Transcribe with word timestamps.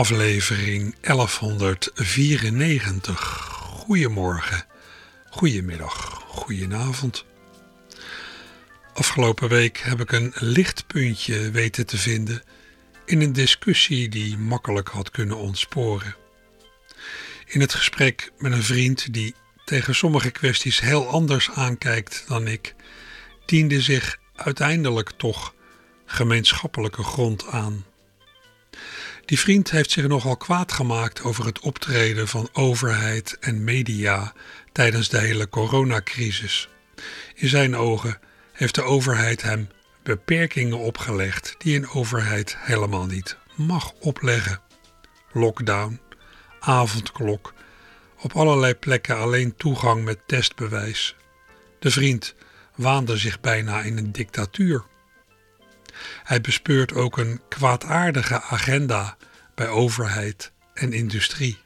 aflevering 0.00 0.94
1194. 1.00 3.20
Goedemorgen, 3.62 4.64
goedemiddag, 5.30 6.22
goedenavond. 6.26 7.24
Afgelopen 8.94 9.48
week 9.48 9.78
heb 9.78 10.00
ik 10.00 10.12
een 10.12 10.32
lichtpuntje 10.34 11.50
weten 11.50 11.86
te 11.86 11.98
vinden 11.98 12.42
in 13.04 13.20
een 13.20 13.32
discussie 13.32 14.08
die 14.08 14.38
makkelijk 14.38 14.88
had 14.88 15.10
kunnen 15.10 15.36
ontsporen. 15.36 16.16
In 17.46 17.60
het 17.60 17.74
gesprek 17.74 18.32
met 18.38 18.52
een 18.52 18.62
vriend 18.62 19.12
die 19.12 19.34
tegen 19.64 19.94
sommige 19.94 20.30
kwesties 20.30 20.80
heel 20.80 21.08
anders 21.08 21.50
aankijkt 21.50 22.24
dan 22.26 22.46
ik, 22.46 22.74
diende 23.46 23.80
zich 23.80 24.18
uiteindelijk 24.34 25.10
toch 25.10 25.54
gemeenschappelijke 26.06 27.02
grond 27.02 27.46
aan. 27.46 27.84
Die 29.30 29.38
vriend 29.38 29.70
heeft 29.70 29.90
zich 29.90 30.06
nogal 30.06 30.36
kwaad 30.36 30.72
gemaakt 30.72 31.22
over 31.22 31.46
het 31.46 31.60
optreden 31.60 32.28
van 32.28 32.48
overheid 32.52 33.36
en 33.40 33.64
media 33.64 34.32
tijdens 34.72 35.08
de 35.08 35.18
hele 35.18 35.48
coronacrisis. 35.48 36.68
In 37.34 37.48
zijn 37.48 37.76
ogen 37.76 38.18
heeft 38.52 38.74
de 38.74 38.82
overheid 38.82 39.42
hem 39.42 39.68
beperkingen 40.02 40.78
opgelegd 40.78 41.54
die 41.58 41.76
een 41.76 41.88
overheid 41.88 42.56
helemaal 42.58 43.06
niet 43.06 43.36
mag 43.54 43.92
opleggen. 44.00 44.60
Lockdown, 45.32 46.00
avondklok, 46.60 47.54
op 48.18 48.32
allerlei 48.32 48.74
plekken 48.74 49.16
alleen 49.16 49.56
toegang 49.56 50.04
met 50.04 50.18
testbewijs. 50.26 51.16
De 51.78 51.90
vriend 51.90 52.34
waande 52.74 53.16
zich 53.16 53.40
bijna 53.40 53.82
in 53.82 53.98
een 53.98 54.12
dictatuur. 54.12 54.84
Hij 56.22 56.40
bespeurt 56.40 56.92
ook 56.92 57.18
een 57.18 57.40
kwaadaardige 57.48 58.42
agenda 58.42 59.16
bij 59.54 59.68
overheid 59.68 60.52
en 60.74 60.92
industrie. 60.92 61.58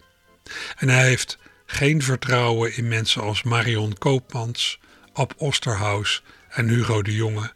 En 0.76 0.88
hij 0.88 1.04
heeft 1.04 1.38
geen 1.66 2.02
vertrouwen 2.02 2.76
in 2.76 2.88
mensen 2.88 3.22
als 3.22 3.42
Marion 3.42 3.98
Koopmans, 3.98 4.80
Ab 5.12 5.34
Osterhaus 5.36 6.22
en 6.48 6.68
Hugo 6.68 7.02
de 7.02 7.14
Jonge, 7.14 7.52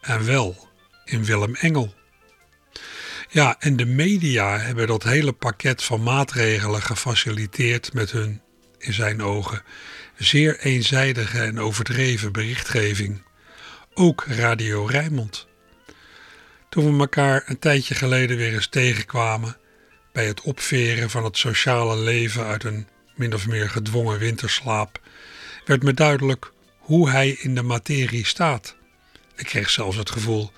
en 0.00 0.24
wel 0.24 0.68
in 1.04 1.24
Willem 1.24 1.54
Engel. 1.54 1.94
Ja, 3.28 3.56
en 3.58 3.76
de 3.76 3.84
media 3.86 4.58
hebben 4.58 4.86
dat 4.86 5.02
hele 5.02 5.32
pakket 5.32 5.82
van 5.82 6.02
maatregelen 6.02 6.82
gefaciliteerd 6.82 7.92
met 7.92 8.10
hun, 8.10 8.42
in 8.78 8.92
zijn 8.92 9.22
ogen, 9.22 9.62
zeer 10.16 10.58
eenzijdige 10.58 11.38
en 11.42 11.60
overdreven 11.60 12.32
berichtgeving. 12.32 13.22
Ook 13.94 14.24
Radio 14.28 14.84
Rijnmond. 14.84 15.47
Toen 16.68 16.92
we 16.94 17.00
elkaar 17.00 17.42
een 17.46 17.58
tijdje 17.58 17.94
geleden 17.94 18.36
weer 18.36 18.52
eens 18.52 18.68
tegenkwamen 18.68 19.56
bij 20.12 20.26
het 20.26 20.40
opveren 20.40 21.10
van 21.10 21.24
het 21.24 21.36
sociale 21.36 21.96
leven 21.96 22.44
uit 22.44 22.64
een 22.64 22.88
min 23.14 23.34
of 23.34 23.46
meer 23.46 23.70
gedwongen 23.70 24.18
winterslaap, 24.18 25.00
werd 25.64 25.82
me 25.82 25.94
duidelijk 25.94 26.52
hoe 26.78 27.10
hij 27.10 27.30
in 27.30 27.54
de 27.54 27.62
materie 27.62 28.26
staat. 28.26 28.76
Ik 29.36 29.46
kreeg 29.46 29.70
zelfs 29.70 29.96
het 29.96 30.10
gevoel 30.10 30.52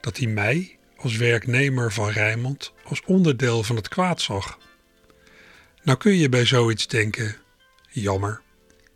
dat 0.00 0.16
hij 0.16 0.26
mij 0.26 0.78
als 0.96 1.16
werknemer 1.16 1.92
van 1.92 2.10
Rijnmond 2.10 2.72
als 2.84 3.02
onderdeel 3.04 3.62
van 3.62 3.76
het 3.76 3.88
kwaad 3.88 4.20
zag. 4.20 4.58
Nou 5.82 5.98
kun 5.98 6.16
je 6.16 6.28
bij 6.28 6.44
zoiets 6.44 6.86
denken, 6.86 7.36
jammer, 7.88 8.42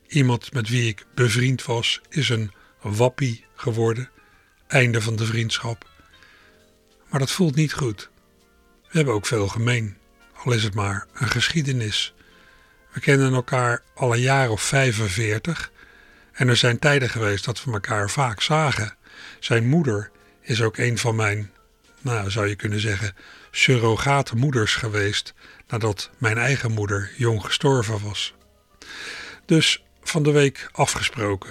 iemand 0.09 0.53
met 0.53 0.69
wie 0.69 0.89
ik 0.89 1.07
bevriend 1.15 1.65
was 1.65 2.01
is 2.09 2.29
een 2.29 2.53
wappie 2.81 3.45
geworden, 3.55 4.11
einde 4.67 5.01
van 5.01 5.17
de 5.17 5.27
vriendschap. 5.27 5.96
Maar 7.17 7.27
dat 7.27 7.35
voelt 7.35 7.55
niet 7.55 7.73
goed. 7.73 8.11
We 8.83 8.97
hebben 8.97 9.15
ook 9.15 9.27
veel 9.27 9.49
gemeen, 9.49 9.97
al 10.45 10.53
is 10.53 10.63
het 10.63 10.75
maar 10.75 11.07
een 11.15 11.29
geschiedenis. 11.29 12.15
We 12.93 13.01
kennen 13.01 13.35
elkaar 13.35 13.83
al 13.95 14.13
een 14.15 14.21
jaar 14.21 14.51
of 14.51 14.63
45 14.63 15.71
en 16.33 16.49
er 16.49 16.57
zijn 16.57 16.79
tijden 16.79 17.09
geweest 17.09 17.45
dat 17.45 17.65
we 17.65 17.73
elkaar 17.73 18.11
vaak 18.11 18.41
zagen. 18.41 18.97
Zijn 19.41 19.69
moeder 19.69 20.11
is 20.41 20.63
ook 20.63 20.77
een 20.77 20.99
van 20.99 21.17
mijn, 21.17 21.51
nou 22.01 22.31
zou 22.31 22.49
je 22.49 22.57
kunnen 22.57 22.81
zeggen, 22.81 23.15
surrogate 23.51 24.37
moeders 24.37 24.75
geweest 24.75 25.35
nadat 25.69 26.11
mijn 26.19 26.39
eigen 26.39 26.73
moeder 26.73 27.11
jong 27.17 27.45
gestorven 27.45 28.03
was. 28.03 28.35
Dus 29.47 29.83
van 30.03 30.23
de 30.23 30.31
week 30.31 30.69
afgesproken. 30.73 31.51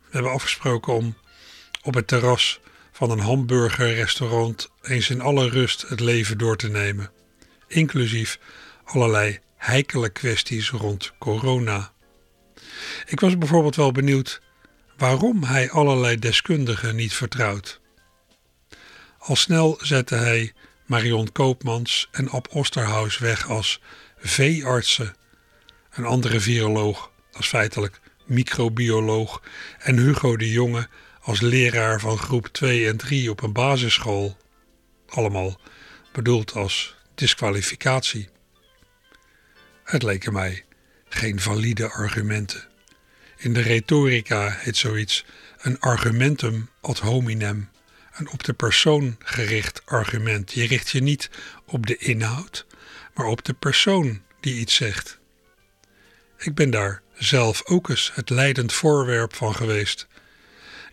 We 0.00 0.10
hebben 0.10 0.32
afgesproken 0.32 0.92
om 0.92 1.16
op 1.82 1.94
het 1.94 2.06
terras 2.06 2.60
van 2.94 3.10
een 3.10 3.18
hamburgerrestaurant 3.18 4.70
eens 4.82 5.10
in 5.10 5.20
alle 5.20 5.48
rust 5.48 5.84
het 5.88 6.00
leven 6.00 6.38
door 6.38 6.56
te 6.56 6.68
nemen, 6.68 7.10
inclusief 7.68 8.38
allerlei 8.84 9.38
heikele 9.56 10.08
kwesties 10.08 10.70
rond 10.70 11.12
corona. 11.18 11.92
Ik 13.06 13.20
was 13.20 13.38
bijvoorbeeld 13.38 13.76
wel 13.76 13.92
benieuwd 13.92 14.40
waarom 14.96 15.42
hij 15.44 15.70
allerlei 15.70 16.18
deskundigen 16.18 16.96
niet 16.96 17.12
vertrouwt. 17.12 17.80
Al 19.18 19.36
snel 19.36 19.78
zette 19.80 20.14
hij 20.14 20.52
Marion 20.86 21.32
Koopmans 21.32 22.08
en 22.10 22.30
Ab 22.30 22.48
Osterhaus 22.50 23.18
weg 23.18 23.48
als 23.48 23.80
veeartsen, 24.18 25.16
een 25.90 26.04
andere 26.04 26.40
viroloog 26.40 27.10
als 27.32 27.48
feitelijk 27.48 28.00
microbioloog 28.24 29.42
en 29.78 29.98
Hugo 29.98 30.36
de 30.36 30.50
Jonge 30.50 30.88
als 31.24 31.40
leraar 31.40 32.00
van 32.00 32.18
groep 32.18 32.46
2 32.46 32.88
en 32.88 32.96
3 32.96 33.30
op 33.30 33.42
een 33.42 33.52
basisschool. 33.52 34.36
Allemaal 35.08 35.60
bedoeld 36.12 36.52
als 36.52 36.96
disqualificatie. 37.14 38.28
Het 39.84 40.02
leken 40.02 40.32
mij 40.32 40.64
geen 41.08 41.40
valide 41.40 41.90
argumenten. 41.90 42.68
In 43.36 43.52
de 43.52 43.60
retorica 43.60 44.50
heet 44.50 44.76
zoiets 44.76 45.24
een 45.58 45.80
argumentum 45.80 46.70
ad 46.80 46.98
hominem, 46.98 47.70
een 48.12 48.28
op 48.30 48.44
de 48.44 48.52
persoon 48.52 49.16
gericht 49.18 49.86
argument. 49.86 50.52
Je 50.52 50.66
richt 50.66 50.90
je 50.90 51.02
niet 51.02 51.30
op 51.66 51.86
de 51.86 51.96
inhoud, 51.96 52.66
maar 53.14 53.26
op 53.26 53.44
de 53.44 53.54
persoon 53.54 54.22
die 54.40 54.54
iets 54.54 54.74
zegt. 54.74 55.18
Ik 56.38 56.54
ben 56.54 56.70
daar 56.70 57.02
zelf 57.14 57.62
ook 57.64 57.88
eens 57.88 58.10
het 58.14 58.30
leidend 58.30 58.72
voorwerp 58.72 59.34
van 59.34 59.54
geweest. 59.54 60.06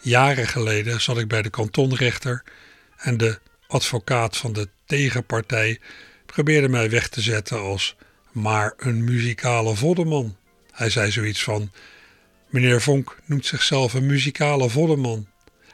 Jaren 0.01 0.47
geleden 0.47 1.01
zat 1.01 1.17
ik 1.17 1.27
bij 1.27 1.41
de 1.41 1.49
kantonrechter 1.49 2.43
en 2.97 3.17
de 3.17 3.39
advocaat 3.67 4.37
van 4.37 4.53
de 4.53 4.69
tegenpartij 4.85 5.79
probeerde 6.25 6.69
mij 6.69 6.89
weg 6.89 7.09
te 7.09 7.21
zetten 7.21 7.59
als 7.59 7.95
maar 8.31 8.73
een 8.77 9.03
muzikale 9.03 9.75
voddeman. 9.75 10.35
Hij 10.71 10.89
zei 10.89 11.11
zoiets 11.11 11.43
van: 11.43 11.71
Meneer 12.49 12.81
Vonk 12.81 13.17
noemt 13.25 13.45
zichzelf 13.45 13.93
een 13.93 14.05
muzikale 14.05 14.69
voddeman. 14.69 15.27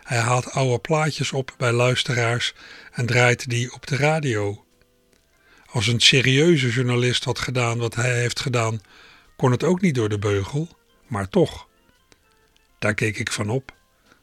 Hij 0.03 0.17
haalt 0.17 0.51
oude 0.51 0.79
plaatjes 0.79 1.31
op 1.31 1.53
bij 1.57 1.71
luisteraars 1.71 2.53
en 2.91 3.05
draait 3.05 3.49
die 3.49 3.73
op 3.73 3.88
de 3.88 3.95
radio. 3.95 4.65
Als 5.65 5.88
een 5.88 6.01
serieuze 6.01 6.69
journalist 6.69 7.23
had 7.23 7.39
gedaan 7.39 7.77
wat 7.77 7.95
hij 7.95 8.19
heeft 8.19 8.39
gedaan, 8.39 8.81
kon 9.35 9.51
het 9.51 9.63
ook 9.63 9.81
niet 9.81 9.95
door 9.95 10.09
de 10.09 10.19
beugel, 10.19 10.69
maar 11.07 11.30
toch. 11.30 11.68
Daar 12.80 12.94
keek 12.94 13.19
ik 13.19 13.31
van 13.31 13.50
op, 13.50 13.75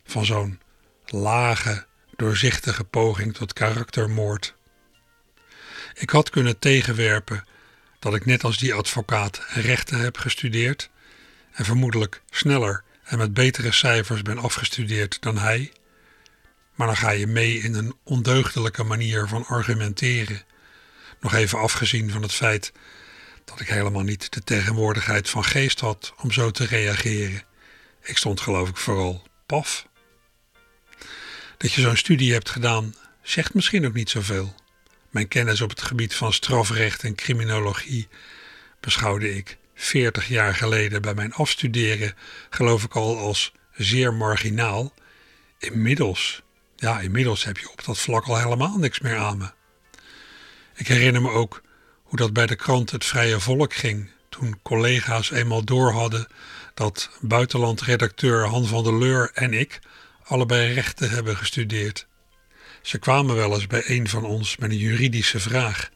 van 0.04 0.24
zo'n 0.24 0.60
lage, 1.06 1.86
doorzichtige 2.16 2.84
poging 2.84 3.34
tot 3.34 3.52
karaktermoord. 3.52 4.54
Ik 5.94 6.10
had 6.10 6.30
kunnen 6.30 6.58
tegenwerpen 6.58 7.44
dat 7.98 8.14
ik 8.14 8.24
net 8.24 8.44
als 8.44 8.58
die 8.58 8.74
advocaat 8.74 9.40
rechten 9.48 10.00
heb 10.00 10.16
gestudeerd 10.16 10.90
en 11.52 11.64
vermoedelijk 11.64 12.22
sneller 12.30 12.82
en 13.04 13.18
met 13.18 13.34
betere 13.34 13.72
cijfers 13.72 14.22
ben 14.22 14.38
afgestudeerd 14.38 15.22
dan 15.22 15.38
hij. 15.38 15.72
Maar 16.74 16.86
dan 16.86 16.96
ga 16.96 17.10
je 17.10 17.26
mee 17.26 17.58
in 17.58 17.74
een 17.74 17.96
ondeugdelijke 18.02 18.82
manier 18.82 19.28
van 19.28 19.46
argumenteren. 19.46 20.42
Nog 21.20 21.34
even 21.34 21.58
afgezien 21.58 22.10
van 22.10 22.22
het 22.22 22.32
feit 22.32 22.72
dat 23.44 23.60
ik 23.60 23.68
helemaal 23.68 24.02
niet 24.02 24.32
de 24.32 24.44
tegenwoordigheid 24.44 25.30
van 25.30 25.44
geest 25.44 25.80
had 25.80 26.14
om 26.22 26.32
zo 26.32 26.50
te 26.50 26.66
reageren. 26.66 27.42
Ik 28.02 28.16
stond 28.16 28.40
geloof 28.40 28.68
ik 28.68 28.76
vooral 28.76 29.26
paf. 29.46 29.86
Dat 31.56 31.72
je 31.72 31.80
zo'n 31.80 31.96
studie 31.96 32.32
hebt 32.32 32.50
gedaan, 32.50 32.94
zegt 33.22 33.54
misschien 33.54 33.86
ook 33.86 33.94
niet 33.94 34.10
zoveel. 34.10 34.54
Mijn 35.10 35.28
kennis 35.28 35.60
op 35.60 35.70
het 35.70 35.82
gebied 35.82 36.14
van 36.14 36.32
strafrecht 36.32 37.02
en 37.02 37.14
criminologie 37.14 38.08
beschouwde 38.80 39.36
ik 39.36 39.56
40 39.74 40.28
jaar 40.28 40.54
geleden 40.54 41.02
bij 41.02 41.14
mijn 41.14 41.32
afstuderen 41.32 42.14
geloof 42.50 42.84
ik 42.84 42.94
al 42.94 43.18
als 43.18 43.52
zeer 43.72 44.14
marginaal. 44.14 44.94
Inmiddels, 45.58 46.42
ja, 46.76 47.00
inmiddels 47.00 47.44
heb 47.44 47.58
je 47.58 47.70
op 47.70 47.84
dat 47.84 47.98
vlak 47.98 48.24
al 48.24 48.38
helemaal 48.38 48.76
niks 48.76 49.00
meer 49.00 49.16
aan 49.16 49.38
me. 49.38 49.50
Ik 50.74 50.86
herinner 50.86 51.22
me 51.22 51.30
ook 51.30 51.62
hoe 52.02 52.18
dat 52.18 52.32
bij 52.32 52.46
de 52.46 52.56
krant 52.56 52.90
Het 52.90 53.04
Vrije 53.04 53.40
Volk 53.40 53.74
ging 53.74 54.10
toen 54.28 54.58
collega's 54.62 55.30
eenmaal 55.30 55.64
door 55.64 55.92
hadden 55.92 56.26
dat 56.74 57.10
buitenlandredacteur 57.20 58.46
Han 58.46 58.66
van 58.66 58.84
der 58.84 58.98
Leur 58.98 59.30
en 59.34 59.52
ik 59.52 59.80
allebei 60.24 60.72
rechten 60.72 61.10
hebben 61.10 61.36
gestudeerd. 61.36 62.06
Ze 62.82 62.98
kwamen 62.98 63.34
wel 63.34 63.54
eens 63.54 63.66
bij 63.66 63.82
een 63.86 64.08
van 64.08 64.24
ons 64.24 64.56
met 64.56 64.70
een 64.70 64.76
juridische 64.76 65.40
vraag, 65.40 65.90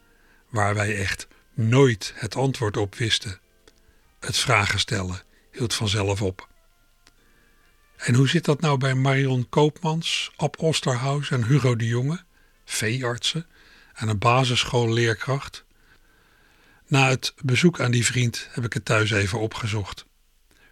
waar 0.49 0.75
wij 0.75 0.97
echt 0.97 1.27
nooit 1.53 2.13
het 2.15 2.35
antwoord 2.35 2.77
op 2.77 2.95
wisten. 2.95 3.39
Het 4.19 4.37
vragen 4.37 4.79
stellen 4.79 5.21
hield 5.51 5.73
vanzelf 5.73 6.21
op. 6.21 6.47
En 7.97 8.13
hoe 8.15 8.27
zit 8.27 8.45
dat 8.45 8.61
nou 8.61 8.77
bij 8.77 8.93
Marion 8.93 9.49
Koopmans, 9.49 10.31
Ab 10.35 10.59
Osterhaus 10.59 11.31
en 11.31 11.45
Hugo 11.45 11.75
de 11.75 11.87
Jonge, 11.87 12.23
veeartsen 12.65 13.47
en 13.93 14.07
een 14.07 14.17
basisschoolleerkracht? 14.17 15.65
Na 16.87 17.09
het 17.09 17.33
bezoek 17.41 17.79
aan 17.79 17.91
die 17.91 18.05
vriend 18.05 18.47
heb 18.51 18.65
ik 18.65 18.73
het 18.73 18.85
thuis 18.85 19.11
even 19.11 19.39
opgezocht. 19.39 20.05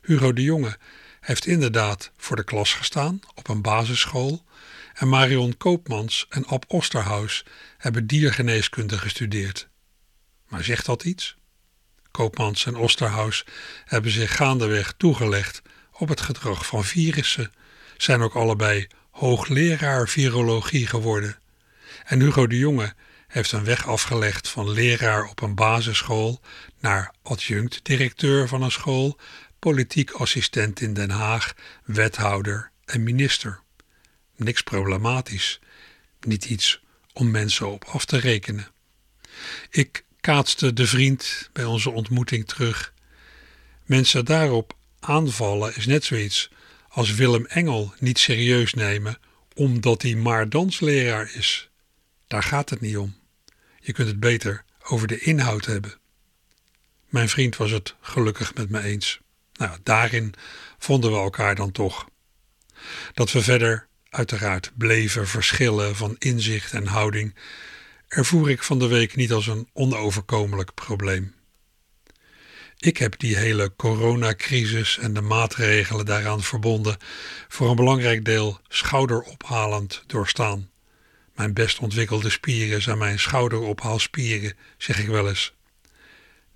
Hugo 0.01 0.33
de 0.33 0.43
Jonge 0.43 0.77
heeft 1.27 1.45
inderdaad 1.45 2.11
voor 2.17 2.35
de 2.35 2.43
klas 2.43 2.73
gestaan 2.73 3.19
op 3.35 3.47
een 3.47 3.61
basisschool 3.61 4.43
en 4.93 5.09
Marion 5.09 5.57
Koopmans 5.57 6.25
en 6.29 6.45
Ab 6.45 6.65
Osterhaus 6.67 7.45
hebben 7.77 8.07
diergeneeskunde 8.07 8.97
gestudeerd. 8.97 9.67
Maar 10.47 10.63
zegt 10.63 10.85
dat 10.85 11.03
iets? 11.03 11.35
Koopmans 12.11 12.65
en 12.65 12.75
Osterhaus 12.75 13.45
hebben 13.85 14.11
zich 14.11 14.35
gaandeweg 14.35 14.93
toegelegd 14.97 15.61
op 15.91 16.07
het 16.09 16.21
gedrag 16.21 16.65
van 16.65 16.83
virussen, 16.83 17.51
zijn 17.97 18.21
ook 18.21 18.35
allebei 18.35 18.87
hoogleraar 19.11 20.07
virologie 20.07 20.87
geworden. 20.87 21.39
En 22.03 22.21
Hugo 22.21 22.47
de 22.47 22.57
Jonge 22.57 22.93
heeft 23.27 23.51
een 23.51 23.63
weg 23.63 23.87
afgelegd 23.87 24.49
van 24.49 24.69
leraar 24.69 25.23
op 25.23 25.41
een 25.41 25.55
basisschool 25.55 26.41
naar 26.79 27.13
adjunct-directeur 27.23 28.47
van 28.47 28.61
een 28.61 28.71
school, 28.71 29.19
politiek 29.67 30.11
assistent 30.11 30.81
in 30.81 30.93
Den 30.93 31.09
Haag, 31.09 31.53
wethouder 31.85 32.71
en 32.85 33.03
minister. 33.03 33.59
Niks 34.35 34.61
problematisch, 34.61 35.59
niet 36.19 36.45
iets 36.45 36.81
om 37.13 37.31
mensen 37.31 37.71
op 37.71 37.83
af 37.83 38.05
te 38.05 38.17
rekenen. 38.17 38.67
Ik 39.69 40.03
kaatste 40.21 40.73
de 40.73 40.87
vriend 40.87 41.49
bij 41.53 41.65
onze 41.65 41.89
ontmoeting 41.89 42.47
terug. 42.47 42.93
Mensen 43.85 44.25
daarop 44.25 44.75
aanvallen 44.99 45.75
is 45.75 45.85
net 45.85 46.03
zoiets 46.03 46.49
als 46.87 47.15
Willem 47.15 47.45
Engel 47.45 47.93
niet 47.99 48.19
serieus 48.19 48.73
nemen 48.73 49.17
omdat 49.53 50.01
hij 50.01 50.15
maar 50.15 50.49
dansleraar 50.49 51.31
is. 51.33 51.69
Daar 52.27 52.43
gaat 52.43 52.69
het 52.69 52.81
niet 52.81 52.97
om. 52.97 53.15
Je 53.79 53.93
kunt 53.93 54.07
het 54.07 54.19
beter 54.19 54.63
over 54.83 55.07
de 55.07 55.19
inhoud 55.19 55.65
hebben. 55.65 55.93
Mijn 57.09 57.29
vriend 57.29 57.57
was 57.57 57.71
het 57.71 57.95
gelukkig 58.01 58.53
met 58.53 58.69
me 58.69 58.81
eens. 58.81 59.19
Nou, 59.57 59.77
daarin 59.83 60.33
vonden 60.77 61.11
we 61.11 61.17
elkaar 61.17 61.55
dan 61.55 61.71
toch. 61.71 62.07
Dat 63.13 63.31
we 63.31 63.41
verder 63.41 63.87
uiteraard 64.09 64.71
bleven 64.77 65.27
verschillen 65.27 65.95
van 65.95 66.15
inzicht 66.19 66.73
en 66.73 66.87
houding, 66.87 67.35
ervoer 68.07 68.49
ik 68.49 68.63
van 68.63 68.79
de 68.79 68.87
week 68.87 69.15
niet 69.15 69.31
als 69.31 69.47
een 69.47 69.69
onoverkomelijk 69.73 70.73
probleem. 70.73 71.35
Ik 72.77 72.97
heb 72.97 73.19
die 73.19 73.37
hele 73.37 73.75
coronacrisis 73.75 74.97
en 74.97 75.13
de 75.13 75.21
maatregelen 75.21 76.05
daaraan 76.05 76.43
verbonden 76.43 76.97
voor 77.47 77.69
een 77.69 77.75
belangrijk 77.75 78.25
deel 78.25 78.59
schouderophalend 78.67 80.03
doorstaan. 80.07 80.69
Mijn 81.35 81.53
best 81.53 81.79
ontwikkelde 81.79 82.29
spieren 82.29 82.81
zijn 82.81 82.97
mijn 82.97 83.19
schouderophaalspieren, 83.19 84.53
zeg 84.77 84.99
ik 84.99 85.07
wel 85.07 85.29
eens. 85.29 85.56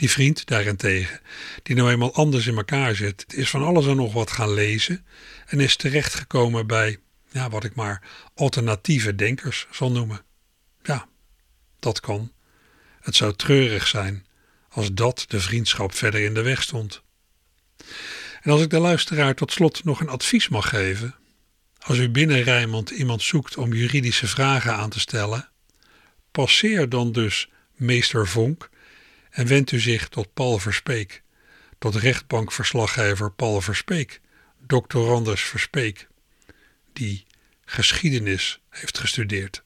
Die 0.01 0.11
vriend 0.11 0.45
daarentegen, 0.45 1.19
die 1.63 1.75
nou 1.75 1.91
eenmaal 1.91 2.13
anders 2.13 2.47
in 2.47 2.55
elkaar 2.55 2.95
zit, 2.95 3.25
is 3.33 3.49
van 3.49 3.63
alles 3.63 3.85
en 3.87 3.95
nog 3.95 4.13
wat 4.13 4.31
gaan 4.31 4.53
lezen 4.53 5.05
en 5.45 5.59
is 5.59 5.75
terechtgekomen 5.75 6.67
bij, 6.67 6.97
ja, 7.31 7.49
wat 7.49 7.63
ik 7.63 7.75
maar 7.75 8.01
alternatieve 8.35 9.15
denkers 9.15 9.67
zal 9.71 9.91
noemen. 9.91 10.21
Ja, 10.83 11.07
dat 11.79 11.99
kan. 11.99 12.31
Het 13.01 13.15
zou 13.15 13.35
treurig 13.35 13.87
zijn 13.87 14.25
als 14.69 14.93
dat 14.93 15.25
de 15.27 15.39
vriendschap 15.39 15.93
verder 15.93 16.23
in 16.23 16.33
de 16.33 16.41
weg 16.41 16.61
stond. 16.61 17.01
En 18.41 18.51
als 18.51 18.61
ik 18.61 18.69
de 18.69 18.79
luisteraar 18.79 19.35
tot 19.35 19.51
slot 19.51 19.83
nog 19.83 19.99
een 19.99 20.09
advies 20.09 20.49
mag 20.49 20.69
geven, 20.69 21.15
als 21.79 21.97
u 21.97 22.09
binnen 22.09 22.41
Rijnmond 22.41 22.89
iemand 22.89 23.21
zoekt 23.21 23.57
om 23.57 23.73
juridische 23.73 24.27
vragen 24.27 24.73
aan 24.73 24.89
te 24.89 24.99
stellen, 24.99 25.49
passeer 26.31 26.89
dan 26.89 27.11
dus 27.11 27.49
meester 27.75 28.27
Vonk 28.27 28.69
en 29.31 29.47
wendt 29.47 29.71
u 29.71 29.79
zich 29.79 30.07
tot 30.07 30.33
Paul 30.33 30.59
Verspeek, 30.59 31.23
tot 31.77 31.95
rechtbankverslaggever 31.95 33.31
Paul 33.31 33.61
Verspeek, 33.61 34.21
doctorandus 34.59 35.41
Verspeek, 35.41 36.07
die 36.93 37.25
geschiedenis 37.65 38.61
heeft 38.69 38.97
gestudeerd. 38.97 39.63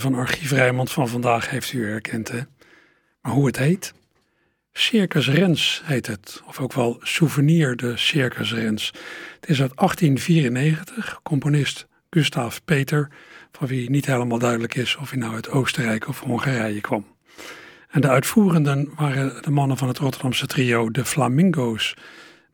Van 0.00 0.14
Archief 0.14 0.50
Rijmond 0.50 0.92
van 0.92 1.08
vandaag 1.08 1.50
heeft 1.50 1.72
u 1.72 1.88
herkend, 1.88 2.28
hè? 2.28 2.40
Maar 3.22 3.32
hoe 3.32 3.46
het 3.46 3.58
heet? 3.58 3.94
Circus 4.72 5.28
Rens 5.28 5.82
heet 5.84 6.06
het, 6.06 6.42
of 6.46 6.60
ook 6.60 6.72
wel 6.72 6.98
Souvenir 7.02 7.76
de 7.76 7.96
Circus 7.96 8.52
Rens. 8.52 8.86
Het 9.40 9.50
is 9.50 9.60
uit 9.60 9.76
1894, 9.76 11.20
componist 11.22 11.86
Gustav 12.10 12.56
Peter, 12.64 13.08
van 13.52 13.66
wie 13.68 13.90
niet 13.90 14.06
helemaal 14.06 14.38
duidelijk 14.38 14.74
is 14.74 14.96
of 14.96 15.10
hij 15.10 15.18
nou 15.18 15.34
uit 15.34 15.50
Oostenrijk 15.50 16.08
of 16.08 16.20
Hongarije 16.20 16.80
kwam. 16.80 17.06
En 17.90 18.00
de 18.00 18.08
uitvoerenden 18.08 18.88
waren 18.96 19.42
de 19.42 19.50
mannen 19.50 19.76
van 19.76 19.88
het 19.88 19.98
Rotterdamse 19.98 20.46
trio 20.46 20.90
de 20.90 21.04
Flamingo's, 21.04 21.94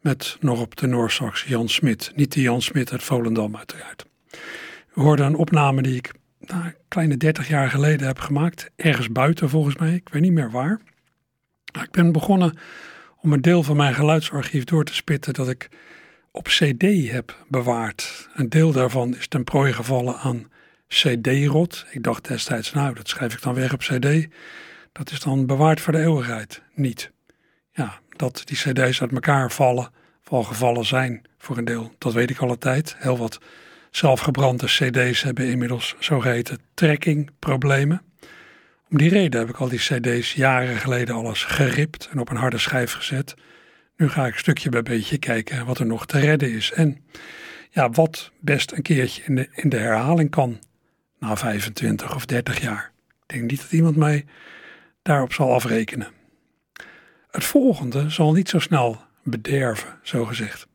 met 0.00 0.36
nog 0.40 0.60
op 0.60 0.76
de 0.76 0.86
Noorsax 0.86 1.44
Jan 1.44 1.68
Smit, 1.68 2.12
niet 2.14 2.32
de 2.32 2.40
Jan 2.40 2.62
Smit 2.62 2.92
uit 2.92 3.02
Volendam 3.02 3.56
uiteraard. 3.56 4.06
We 4.94 5.02
hoorden 5.02 5.26
een 5.26 5.36
opname 5.36 5.82
die 5.82 5.96
ik 5.96 6.12
nou, 6.46 6.64
een 6.64 6.74
kleine 6.88 7.16
30 7.16 7.48
jaar 7.48 7.70
geleden 7.70 8.06
heb 8.06 8.18
gemaakt. 8.18 8.70
Ergens 8.76 9.08
buiten 9.12 9.48
volgens 9.48 9.76
mij, 9.76 9.94
ik 9.94 10.08
weet 10.08 10.22
niet 10.22 10.32
meer 10.32 10.50
waar. 10.50 10.80
Nou, 11.72 11.84
ik 11.84 11.90
ben 11.90 12.12
begonnen 12.12 12.58
om 13.20 13.32
een 13.32 13.40
deel 13.40 13.62
van 13.62 13.76
mijn 13.76 13.94
geluidsarchief 13.94 14.64
door 14.64 14.84
te 14.84 14.94
spitten 14.94 15.34
dat 15.34 15.48
ik 15.48 15.68
op 16.30 16.44
CD 16.44 17.10
heb 17.10 17.44
bewaard. 17.48 18.28
Een 18.34 18.48
deel 18.48 18.72
daarvan 18.72 19.16
is 19.16 19.28
ten 19.28 19.44
prooi 19.44 19.72
gevallen 19.72 20.16
aan 20.16 20.50
CD-rot. 20.88 21.86
Ik 21.90 22.02
dacht 22.02 22.28
destijds, 22.28 22.72
nou, 22.72 22.94
dat 22.94 23.08
schrijf 23.08 23.34
ik 23.34 23.42
dan 23.42 23.54
weg 23.54 23.72
op 23.72 23.80
CD. 23.80 24.26
Dat 24.92 25.10
is 25.10 25.20
dan 25.20 25.46
bewaard 25.46 25.80
voor 25.80 25.92
de 25.92 26.00
eeuwigheid. 26.00 26.62
Niet. 26.74 27.10
Ja, 27.72 28.00
dat 28.16 28.42
die 28.44 28.56
CD's 28.56 29.00
uit 29.00 29.12
elkaar 29.12 29.52
vallen, 29.52 29.90
valgevallen 30.22 30.84
zijn 30.84 31.22
voor 31.38 31.58
een 31.58 31.64
deel, 31.64 31.92
dat 31.98 32.12
weet 32.12 32.30
ik 32.30 32.38
alle 32.38 32.58
tijd. 32.58 32.96
Heel 32.98 33.18
wat 33.18 33.38
zelfgebrande 33.96 34.66
CD's 34.66 35.22
hebben 35.22 35.48
inmiddels 35.48 35.94
zogeheten 35.98 36.58
trekkingproblemen. 36.74 38.02
Om 38.90 38.98
die 38.98 39.08
reden 39.08 39.40
heb 39.40 39.48
ik 39.48 39.56
al 39.56 39.68
die 39.68 39.78
cd's 39.78 40.32
jaren 40.32 40.76
geleden 40.76 41.14
alles 41.14 41.44
geript 41.44 42.08
en 42.12 42.18
op 42.18 42.30
een 42.30 42.36
harde 42.36 42.58
schijf 42.58 42.92
gezet. 42.92 43.34
Nu 43.96 44.08
ga 44.08 44.26
ik 44.26 44.36
stukje 44.36 44.68
bij 44.68 44.82
beetje 44.82 45.18
kijken 45.18 45.66
wat 45.66 45.78
er 45.78 45.86
nog 45.86 46.06
te 46.06 46.18
redden 46.18 46.52
is. 46.52 46.72
En 46.72 47.04
ja, 47.70 47.90
wat 47.90 48.30
best 48.40 48.72
een 48.72 48.82
keertje 48.82 49.22
in 49.24 49.34
de, 49.34 49.48
in 49.52 49.68
de 49.68 49.78
herhaling 49.78 50.30
kan 50.30 50.58
na 51.18 51.36
25 51.36 52.14
of 52.14 52.26
30 52.26 52.60
jaar. 52.60 52.92
Ik 53.06 53.36
denk 53.36 53.50
niet 53.50 53.60
dat 53.60 53.72
iemand 53.72 53.96
mij 53.96 54.24
daarop 55.02 55.32
zal 55.32 55.52
afrekenen. 55.52 56.08
Het 57.30 57.44
volgende 57.44 58.10
zal 58.10 58.32
niet 58.32 58.48
zo 58.48 58.58
snel 58.58 59.00
bederven, 59.22 59.98
zo 60.02 60.24
gezegd. 60.24 60.66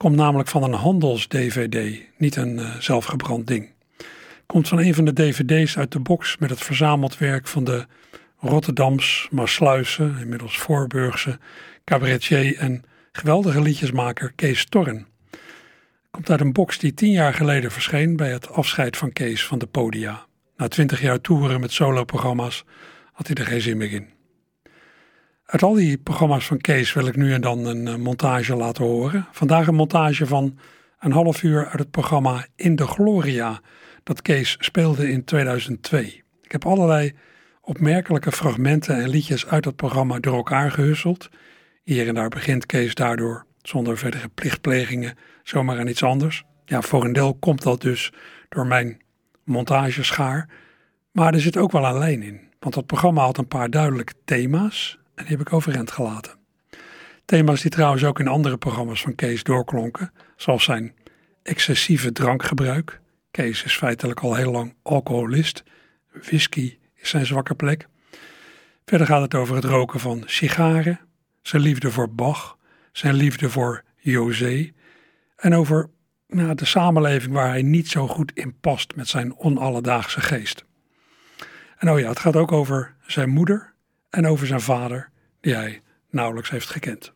Komt 0.00 0.16
namelijk 0.16 0.48
van 0.48 0.62
een 0.62 0.72
handels-DVD, 0.72 2.00
niet 2.16 2.36
een 2.36 2.58
uh, 2.58 2.76
zelfgebrand 2.78 3.46
ding. 3.46 3.68
Komt 4.46 4.68
van 4.68 4.78
een 4.78 4.94
van 4.94 5.04
de 5.04 5.12
DVD's 5.12 5.76
uit 5.76 5.92
de 5.92 6.00
box 6.00 6.38
met 6.38 6.50
het 6.50 6.60
verzameld 6.60 7.18
werk 7.18 7.46
van 7.46 7.64
de 7.64 7.86
Rotterdams, 8.38 9.28
Maasluise, 9.30 10.12
inmiddels 10.20 10.58
Voorburgse, 10.58 11.38
cabaretier 11.84 12.56
en 12.56 12.82
geweldige 13.12 13.60
liedjesmaker 13.60 14.32
Kees 14.34 14.64
Torren. 14.64 15.06
Komt 16.10 16.30
uit 16.30 16.40
een 16.40 16.52
box 16.52 16.78
die 16.78 16.94
tien 16.94 17.12
jaar 17.12 17.34
geleden 17.34 17.70
verscheen 17.70 18.16
bij 18.16 18.30
het 18.30 18.48
afscheid 18.48 18.96
van 18.96 19.12
Kees 19.12 19.46
van 19.46 19.58
de 19.58 19.66
podia. 19.66 20.26
Na 20.56 20.68
twintig 20.68 21.00
jaar 21.00 21.20
toeren 21.20 21.60
met 21.60 21.72
soloprogramma's 21.72 22.64
had 23.12 23.26
hij 23.26 23.36
er 23.36 23.46
geen 23.46 23.60
zin 23.60 23.76
meer 23.76 23.92
in. 23.92 24.19
Uit 25.50 25.62
al 25.62 25.74
die 25.74 25.98
programma's 25.98 26.46
van 26.46 26.58
Kees 26.58 26.92
wil 26.92 27.06
ik 27.06 27.16
nu 27.16 27.32
en 27.32 27.40
dan 27.40 27.66
een 27.66 27.88
eh, 27.88 27.96
montage 27.96 28.54
laten 28.54 28.84
horen. 28.84 29.26
Vandaag 29.32 29.66
een 29.66 29.74
montage 29.74 30.26
van 30.26 30.58
een 30.98 31.12
half 31.12 31.42
uur 31.42 31.66
uit 31.66 31.78
het 31.78 31.90
programma 31.90 32.46
In 32.56 32.76
de 32.76 32.86
Gloria, 32.86 33.60
dat 34.02 34.22
Kees 34.22 34.56
speelde 34.58 35.10
in 35.10 35.24
2002. 35.24 36.22
Ik 36.42 36.52
heb 36.52 36.66
allerlei 36.66 37.12
opmerkelijke 37.60 38.32
fragmenten 38.32 39.02
en 39.02 39.08
liedjes 39.08 39.46
uit 39.46 39.64
dat 39.64 39.76
programma 39.76 40.18
door 40.18 40.36
elkaar 40.36 40.70
gehusseld. 40.70 41.28
Hier 41.82 42.08
en 42.08 42.14
daar 42.14 42.28
begint 42.28 42.66
Kees 42.66 42.94
daardoor, 42.94 43.46
zonder 43.62 43.98
verdere 43.98 44.28
plichtplegingen, 44.28 45.16
zomaar 45.42 45.78
aan 45.78 45.88
iets 45.88 46.02
anders. 46.02 46.44
Ja, 46.64 46.82
voor 46.82 47.04
een 47.04 47.12
deel 47.12 47.34
komt 47.34 47.62
dat 47.62 47.80
dus 47.80 48.12
door 48.48 48.66
mijn 48.66 49.02
montageschaar. 49.44 50.48
Maar 51.12 51.34
er 51.34 51.40
zit 51.40 51.56
ook 51.56 51.72
wel 51.72 51.84
een 51.84 51.98
lijn 51.98 52.22
in. 52.22 52.40
Want 52.60 52.74
dat 52.74 52.86
programma 52.86 53.22
had 53.22 53.38
een 53.38 53.48
paar 53.48 53.70
duidelijke 53.70 54.14
thema's 54.24 54.99
en 55.20 55.26
die 55.26 55.36
heb 55.36 55.46
ik 55.46 55.52
overeind 55.52 55.90
gelaten. 55.90 56.32
Thema's 57.24 57.60
die 57.60 57.70
trouwens 57.70 58.04
ook 58.04 58.20
in 58.20 58.28
andere 58.28 58.56
programma's 58.56 59.02
van 59.02 59.14
Kees 59.14 59.42
doorklonken, 59.42 60.12
zoals 60.36 60.64
zijn 60.64 60.94
excessieve 61.42 62.12
drankgebruik. 62.12 63.00
Kees 63.30 63.64
is 63.64 63.76
feitelijk 63.76 64.20
al 64.20 64.34
heel 64.34 64.50
lang 64.50 64.74
alcoholist. 64.82 65.62
Whisky 66.12 66.78
is 66.94 67.08
zijn 67.08 67.26
zwakke 67.26 67.54
plek. 67.54 67.88
Verder 68.84 69.06
gaat 69.06 69.22
het 69.22 69.34
over 69.34 69.54
het 69.54 69.64
roken 69.64 70.00
van 70.00 70.22
sigaren, 70.26 71.00
zijn 71.42 71.62
liefde 71.62 71.90
voor 71.90 72.14
Bach, 72.14 72.58
zijn 72.92 73.14
liefde 73.14 73.50
voor 73.50 73.84
José 73.96 74.70
en 75.36 75.54
over 75.54 75.90
nou, 76.28 76.54
de 76.54 76.64
samenleving 76.64 77.32
waar 77.32 77.48
hij 77.48 77.62
niet 77.62 77.88
zo 77.88 78.08
goed 78.08 78.32
in 78.34 78.60
past 78.60 78.96
met 78.96 79.08
zijn 79.08 79.36
onalledaagse 79.36 80.20
geest. 80.20 80.64
En 81.78 81.90
oh 81.90 81.98
ja, 81.98 82.08
het 82.08 82.18
gaat 82.18 82.36
ook 82.36 82.52
over 82.52 82.94
zijn 83.06 83.28
moeder 83.28 83.74
en 84.10 84.26
over 84.26 84.46
zijn 84.46 84.60
vader, 84.60 85.09
die 85.40 85.80
nauwelijks 86.10 86.50
heeft 86.50 86.70
gekend. 86.70 87.12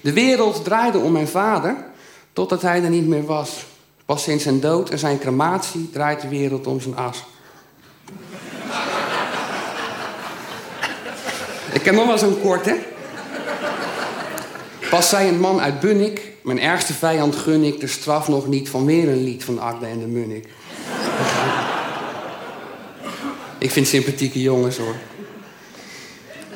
De 0.00 0.12
wereld 0.12 0.64
draaide 0.64 0.98
om 0.98 1.12
mijn 1.12 1.28
vader 1.28 1.84
totdat 2.32 2.62
hij 2.62 2.82
er 2.82 2.90
niet 2.90 3.06
meer 3.06 3.24
was. 3.24 3.66
Pas 4.04 4.22
sinds 4.22 4.42
zijn 4.42 4.60
dood 4.60 4.90
en 4.90 4.98
zijn 4.98 5.18
crematie 5.18 5.90
draait 5.90 6.20
de 6.20 6.28
wereld 6.28 6.66
om 6.66 6.80
zijn 6.80 6.96
as. 6.96 7.24
Ik 11.72 11.84
heb 11.84 11.94
nog 11.94 12.06
wel 12.06 12.18
zo'n 12.18 12.40
kort, 12.40 12.64
hè? 12.64 12.74
Pas 14.90 15.08
zei 15.08 15.28
een 15.28 15.40
man 15.40 15.60
uit 15.60 15.80
Bunnik, 15.80 16.32
mijn 16.42 16.60
ergste 16.60 16.94
vijand 16.94 17.36
gun 17.36 17.64
ik 17.64 17.80
de 17.80 17.86
straf 17.86 18.28
nog 18.28 18.46
niet 18.46 18.68
van 18.68 18.84
weer 18.84 19.08
een 19.08 19.24
lied 19.24 19.44
van 19.44 19.60
Agda 19.60 19.86
en 19.86 19.98
de 19.98 20.06
Munnik. 20.06 20.48
ik 23.58 23.70
vind 23.70 23.86
sympathieke 23.86 24.40
jongens 24.40 24.76
hoor. 24.76 24.94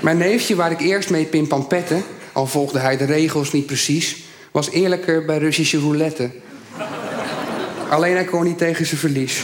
Mijn 0.02 0.18
neefje, 0.18 0.54
waar 0.54 0.70
ik 0.70 0.80
eerst 0.80 1.10
mee 1.10 1.24
pimpampette, 1.24 2.02
al 2.32 2.46
volgde 2.46 2.78
hij 2.78 2.96
de 2.96 3.04
regels 3.04 3.52
niet 3.52 3.66
precies, 3.66 4.24
was 4.50 4.70
eerlijker 4.70 5.24
bij 5.24 5.38
Russische 5.38 5.78
roulette. 5.78 6.30
Alleen 7.88 8.14
hij 8.14 8.24
kon 8.24 8.44
niet 8.44 8.58
tegen 8.58 8.86
zijn 8.86 9.00
verlies. 9.00 9.42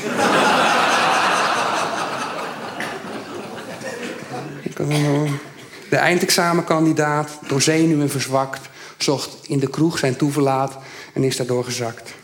De 5.88 5.96
eindexamenkandidaat, 5.96 7.38
door 7.48 7.62
zenuwen 7.62 8.10
verzwakt, 8.10 8.68
zocht 8.96 9.36
in 9.46 9.58
de 9.58 9.70
kroeg 9.70 9.98
zijn 9.98 10.16
toeverlaat 10.16 10.78
en 11.12 11.24
is 11.24 11.36
daardoor 11.36 11.64
gezakt. 11.64 12.14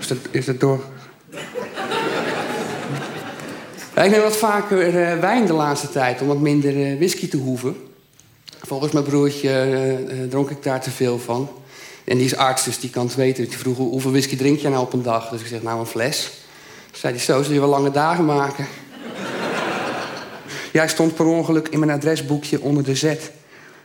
Is 0.00 0.06
dat, 0.06 0.18
is 0.30 0.44
dat 0.44 0.60
door. 0.60 0.84
Ik 4.02 4.10
neem 4.10 4.22
wat 4.22 4.36
vaker 4.36 4.86
uh, 4.86 5.20
wijn 5.20 5.46
de 5.46 5.52
laatste 5.52 5.88
tijd 5.90 6.20
om 6.20 6.26
wat 6.26 6.38
minder 6.38 6.76
uh, 6.76 6.96
whisky 6.96 7.28
te 7.28 7.36
hoeven. 7.36 7.76
Volgens 8.60 8.92
mijn 8.92 9.04
broertje 9.04 9.68
uh, 10.10 10.28
dronk 10.28 10.50
ik 10.50 10.62
daar 10.62 10.80
te 10.80 10.90
veel 10.90 11.18
van. 11.18 11.48
En 12.04 12.16
die 12.16 12.26
is 12.26 12.36
arts, 12.36 12.64
dus 12.64 12.80
die 12.80 12.90
kan 12.90 13.06
het 13.06 13.14
weten. 13.14 13.48
Die 13.48 13.58
vroeg 13.58 13.76
hoeveel 13.76 14.10
whisky 14.10 14.36
drink 14.36 14.58
je 14.58 14.68
nou 14.68 14.82
op 14.82 14.92
een 14.92 15.02
dag? 15.02 15.28
Dus 15.28 15.40
ik 15.40 15.46
zeg, 15.46 15.62
nou 15.62 15.80
een 15.80 15.86
fles. 15.86 16.30
Toen 16.90 17.00
zei 17.00 17.12
hij, 17.12 17.22
zo 17.22 17.42
zul 17.42 17.52
je 17.52 17.60
wel 17.60 17.68
lange 17.68 17.90
dagen 17.90 18.24
maken. 18.24 18.66
Jij 20.72 20.88
stond 20.88 21.14
per 21.14 21.26
ongeluk 21.26 21.68
in 21.68 21.78
mijn 21.78 21.90
adresboekje 21.90 22.60
onder 22.60 22.84
de 22.84 22.94
Z. 22.94 23.14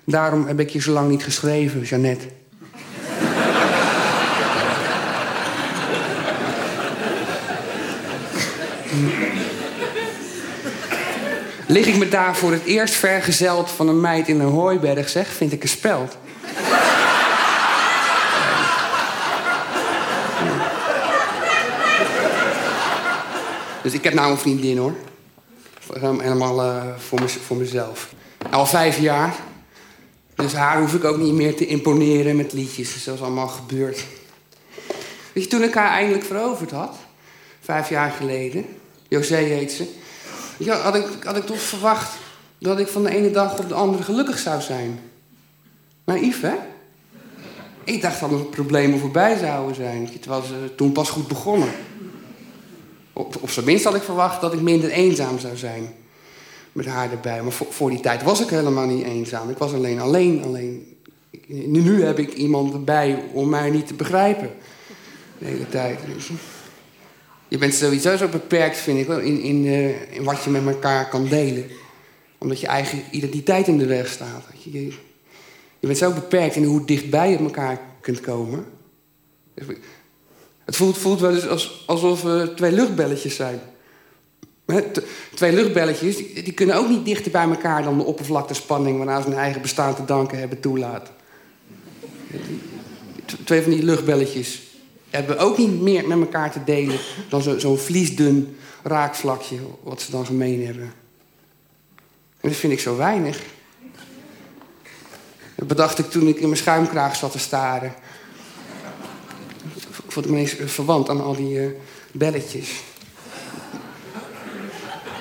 Daarom 0.03 0.47
heb 0.47 0.59
ik 0.59 0.69
je 0.69 0.81
zo 0.81 0.91
lang 0.91 1.09
niet 1.09 1.23
geschreven, 1.23 1.81
Jeannette. 1.81 2.25
Lig 11.69 11.85
ik 11.85 11.97
me 11.97 12.07
daar 12.07 12.35
voor 12.35 12.51
het 12.51 12.63
eerst 12.63 12.93
vergezeld 12.93 13.71
van 13.71 13.87
een 13.87 14.01
meid 14.01 14.27
in 14.27 14.39
een 14.39 14.49
hooiberg, 14.49 15.09
zeg, 15.09 15.27
vind 15.27 15.51
ik 15.51 15.63
een 15.63 15.69
speld. 15.69 16.17
Dus 23.81 23.93
ik 23.93 24.03
heb 24.03 24.13
nou 24.13 24.31
een 24.31 24.37
vriendin 24.37 24.77
hoor. 24.77 24.93
Helemaal 25.99 26.65
uh, 26.65 26.83
voor, 26.97 27.29
voor 27.29 27.57
mezelf. 27.57 28.09
Al 28.51 28.65
vijf 28.65 28.99
jaar. 28.99 29.35
Dus 30.35 30.53
haar 30.53 30.79
hoef 30.79 30.93
ik 30.93 31.03
ook 31.03 31.17
niet 31.17 31.33
meer 31.33 31.55
te 31.55 31.65
imponeren 31.65 32.35
met 32.35 32.53
liedjes. 32.53 33.03
Zoals 33.03 33.21
allemaal 33.21 33.47
gebeurt. 33.47 34.05
Weet 35.33 35.43
je, 35.43 35.49
toen 35.49 35.63
ik 35.63 35.73
haar 35.73 35.89
eindelijk 35.89 36.25
veroverd 36.25 36.71
had, 36.71 36.95
vijf 37.61 37.89
jaar 37.89 38.11
geleden, 38.11 38.65
José 39.07 39.35
heet 39.35 39.71
ze, 39.71 39.87
ja, 40.57 40.75
had, 40.75 40.95
ik, 40.95 41.05
had 41.23 41.37
ik 41.37 41.45
toch 41.45 41.61
verwacht 41.61 42.17
dat 42.57 42.79
ik 42.79 42.87
van 42.87 43.03
de 43.03 43.09
ene 43.09 43.31
dag 43.31 43.59
op 43.59 43.67
de 43.67 43.73
andere 43.73 44.03
gelukkig 44.03 44.37
zou 44.37 44.61
zijn. 44.61 44.99
Naïef, 46.03 46.41
hè? 46.41 46.55
Ik 47.83 48.01
dacht 48.01 48.19
dat 48.19 48.31
mijn 48.31 48.49
problemen 48.49 48.99
voorbij 48.99 49.37
zouden 49.37 49.75
zijn. 49.75 50.19
Terwijl 50.19 50.41
ze 50.41 50.75
toen 50.75 50.91
pas 50.91 51.09
goed 51.09 51.27
begonnen. 51.27 51.69
Op, 53.13 53.37
op 53.41 53.49
zijn 53.49 53.65
minst 53.65 53.83
had 53.83 53.95
ik 53.95 54.01
verwacht 54.01 54.41
dat 54.41 54.53
ik 54.53 54.61
minder 54.61 54.89
eenzaam 54.89 55.39
zou 55.39 55.57
zijn. 55.57 55.93
Met 56.71 56.85
haar 56.85 57.11
erbij. 57.11 57.41
Maar 57.41 57.51
voor, 57.51 57.89
die 57.89 57.99
tijd 57.99 58.23
was 58.23 58.41
ik 58.41 58.49
helemaal 58.49 58.85
niet 58.85 59.05
eenzaam. 59.05 59.49
Ik 59.49 59.57
was 59.57 59.73
alleen 59.73 59.99
alleen. 59.99 60.43
alleen. 60.43 60.97
Nu, 61.47 61.81
nu 61.81 62.03
heb 62.03 62.19
ik 62.19 62.33
iemand 62.33 62.73
erbij 62.73 63.23
om 63.33 63.49
mij 63.49 63.69
niet 63.69 63.87
te 63.87 63.93
begrijpen. 63.93 64.49
De 65.37 65.45
hele 65.45 65.69
tijd. 65.69 65.99
Dus, 66.15 66.29
je 67.47 67.57
bent 67.57 67.73
sowieso 67.73 68.17
zo 68.17 68.27
beperkt, 68.27 68.77
vind 68.77 68.99
ik 68.99 69.07
in, 69.07 69.41
in, 69.41 69.65
uh, 69.65 70.11
in 70.11 70.23
wat 70.23 70.43
je 70.43 70.49
met 70.49 70.67
elkaar 70.67 71.09
kan 71.09 71.27
delen. 71.27 71.65
Omdat 72.37 72.59
je 72.59 72.67
eigen 72.67 73.03
identiteit 73.11 73.67
in 73.67 73.77
de 73.77 73.85
weg 73.85 74.07
staat. 74.07 74.45
Je, 74.63 74.85
je 75.79 75.87
bent 75.87 75.97
zo 75.97 76.11
beperkt 76.11 76.55
in 76.55 76.63
hoe 76.63 76.85
dichtbij 76.85 77.31
je 77.31 77.37
elkaar 77.37 77.79
kunt 78.01 78.19
komen. 78.21 78.65
Het 80.65 80.75
voelt, 80.75 80.97
voelt 80.97 81.19
wel 81.19 81.35
eens 81.35 81.47
als, 81.47 81.83
alsof 81.85 82.21
we 82.21 82.51
twee 82.55 82.71
luchtbelletjes 82.71 83.35
zijn. 83.35 83.59
Twee 85.33 85.53
luchtbelletjes 85.53 86.15
die, 86.15 86.43
die, 86.43 86.53
kunnen 86.53 86.75
ook 86.75 86.89
niet 86.89 87.05
dichter 87.05 87.31
bij 87.31 87.49
elkaar 87.49 87.83
dan 87.83 87.97
de 87.97 88.03
oppervlaktespanning 88.03 88.97
waarna 88.97 89.21
ze 89.21 89.27
hun 89.27 89.37
eigen 89.37 89.61
bestaan 89.61 89.95
te 89.95 90.05
danken 90.05 90.39
hebben 90.39 90.59
toelaat. 90.59 91.11
Twee 93.43 93.61
van 93.61 93.71
die 93.71 93.83
luchtbelletjes 93.83 94.66
hebben 95.09 95.37
ook 95.37 95.57
niet 95.57 95.81
meer 95.81 96.07
met 96.07 96.19
elkaar 96.19 96.51
te 96.51 96.63
delen 96.63 96.99
dan 97.29 97.41
zo'n 97.41 97.59
zo 97.59 97.75
vliesdun 97.75 98.57
raakvlakje 98.83 99.57
wat 99.83 100.01
ze 100.01 100.11
dan 100.11 100.25
gemeen 100.25 100.65
hebben. 100.65 100.93
En 102.39 102.49
dat 102.49 102.57
vind 102.57 102.73
ik 102.73 102.79
zo 102.79 102.97
weinig. 102.97 103.41
Dat 105.55 105.67
bedacht 105.67 105.99
ik 105.99 106.09
toen 106.09 106.27
ik 106.27 106.35
in 106.35 106.47
mijn 106.47 106.57
schuimkraag 106.57 107.15
zat 107.15 107.31
te 107.31 107.39
staren 107.39 107.93
vond 110.17 110.29
ik 110.29 110.35
me 110.35 110.39
eens 110.39 110.73
verwant 110.73 111.09
aan 111.09 111.23
al 111.23 111.35
die 111.35 111.55
uh, 111.55 111.67
belletjes. 112.11 112.69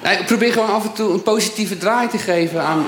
Ik 0.03 0.27
probeer 0.27 0.53
gewoon 0.53 0.69
af 0.69 0.85
en 0.85 0.93
toe 0.93 1.13
een 1.13 1.23
positieve 1.23 1.79
draai 1.79 2.09
te 2.09 2.19
geven 2.19 2.63
aan, 2.63 2.85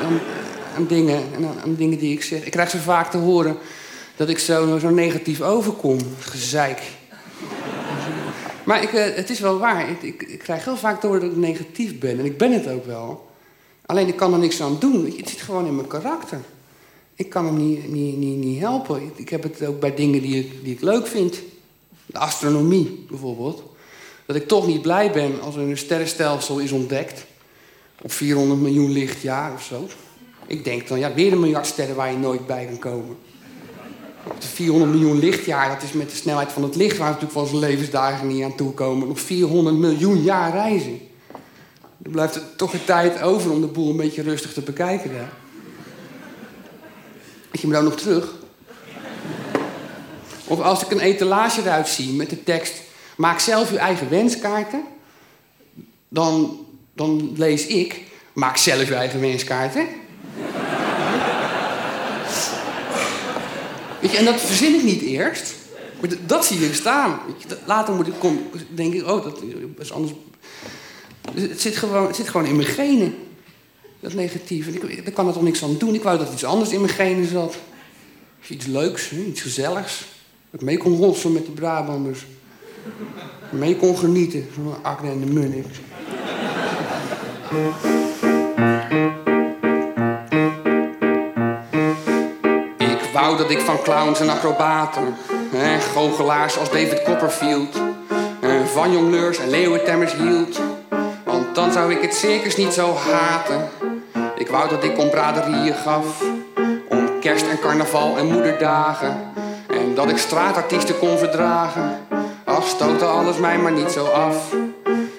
aan, 0.76 0.87
dingen. 0.87 1.23
En 1.35 1.45
aan, 1.45 1.61
aan, 1.62 1.75
dingen 1.75 1.99
die 1.99 2.12
ik 2.12 2.23
zeg. 2.23 2.45
Ik 2.45 2.50
krijg 2.50 2.71
zo 2.71 2.78
vaak 2.78 3.11
te 3.11 3.17
horen 3.17 3.57
dat 4.18 4.28
ik 4.28 4.38
zo, 4.38 4.78
zo 4.78 4.90
negatief 4.90 5.40
overkom. 5.40 5.98
Gezeik. 6.18 6.82
maar 8.64 8.82
ik, 8.82 8.92
uh, 8.92 9.04
het 9.14 9.30
is 9.30 9.40
wel 9.40 9.58
waar. 9.58 9.90
Ik, 9.90 10.22
ik, 10.22 10.38
krijg 10.38 10.64
heel 10.64 10.76
vaak 10.76 11.02
horen 11.02 11.20
dat 11.20 11.30
ik 11.30 11.37
negatief 11.37 11.98
ben. 11.98 12.18
En 12.18 12.25
ik 12.25 12.38
ben 12.38 12.52
het 12.52 12.68
ook 12.68 12.87
wel. 12.87 13.30
Alleen 13.87 14.08
ik 14.08 14.16
kan 14.16 14.32
er 14.32 14.38
niks 14.38 14.60
aan 14.60 14.76
doen. 14.78 15.04
Het 15.16 15.28
zit 15.28 15.40
gewoon 15.40 15.66
in 15.66 15.75
mijn 15.75 15.87
karakter. 15.87 16.40
Ik 17.14 17.28
kan 17.28 17.46
hem 17.46 17.56
niet, 17.56 17.92
niet, 17.92 18.16
niet, 18.16 18.37
niet 18.37 18.60
helpen. 18.60 19.02
Ik, 19.02 19.18
ik 19.18 19.28
heb 19.28 19.42
het 19.42 19.66
ook 19.66 19.80
bij 19.80 19.94
dingen 19.94 20.22
die 20.22 20.38
ik, 20.38 20.64
die 20.64 20.75
ik 20.75 20.80
leuk 20.80 21.06
vind. 21.06 21.42
De 22.06 22.18
astronomie 22.18 23.06
bijvoorbeeld. 23.08 23.62
Dat 24.26 24.37
ik 24.37 24.48
toch 24.48 24.66
niet 24.66 24.82
blij 24.82 25.10
ben 25.12 25.40
als 25.40 25.56
er 25.56 25.62
een 25.62 25.78
sterrenstelsel 25.78 26.58
is 26.58 26.72
ontdekt. 26.72 27.25
Op 28.02 28.12
400 28.12 28.60
miljoen 28.60 28.90
lichtjaar 28.90 29.52
of 29.52 29.62
zo. 29.62 29.88
Ik 30.46 30.64
denk 30.64 30.88
dan, 30.88 30.98
ja, 30.98 31.14
weer 31.14 31.32
een 31.32 31.40
miljard 31.40 31.66
sterren 31.66 31.96
waar 31.96 32.10
je 32.10 32.18
nooit 32.18 32.46
bij 32.46 32.66
kan 32.66 32.78
komen. 32.78 33.16
Op 34.25 34.40
de 34.40 34.46
400 34.46 34.90
miljoen 34.92 35.18
lichtjaar, 35.18 35.68
dat 35.68 35.82
is 35.82 35.92
met 35.92 36.10
de 36.10 36.16
snelheid 36.16 36.52
van 36.52 36.62
het 36.62 36.76
licht... 36.76 36.96
waar 36.96 37.06
we 37.06 37.12
natuurlijk 37.12 37.38
van 37.38 37.46
zijn 37.46 37.70
levensdagen 37.70 38.26
niet 38.26 38.44
aan 38.44 38.56
toe 38.56 38.72
komen. 38.72 39.08
Nog 39.08 39.20
400 39.20 39.76
miljoen 39.76 40.22
jaar 40.22 40.52
reizen. 40.52 41.00
Dan 41.98 42.12
blijft 42.12 42.34
er 42.34 42.42
toch 42.56 42.72
een 42.72 42.84
tijd 42.84 43.22
over 43.22 43.50
om 43.50 43.60
de 43.60 43.66
boel 43.66 43.90
een 43.90 43.96
beetje 43.96 44.22
rustig 44.22 44.52
te 44.52 44.60
bekijken. 44.60 45.10
Hè? 45.14 45.25
je 47.60 47.66
me 47.66 47.72
dan 47.72 47.84
nog 47.84 47.96
terug? 47.96 48.34
Of 50.44 50.60
als 50.60 50.82
ik 50.82 50.90
een 50.90 51.00
etalage 51.00 51.60
eruit 51.60 51.88
zie 51.88 52.12
met 52.12 52.30
de 52.30 52.44
tekst... 52.44 52.75
maak 53.16 53.38
zelf 53.38 53.70
uw 53.70 53.76
eigen 53.76 54.08
wenskaarten... 54.10 54.84
dan, 56.08 56.58
dan 56.94 57.32
lees 57.37 57.66
ik... 57.66 58.02
maak 58.32 58.56
zelf 58.56 58.88
uw 58.88 58.94
eigen 58.94 59.20
wenskaarten... 59.20 59.87
En 64.00 64.25
dat 64.25 64.40
verzin 64.40 64.75
ik 64.75 64.83
niet 64.83 65.02
eerst. 65.02 65.55
Maar 66.00 66.11
dat 66.26 66.45
zie 66.45 66.61
je 66.61 66.75
staan. 66.75 67.21
Later 67.64 67.95
moet 67.95 68.07
ik 68.07 68.14
kom, 68.19 68.50
denk 68.75 68.95
ik, 68.95 69.07
oh, 69.07 69.25
dat 69.25 69.43
is 69.78 69.93
anders. 69.93 70.12
Het 71.35 71.61
zit, 71.61 71.76
gewoon, 71.76 72.07
het 72.07 72.17
zit 72.17 72.28
gewoon 72.28 72.47
in 72.47 72.57
mijn 72.57 72.69
genen. 72.69 73.14
Dat 74.00 74.12
negatieve. 74.12 74.71
Ik, 74.71 75.05
daar 75.05 75.14
kan 75.14 75.26
er 75.26 75.33
toch 75.33 75.43
niks 75.43 75.62
aan 75.62 75.76
doen. 75.78 75.95
Ik 75.95 76.02
wou 76.02 76.19
dat 76.19 76.33
iets 76.33 76.45
anders 76.45 76.71
in 76.71 76.81
mijn 76.81 76.93
genen 76.93 77.28
zat. 77.28 77.57
Iets 78.49 78.67
leuks, 78.67 79.12
iets 79.12 79.40
gezelligs. 79.40 80.05
Dat 80.50 80.61
ik 80.61 80.67
mee 80.67 80.76
kon 80.76 80.97
rotsen 80.97 81.33
met 81.33 81.47
de 81.47 81.52
Brabanders. 81.52 82.26
Mee 83.50 83.76
kon 83.76 83.99
genieten 83.99 84.49
van 84.55 84.76
Akne 84.83 85.11
en 85.11 85.21
de 85.21 85.33
Munnik. 85.33 85.67
Wou 93.20 93.37
dat 93.37 93.50
ik 93.50 93.60
van 93.60 93.82
clowns 93.82 94.20
en 94.20 94.28
acrobaten, 94.28 95.16
en 95.52 95.80
goochelaars 95.80 96.58
als 96.58 96.70
David 96.70 97.02
Copperfield, 97.02 97.76
en 98.40 98.68
van 98.68 98.92
jongleurs 98.92 99.38
en 99.38 99.50
leeuwentemmers 99.50 100.12
hield. 100.12 100.60
Want 101.25 101.54
dan 101.54 101.72
zou 101.72 101.92
ik 101.92 102.02
het 102.02 102.14
circus 102.14 102.56
niet 102.56 102.72
zo 102.72 102.94
haten. 102.94 103.68
Ik 104.37 104.48
wou 104.48 104.68
dat 104.68 104.84
ik 104.84 104.94
combraderieën 104.94 105.75
gaf 105.75 106.22
om 106.88 107.20
kerst 107.20 107.46
en 107.46 107.58
carnaval 107.60 108.16
en 108.16 108.26
moederdagen. 108.26 109.16
En 109.66 109.94
dat 109.94 110.10
ik 110.10 110.18
straatartiesten 110.18 110.98
kon 110.98 111.18
verdragen, 111.18 111.98
al 112.44 112.62
stootte 112.62 113.04
alles 113.04 113.37
mij 113.37 113.58
maar 113.58 113.72
niet 113.72 113.90
zo 113.90 114.06
af. 114.06 114.52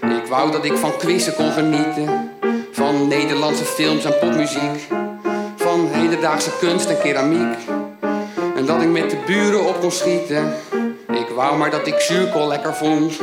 Ik 0.01 0.25
wou 0.29 0.51
dat 0.51 0.65
ik 0.65 0.77
van 0.77 0.97
quizzen 0.97 1.35
kon 1.35 1.51
genieten, 1.51 2.31
van 2.71 3.07
Nederlandse 3.07 3.65
films 3.65 4.05
en 4.05 4.19
popmuziek, 4.19 4.87
van 5.55 5.87
hedendaagse 5.91 6.51
kunst 6.59 6.89
en 6.89 6.99
keramiek. 6.99 7.78
En 8.59 8.65
dat 8.65 8.81
ik 8.81 8.89
met 8.89 9.09
de 9.09 9.17
buren 9.25 9.65
op 9.65 9.79
kon 9.79 9.91
schieten. 9.91 10.53
Ik 11.09 11.27
wou 11.35 11.57
maar 11.57 11.71
dat 11.71 11.87
ik 11.87 11.99
zuurkool 11.99 12.47
lekker 12.47 12.75
vond. 12.75 13.19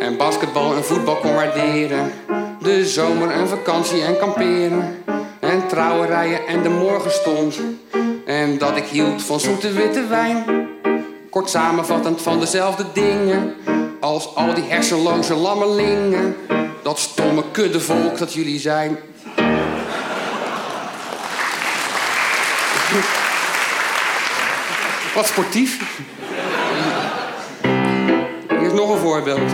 En 0.00 0.16
basketbal 0.16 0.74
en 0.74 0.84
voetbal 0.84 1.16
kon 1.16 1.34
waarderen. 1.34 2.12
De 2.60 2.86
zomer 2.86 3.30
en 3.30 3.48
vakantie 3.48 4.02
en 4.02 4.18
kamperen. 4.18 5.04
En 5.40 5.66
trouwerijen 5.66 6.46
en 6.46 6.62
de 6.62 6.68
morgenstond. 6.68 7.60
En 8.26 8.58
dat 8.58 8.76
ik 8.76 8.84
hield 8.84 9.22
van 9.22 9.40
zoete 9.40 9.72
witte 9.72 10.06
wijn. 10.06 10.44
Kort 11.30 11.50
samenvattend 11.50 12.22
van 12.22 12.40
dezelfde 12.40 12.84
dingen. 12.92 13.54
Als 14.00 14.34
al 14.34 14.54
die 14.54 14.64
hersenloze 14.64 15.34
lammelingen. 15.34 16.36
Dat 16.82 16.98
stomme 16.98 17.42
kuddevolk 17.52 18.18
dat 18.18 18.32
jullie 18.32 18.60
zijn. 18.60 18.98
Wat 25.18 25.26
sportief. 25.26 26.00
Hier 28.48 28.66
is 28.66 28.72
nog 28.72 28.90
een 28.90 28.98
voorbeeld. 28.98 29.52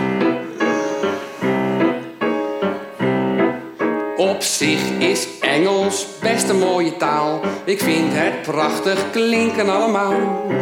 Op 4.17 4.41
zich 4.41 4.89
is 4.99 5.27
Engels 5.41 6.07
best 6.21 6.49
een 6.49 6.59
mooie 6.59 6.97
taal. 6.97 7.41
Ik 7.63 7.79
vind 7.81 8.13
het 8.13 8.41
prachtig 8.41 9.11
klinken 9.11 9.69
allemaal. 9.69 10.13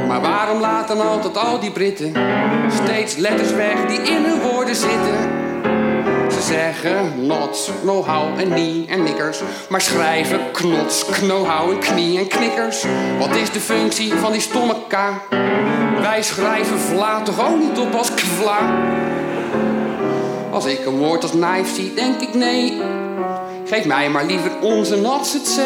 Maar 0.08 0.22
waarom 0.22 0.60
laten 0.60 1.08
altijd 1.08 1.38
al 1.38 1.60
die 1.60 1.72
Britten 1.72 2.14
steeds 2.84 3.16
letters 3.16 3.52
weg 3.52 3.86
die 3.86 4.02
in 4.02 4.24
hun 4.24 4.40
woorden 4.42 4.76
zitten? 4.76 5.43
Ze 6.54 6.60
zeggen 6.60 7.26
not, 7.26 7.72
know-how 7.82 8.40
en 8.40 8.50
knee 8.50 8.86
en 8.90 9.04
nikkers. 9.04 9.42
Maar 9.70 9.82
schrijven 9.82 10.40
knots, 10.52 11.06
know-how 11.06 11.72
en 11.72 11.80
knie 11.80 12.20
en 12.20 12.28
knikkers. 12.28 12.86
Wat 13.20 13.36
is 13.36 13.52
de 13.52 13.60
functie 13.60 14.14
van 14.14 14.32
die 14.32 14.42
stomme 14.42 14.76
K? 14.88 14.98
Wij 16.02 16.24
schrijven 16.24 16.80
vla 16.80 17.22
toch 17.22 17.48
ook 17.50 17.60
niet 17.60 17.80
op 17.80 17.94
als 17.94 18.14
kvla? 18.14 18.58
Als 20.52 20.66
ik 20.66 20.86
een 20.86 20.98
woord 20.98 21.22
als 21.22 21.32
knife 21.32 21.74
zie, 21.76 21.94
denk 21.94 22.22
ik 22.22 22.34
nee. 22.34 22.82
Geef 23.66 23.86
mij 23.86 24.10
maar 24.10 24.26
liever 24.26 24.52
onze 24.62 24.96
nats 24.96 25.34
het. 25.34 25.60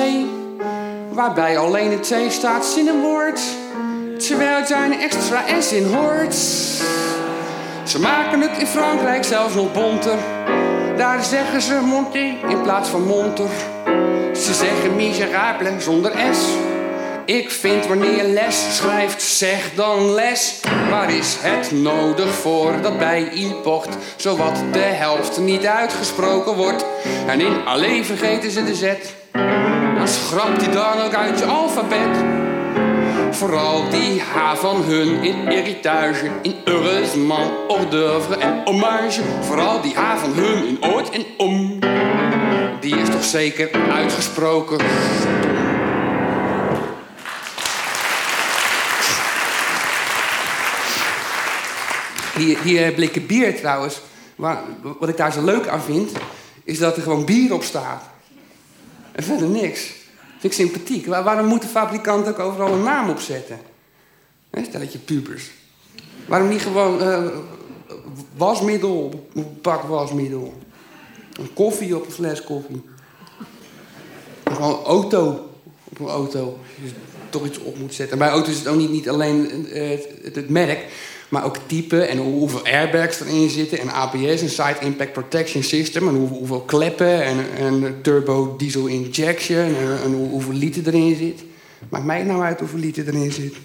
Waarbij 1.12 1.58
alleen 1.58 1.92
het 1.92 2.14
C 2.14 2.32
staat 2.32 2.66
zinnenwoord. 2.66 3.42
Terwijl 4.28 4.58
het 4.58 4.68
zijn 4.68 5.00
extra 5.00 5.44
S 5.60 5.72
in 5.72 5.94
hoort. 5.94 6.36
Ze 7.84 8.00
maken 8.00 8.42
het 8.42 8.58
in 8.58 8.68
Frankrijk 8.68 9.24
zelfs 9.24 9.56
nog 9.56 9.74
bonter. 9.74 10.18
Daar 10.98 11.24
zeggen 11.24 11.62
ze 11.62 11.74
monté 11.74 12.38
in 12.48 12.62
plaats 12.62 12.90
van 12.90 13.04
monter. 13.04 13.50
Ze 14.34 14.54
zeggen 14.54 14.96
miserable 14.96 15.80
zonder 15.80 16.12
S. 16.12 16.40
Ik 17.26 17.52
vind 17.52 17.88
wanneer 17.88 18.16
je 18.16 18.28
les 18.28 18.76
schrijft, 18.76 19.22
zeg 19.22 19.74
dan 19.76 20.14
les. 20.14 20.60
Waar 20.90 21.12
is 21.14 21.38
het 21.40 21.72
nodig 21.72 22.30
voor 22.30 22.82
dat 22.82 22.98
bij 22.98 23.30
e-pocht 23.34 23.98
zowat 24.16 24.64
de 24.72 24.80
helft 24.80 25.40
niet 25.40 25.66
uitgesproken 25.66 26.56
wordt? 26.56 26.86
En 27.28 27.42
in 27.42 27.66
alleen 27.66 28.06
vergeten 28.06 28.52
ze 28.52 28.64
de 28.64 28.76
Z. 28.76 28.94
Dan 29.98 30.08
schrapt 30.08 30.60
die 30.60 30.70
dan 30.70 31.02
ook 31.02 31.14
uit 31.14 31.40
je 31.40 31.46
alfabet. 31.46 32.46
Vooral 33.38 33.90
die 33.90 34.22
H 34.22 34.56
van 34.56 34.84
hun 34.84 35.24
in 35.24 35.36
héritage, 35.36 36.32
in 36.42 36.56
heureusement, 36.66 37.52
hors 37.68 37.90
d'oeuvre 37.90 38.38
en 38.38 38.62
hommage. 38.66 39.22
Vooral 39.42 39.82
die 39.82 39.96
H 39.96 40.18
van 40.18 40.34
hun 40.34 40.68
in 40.68 40.84
ooit 40.84 41.10
en 41.10 41.26
om. 41.38 41.80
Die 42.80 42.96
is 42.98 43.10
toch 43.10 43.24
zeker 43.24 43.70
uitgesproken. 43.92 44.78
Die, 52.38 52.58
die 52.64 52.92
blikken 52.92 53.26
bier 53.26 53.56
trouwens, 53.56 54.02
wat 55.00 55.10
ik 55.10 55.18
daar 55.18 55.32
zo 55.32 55.44
leuk 55.44 55.68
aan 55.68 55.82
vind, 55.82 56.12
is 56.64 56.78
dat 56.80 56.96
er 56.96 57.02
gewoon 57.02 57.26
bier 57.26 57.54
op 57.54 57.64
staat. 57.64 58.04
En 59.12 59.24
verder 59.24 59.48
niks. 59.48 59.97
Vind 60.40 60.44
ik 60.44 60.54
sympathiek. 60.54 61.06
Waar, 61.06 61.24
waarom 61.24 61.46
moet 61.46 61.62
de 61.62 61.68
fabrikant 61.68 62.28
ook 62.28 62.40
overal 62.40 62.74
een 62.74 62.84
naam 62.84 63.10
op 63.10 63.20
zetten? 63.20 63.60
Stel 64.52 64.80
dat 64.80 64.92
je 64.92 65.00
pubers. 65.00 65.52
Waarom 66.26 66.48
niet 66.48 66.62
gewoon 66.62 67.02
uh, 67.02 67.28
wasmiddel 68.36 69.28
een 69.34 69.62
pak 69.62 69.84
wasmiddel? 69.84 70.54
Een 71.40 71.54
koffie 71.54 71.96
op 71.96 72.06
een 72.06 72.12
fles 72.12 72.44
koffie. 72.44 72.82
Gewoon 74.44 74.84
auto 74.84 75.50
op 75.84 76.00
een 76.00 76.08
auto. 76.08 76.60
Je 76.82 76.90
toch 77.30 77.46
iets 77.46 77.60
op 77.60 77.78
moet 77.78 77.94
zetten. 77.94 78.18
bij 78.18 78.30
auto's 78.30 78.54
is 78.54 78.60
het 78.60 78.68
ook 78.68 78.78
niet, 78.78 78.90
niet 78.90 79.10
alleen 79.10 79.68
het, 79.70 80.36
het 80.36 80.50
merk. 80.50 80.86
Maar 81.30 81.46
ook 81.46 81.58
type 81.66 82.02
en 82.02 82.18
hoeveel 82.18 82.66
airbags 82.66 83.20
erin 83.20 83.50
zitten. 83.50 83.80
En 83.80 83.90
ABS, 83.90 84.42
een 84.42 84.50
Side 84.50 84.78
Impact 84.80 85.14
Protection 85.14 85.64
System. 85.64 86.08
En 86.08 86.16
hoeveel, 86.16 86.62
kleppen 86.62 87.24
en, 87.56 88.02
turbo 88.02 88.56
diesel 88.58 88.86
injection. 88.86 89.76
En, 89.76 90.00
en, 90.04 90.14
hoeveel 90.14 90.54
liter 90.54 90.88
erin 90.88 91.16
zit. 91.16 91.44
Maakt 91.90 92.06
mij 92.06 92.24
nou 92.24 92.42
uit 92.42 92.60
hoeveel 92.60 92.80
liter 92.80 93.08
erin 93.08 93.32
zit. 93.32 93.56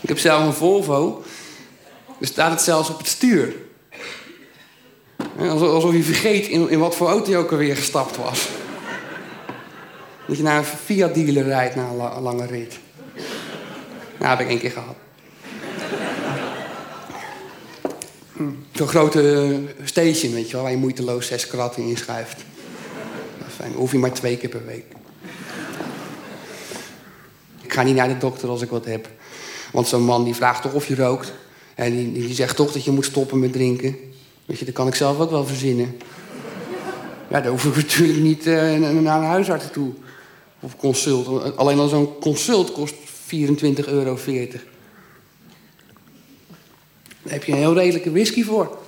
Ik 0.00 0.08
heb 0.08 0.18
zelf 0.18 0.46
een 0.46 0.52
Volvo. 0.52 1.22
Er 2.20 2.26
staat 2.26 2.50
het 2.50 2.60
zelfs 2.60 2.90
op 2.90 2.98
het 2.98 3.06
stuur. 3.06 3.54
Alsof 5.38 5.92
je 5.92 6.02
vergeet 6.02 6.46
in, 6.46 6.70
in 6.70 6.78
wat 6.78 6.96
voor 6.96 7.08
auto 7.08 7.30
je 7.30 7.36
ook 7.36 7.50
alweer 7.50 7.76
gestapt 7.76 8.16
was. 8.16 8.48
Dat 10.26 10.36
je 10.36 10.42
naar 10.42 10.58
een 10.58 10.64
Fiat-dealer 10.64 11.44
rijdt 11.44 11.74
na 11.74 11.88
een 11.88 12.22
lange 12.22 12.46
rit. 12.46 12.78
Nou, 14.24 14.36
heb 14.36 14.46
ik 14.46 14.52
één 14.52 14.60
keer 14.60 14.70
gehad. 14.70 14.94
Zo'n 18.72 18.88
grote 18.88 19.60
station, 19.82 20.32
weet 20.32 20.46
je 20.46 20.52
wel, 20.52 20.62
waar 20.62 20.70
je 20.70 20.76
moeiteloos 20.76 21.26
zes 21.26 21.46
kratten 21.46 21.82
inschuift. 21.82 22.36
Dat 23.38 23.48
is 23.48 23.54
fijn. 23.54 23.72
Hoef 23.72 23.92
je 23.92 23.98
maar 23.98 24.12
twee 24.12 24.36
keer 24.36 24.48
per 24.48 24.66
week. 24.66 24.84
Ik 27.62 27.72
ga 27.72 27.82
niet 27.82 27.94
naar 27.94 28.08
de 28.08 28.18
dokter 28.18 28.48
als 28.48 28.62
ik 28.62 28.70
wat 28.70 28.84
heb. 28.84 29.08
Want 29.72 29.88
zo'n 29.88 30.04
man 30.04 30.24
die 30.24 30.34
vraagt 30.34 30.62
toch 30.62 30.72
of 30.72 30.86
je 30.86 30.96
rookt. 30.96 31.32
En 31.74 31.96
die, 31.96 32.12
die 32.12 32.34
zegt 32.34 32.56
toch 32.56 32.72
dat 32.72 32.84
je 32.84 32.90
moet 32.90 33.04
stoppen 33.04 33.38
met 33.38 33.52
drinken. 33.52 33.96
Weet 34.44 34.58
je, 34.58 34.64
dat 34.64 34.74
kan 34.74 34.86
ik 34.86 34.94
zelf 34.94 35.18
ook 35.18 35.30
wel 35.30 35.46
verzinnen. 35.46 35.96
Ja, 37.28 37.40
dan 37.40 37.50
hoef 37.50 37.64
ik 37.64 37.76
natuurlijk 37.76 38.18
niet 38.18 38.46
uh, 38.46 38.76
naar 38.76 39.18
een 39.20 39.26
huisarts 39.26 39.64
toe. 39.72 39.92
Of 40.60 40.76
consult. 40.76 41.56
Alleen 41.56 41.78
al 41.78 41.88
zo'n 41.88 42.18
consult 42.18 42.72
kost 42.72 42.94
24,40 43.34 43.88
euro. 43.88 44.18
Daar 47.22 47.32
heb 47.32 47.44
je 47.44 47.52
een 47.52 47.58
heel 47.58 47.74
redelijke 47.74 48.10
whisky 48.10 48.44
voor. 48.44 48.78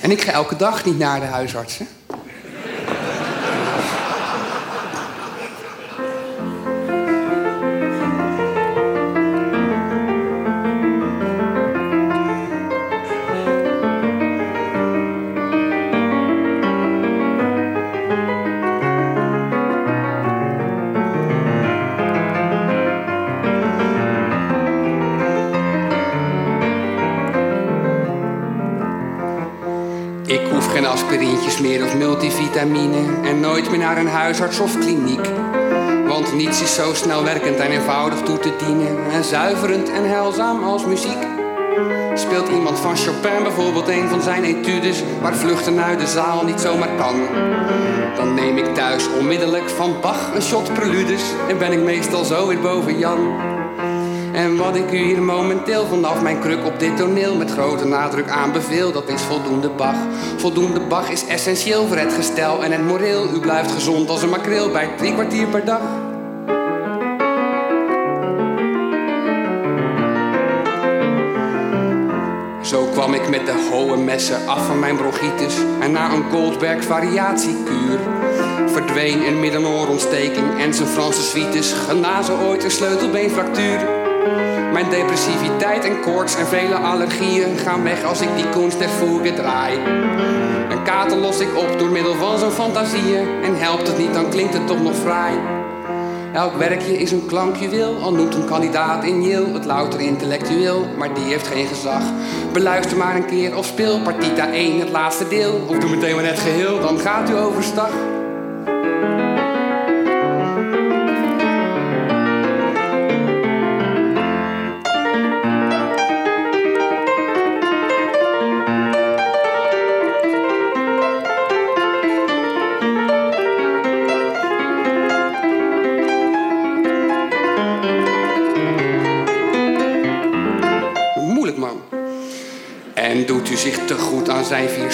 en 0.00 0.10
ik 0.10 0.20
ga 0.20 0.32
elke 0.32 0.56
dag 0.56 0.84
niet 0.84 0.98
naar 0.98 1.20
de 1.20 1.26
huisartsen. 1.26 1.86
En 32.60 33.40
nooit 33.40 33.70
meer 33.70 33.78
naar 33.78 33.98
een 33.98 34.08
huisarts 34.08 34.60
of 34.60 34.78
kliniek. 34.78 35.28
Want 36.06 36.34
niets 36.34 36.62
is 36.62 36.74
zo 36.74 36.94
snel 36.94 37.24
werkend 37.24 37.56
en 37.56 37.70
eenvoudig 37.70 38.20
toe 38.20 38.38
te 38.38 38.52
dienen 38.66 39.10
en 39.10 39.24
zuiverend 39.24 39.90
en 39.90 40.08
heilzaam 40.08 40.64
als 40.64 40.86
muziek. 40.86 41.26
Speelt 42.14 42.48
iemand 42.48 42.78
van 42.78 42.96
Chopin 42.96 43.42
bijvoorbeeld 43.42 43.88
een 43.88 44.08
van 44.08 44.22
zijn 44.22 44.44
etudes 44.44 45.02
waar 45.20 45.34
vluchten 45.34 45.82
uit 45.82 46.00
de 46.00 46.06
zaal 46.06 46.44
niet 46.44 46.60
zomaar 46.60 46.96
kan? 46.96 47.16
Dan 48.16 48.34
neem 48.34 48.56
ik 48.56 48.74
thuis 48.74 49.08
onmiddellijk 49.18 49.68
van 49.68 49.96
Bach 50.00 50.34
een 50.34 50.42
shot 50.42 50.72
preludes 50.74 51.22
en 51.48 51.58
ben 51.58 51.72
ik 51.72 51.80
meestal 51.80 52.24
zo 52.24 52.46
weer 52.46 52.60
boven 52.60 52.98
Jan. 52.98 53.59
Wat 54.60 54.76
ik 54.76 54.92
u 54.92 54.96
hier 54.96 55.22
momenteel 55.22 55.86
vanaf 55.86 56.22
mijn 56.22 56.40
kruk 56.40 56.64
op 56.64 56.78
dit 56.78 56.96
toneel 56.96 57.36
met 57.36 57.50
grote 57.50 57.84
nadruk 57.84 58.28
aanbeveel, 58.28 58.92
dat 58.92 59.08
is 59.08 59.22
voldoende 59.22 59.70
Bach. 59.70 59.96
Voldoende 60.36 60.80
Bach 60.80 61.10
is 61.10 61.26
essentieel 61.26 61.86
voor 61.86 61.96
het 61.96 62.12
gestel 62.12 62.64
en 62.64 62.72
het 62.72 62.86
moreel. 62.86 63.34
U 63.34 63.40
blijft 63.40 63.70
gezond 63.70 64.08
als 64.08 64.22
een 64.22 64.28
makreel 64.28 64.70
bij 64.70 64.88
drie 64.96 65.12
kwartier 65.12 65.46
per 65.46 65.64
dag. 65.64 65.80
Zo 72.62 72.84
kwam 72.92 73.14
ik 73.14 73.28
met 73.28 73.46
de 73.46 73.68
hohe 73.70 73.96
messen 73.96 74.46
af 74.46 74.66
van 74.66 74.78
mijn 74.78 74.96
bronchitis 74.96 75.56
en 75.80 75.92
na 75.92 76.12
een 76.12 76.30
Goldberg 76.30 76.84
variatiekuur 76.84 77.98
verdween 78.66 79.26
een 79.26 79.40
middenoorontsteking 79.40 80.58
en 80.58 80.74
zijn 80.74 80.88
Franse 80.88 81.22
suites 81.22 81.72
genazen 81.72 82.38
ooit 82.38 82.64
een 82.64 82.70
sleutelbeenfractuur. 82.70 83.99
Mijn 84.72 84.90
depressiviteit 84.90 85.84
en 85.84 86.00
koorts 86.00 86.36
en 86.36 86.46
vele 86.46 86.74
allergieën 86.74 87.56
gaan 87.56 87.82
weg 87.82 88.04
als 88.04 88.20
ik 88.20 88.28
die 88.36 88.48
kunst 88.48 88.78
der 88.78 89.34
draai. 89.34 89.78
Een 90.70 90.82
kater 90.84 91.16
los 91.16 91.40
ik 91.40 91.56
op 91.56 91.78
door 91.78 91.88
middel 91.88 92.14
van 92.14 92.38
zo'n 92.38 92.50
fantasieën. 92.50 93.28
En 93.42 93.58
helpt 93.58 93.86
het 93.86 93.98
niet, 93.98 94.14
dan 94.14 94.30
klinkt 94.30 94.54
het 94.54 94.66
toch 94.66 94.82
nog 94.82 94.96
fraai. 94.96 95.34
Elk 96.32 96.56
werkje 96.56 96.98
is 96.98 97.12
een 97.12 97.26
klankjuweel, 97.26 97.96
al 98.02 98.12
noemt 98.12 98.34
een 98.34 98.44
kandidaat 98.44 99.04
in 99.04 99.22
Yale 99.22 99.52
het 99.52 99.64
louter 99.64 100.00
intellectueel, 100.00 100.86
maar 100.98 101.14
die 101.14 101.24
heeft 101.24 101.46
geen 101.46 101.66
gezag. 101.66 102.02
Beluister 102.52 102.96
maar 102.96 103.16
een 103.16 103.26
keer 103.26 103.56
of 103.56 103.66
speel 103.66 104.00
partita 104.00 104.52
1 104.52 104.80
het 104.80 104.90
laatste 104.90 105.28
deel, 105.28 105.60
of 105.66 105.78
doe 105.78 105.90
meteen 105.90 106.14
maar 106.14 106.24
net 106.24 106.38
geheel, 106.38 106.80
dan 106.80 106.98
gaat 106.98 107.30
u 107.30 107.36
overstag. 107.36 107.90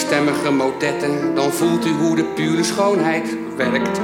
Zijn 0.09 0.25
vierstemmige 0.25 0.57
motetten, 0.57 1.35
dan 1.35 1.53
voelt 1.53 1.87
u 1.87 1.91
hoe 1.91 2.17
de 2.17 2.25
pure 2.25 2.65
schoonheid 2.65 3.37
werkt. 3.57 4.01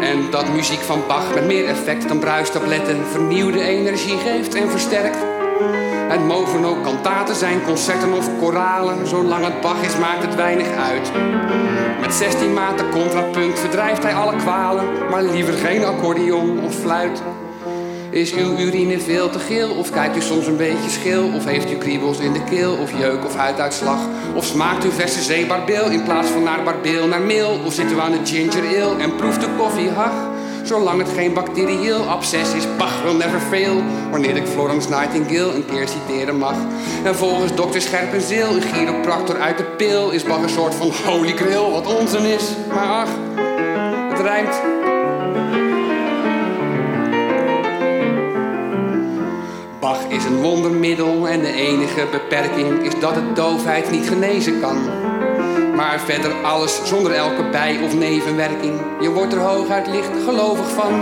En 0.00 0.30
dat 0.30 0.52
muziek 0.52 0.80
van 0.80 1.02
Bach 1.08 1.34
met 1.34 1.46
meer 1.46 1.66
effect 1.66 2.08
dan 2.08 2.18
bruistabletten 2.18 3.06
vernieuwde 3.06 3.62
energie 3.62 4.18
geeft 4.18 4.54
en 4.54 4.70
versterkt. 4.70 5.16
Het 6.08 6.26
mogen 6.26 6.64
ook 6.64 6.82
kantaten 6.82 7.34
zijn, 7.34 7.62
concerten 7.62 8.12
of 8.12 8.38
koralen. 8.38 9.06
Zolang 9.06 9.44
het 9.44 9.60
Bach 9.60 9.82
is, 9.82 9.98
maakt 9.98 10.22
het 10.22 10.34
weinig 10.34 10.76
uit. 10.76 11.12
Met 12.00 12.14
16 12.14 12.52
maten 12.52 12.90
contrapunt 12.90 13.58
verdrijft 13.58 14.02
hij 14.02 14.14
alle 14.14 14.36
kwalen, 14.36 14.84
maar 15.10 15.22
liever 15.22 15.54
geen 15.54 15.84
accordeon 15.84 16.64
of 16.64 16.74
fluit. 16.74 17.22
Is 18.12 18.34
uw 18.34 18.58
urine 18.58 19.00
veel 19.00 19.30
te 19.30 19.38
geel? 19.38 19.70
Of 19.70 19.90
kijkt 19.90 20.16
u 20.16 20.20
soms 20.20 20.46
een 20.46 20.56
beetje 20.56 20.90
schil? 20.90 21.30
Of 21.34 21.44
heeft 21.44 21.70
u 21.70 21.76
kriebels 21.76 22.18
in 22.18 22.32
de 22.32 22.44
keel? 22.44 22.72
Of 22.72 22.98
jeuk 22.98 23.24
of 23.24 23.36
huiduitslag? 23.36 23.98
Of 24.34 24.44
smaakt 24.44 24.84
u 24.84 24.90
verse 24.90 25.22
zeebarbeel 25.22 25.90
in 25.90 26.02
plaats 26.02 26.28
van 26.28 26.42
naar 26.42 26.62
barbeel 26.62 27.06
naar 27.06 27.20
meel? 27.20 27.60
Of 27.64 27.72
zit 27.72 27.92
u 27.92 28.00
aan 28.00 28.12
de 28.12 28.20
ginger 28.24 28.82
ale 28.82 29.02
en 29.02 29.16
proeft 29.16 29.42
u 29.42 29.46
koffie 29.58 29.90
hag? 29.90 30.12
Zolang 30.62 30.98
het 30.98 31.08
geen 31.16 31.34
bacterieel 31.34 32.08
absces 32.08 32.54
is, 32.54 32.64
Bach 32.78 33.02
will 33.02 33.16
never 33.16 33.40
fail. 33.40 33.82
Wanneer 34.10 34.36
ik 34.36 34.46
Florence 34.46 34.88
Nightingale 34.88 35.54
een 35.54 35.66
keer 35.66 35.88
citeren 35.88 36.38
mag. 36.38 36.56
En 37.04 37.14
volgens 37.14 37.54
dokter 37.54 37.80
Scherpenzeel, 37.80 38.54
een 38.54 38.62
chiropractor 38.62 39.40
uit 39.40 39.58
de 39.58 39.64
pil, 39.64 40.10
is 40.10 40.22
Bach 40.22 40.42
een 40.42 40.48
soort 40.48 40.74
van 40.74 40.90
holy 41.06 41.36
grail, 41.36 41.70
wat 41.70 41.96
onzin 41.96 42.24
is. 42.24 42.44
Maar 42.68 42.88
ach, 42.88 43.10
het 44.10 44.20
rijmt. 44.20 44.81
Is 50.08 50.24
een 50.24 50.42
wondermiddel 50.42 51.28
en 51.28 51.40
de 51.40 51.52
enige 51.52 52.06
beperking 52.10 52.82
is 52.82 53.00
dat 53.00 53.14
het 53.14 53.36
doofheid 53.36 53.90
niet 53.90 54.08
genezen 54.08 54.60
kan. 54.60 54.76
Maar 55.74 56.00
verder 56.00 56.32
alles 56.42 56.80
zonder 56.84 57.12
elke 57.12 57.48
bij- 57.50 57.80
of 57.84 57.94
nevenwerking. 57.94 58.80
Je 59.00 59.10
wordt 59.10 59.32
er 59.32 59.38
hooguit 59.38 59.86
licht 59.86 60.10
gelovig 60.24 60.70
van. 60.70 60.92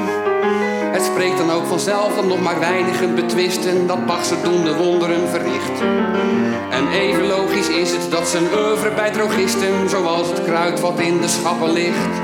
Het 0.93 1.03
spreekt 1.03 1.39
dan 1.39 1.51
ook 1.51 1.67
vanzelf 1.67 2.15
dat 2.15 2.25
nog 2.27 2.41
maar 2.43 2.61
weinigen 2.61 3.15
betwisten 3.15 3.87
dat 3.87 4.07
Bach 4.07 4.43
doende 4.43 4.77
wonderen 4.77 5.29
verricht. 5.29 5.81
En 6.71 6.89
even 6.89 7.27
logisch 7.27 7.69
is 7.69 7.91
het 7.91 8.11
dat 8.11 8.29
zijn 8.29 8.45
oeuvre 8.55 8.91
bij 8.91 9.11
drogisten, 9.11 9.89
zoals 9.89 10.29
het 10.29 10.45
kruid 10.45 10.81
wat 10.81 10.99
in 11.01 11.21
de 11.21 11.29
schappen 11.29 11.73
ligt. 11.73 12.21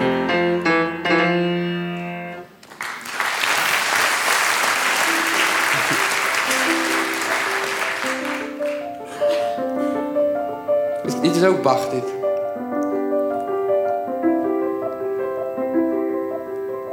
Dit 11.27 11.37
is 11.37 11.45
ook 11.45 11.63
Bach, 11.63 11.89
dit. 11.89 12.05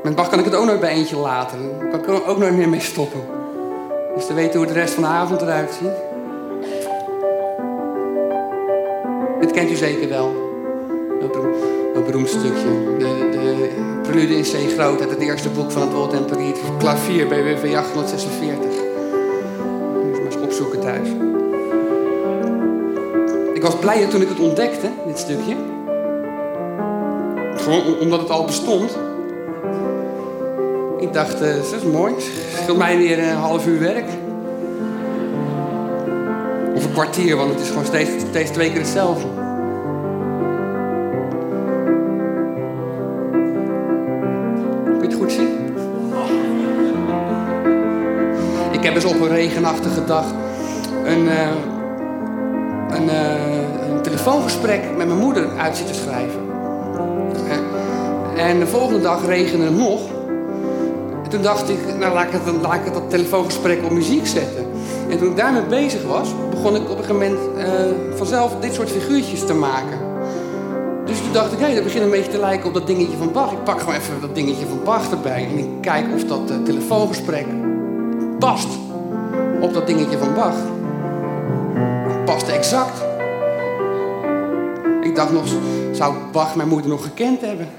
Met 0.03 0.15
Bach 0.15 0.29
kan 0.29 0.39
ik 0.39 0.45
het 0.45 0.55
ook 0.55 0.65
nooit 0.65 0.79
bij 0.79 0.89
eentje 0.89 1.17
laten. 1.17 1.59
Daar 1.91 1.99
kan 1.99 2.15
ik 2.15 2.27
ook 2.27 2.37
nooit 2.37 2.55
meer 2.55 2.69
mee 2.69 2.79
stoppen. 2.79 3.21
Dus 4.15 4.25
te 4.25 4.33
weten 4.33 4.57
hoe 4.59 4.67
de 4.67 4.73
rest 4.73 4.93
van 4.93 5.03
de 5.03 5.09
avond 5.09 5.41
eruit 5.41 5.71
ziet. 5.71 5.91
Dit 9.39 9.51
kent 9.51 9.71
u 9.71 9.75
zeker 9.75 10.09
wel. 10.09 10.27
Een 11.95 12.03
beroemd 12.05 12.29
stukje. 12.29 12.95
De, 12.97 13.29
de 13.31 13.69
prelude 14.01 14.35
in 14.35 14.43
C 14.43 14.71
groot 14.77 15.01
uit 15.01 15.09
het 15.09 15.19
eerste 15.19 15.49
boek 15.49 15.71
van 15.71 15.81
het 15.81 15.93
Woord 15.93 16.13
en 16.13 16.25
Periet. 16.25 16.59
Klavier 16.77 17.27
BWV 17.27 17.75
846. 17.75 18.57
Moet 20.03 20.15
je 20.15 20.21
maar 20.23 20.31
eens 20.31 20.41
opzoeken 20.41 20.79
thuis. 20.79 21.32
Was 23.63 23.75
blij 23.79 24.05
toen 24.05 24.21
ik 24.21 24.29
het 24.29 24.39
ontdekte, 24.39 24.89
dit 25.07 25.19
stukje. 25.19 25.55
Gewoon 27.55 27.99
omdat 27.99 28.19
het 28.19 28.29
al 28.29 28.45
bestond. 28.45 28.97
Ik 30.99 31.13
dacht, 31.13 31.41
uh, 31.41 31.55
dat 31.55 31.73
is 31.73 31.91
mooi. 31.91 32.13
Scheelt 32.61 32.77
mij 32.77 32.97
weer 32.97 33.19
een 33.19 33.35
half 33.35 33.67
uur 33.67 33.79
werk. 33.79 34.05
Of 36.75 36.85
een 36.85 36.91
kwartier, 36.91 37.35
want 37.35 37.51
het 37.51 37.59
is 37.59 37.67
gewoon 37.67 37.85
steeds, 37.85 38.09
steeds 38.29 38.51
twee 38.51 38.69
keer 38.69 38.79
hetzelfde. 38.79 39.27
Kun 44.83 45.01
je 45.01 45.07
het 45.07 45.13
goed 45.13 45.31
zien? 45.31 45.49
Ik 48.71 48.83
heb 48.83 48.95
eens 48.95 49.05
op 49.05 49.21
een 49.21 49.29
regenachtige 49.29 50.05
dag 50.05 50.25
een, 51.05 51.23
uh, 51.23 51.47
een 51.49 51.72
telefoongesprek 54.23 54.81
met 54.97 55.07
mijn 55.07 55.19
moeder 55.19 55.49
uit 55.57 55.77
zitten 55.77 55.95
schrijven. 55.95 56.39
En 58.35 58.59
de 58.59 58.67
volgende 58.67 59.01
dag 59.01 59.25
regende 59.25 59.65
het 59.65 59.77
nog. 59.77 60.01
En 61.23 61.29
toen 61.29 61.41
dacht 61.41 61.69
ik, 61.69 61.77
nou 61.99 62.13
laat 62.13 62.25
ik, 62.25 62.31
het, 62.31 62.61
laat 62.61 62.83
het 62.83 62.93
dat 62.93 63.09
telefoongesprek 63.09 63.83
op 63.83 63.91
muziek 63.91 64.27
zetten. 64.27 64.65
En 65.09 65.17
toen 65.17 65.29
ik 65.29 65.37
daarmee 65.37 65.61
bezig 65.61 66.03
was, 66.03 66.29
begon 66.49 66.75
ik 66.75 66.89
op 66.89 66.97
een 66.97 67.03
gegeven 67.03 67.15
moment 67.15 67.39
uh, 67.57 68.17
vanzelf 68.17 68.55
dit 68.59 68.73
soort 68.73 68.89
figuurtjes 68.89 69.45
te 69.45 69.53
maken. 69.53 69.97
Dus 71.05 71.17
toen 71.17 71.33
dacht 71.33 71.51
ik, 71.51 71.59
hé, 71.59 71.65
hey, 71.65 71.73
dat 71.73 71.83
begint 71.83 72.03
een 72.03 72.09
beetje 72.09 72.31
te 72.31 72.39
lijken 72.39 72.67
op 72.67 72.73
dat 72.73 72.87
dingetje 72.87 73.17
van 73.17 73.31
Bach. 73.31 73.51
Ik 73.51 73.63
pak 73.63 73.79
gewoon 73.79 73.95
even 73.95 74.21
dat 74.21 74.35
dingetje 74.35 74.65
van 74.65 74.79
Bach 74.83 75.11
erbij. 75.11 75.47
En 75.51 75.57
ik 75.57 75.69
kijk 75.81 76.05
of 76.15 76.23
dat 76.23 76.51
uh, 76.51 76.55
telefoongesprek 76.65 77.45
past 78.39 78.67
op 79.61 79.73
dat 79.73 79.87
dingetje 79.87 80.17
van 80.17 80.33
Bach. 80.33 80.55
Het 82.07 82.25
paste 82.25 82.51
exact. 82.51 83.12
Ik 85.13 85.19
dacht 85.19 85.31
nog, 85.31 85.47
zou 85.91 86.15
Bach 86.31 86.55
mijn 86.55 86.67
moeder 86.67 86.89
nog 86.89 87.03
gekend 87.03 87.41
hebben? 87.41 87.69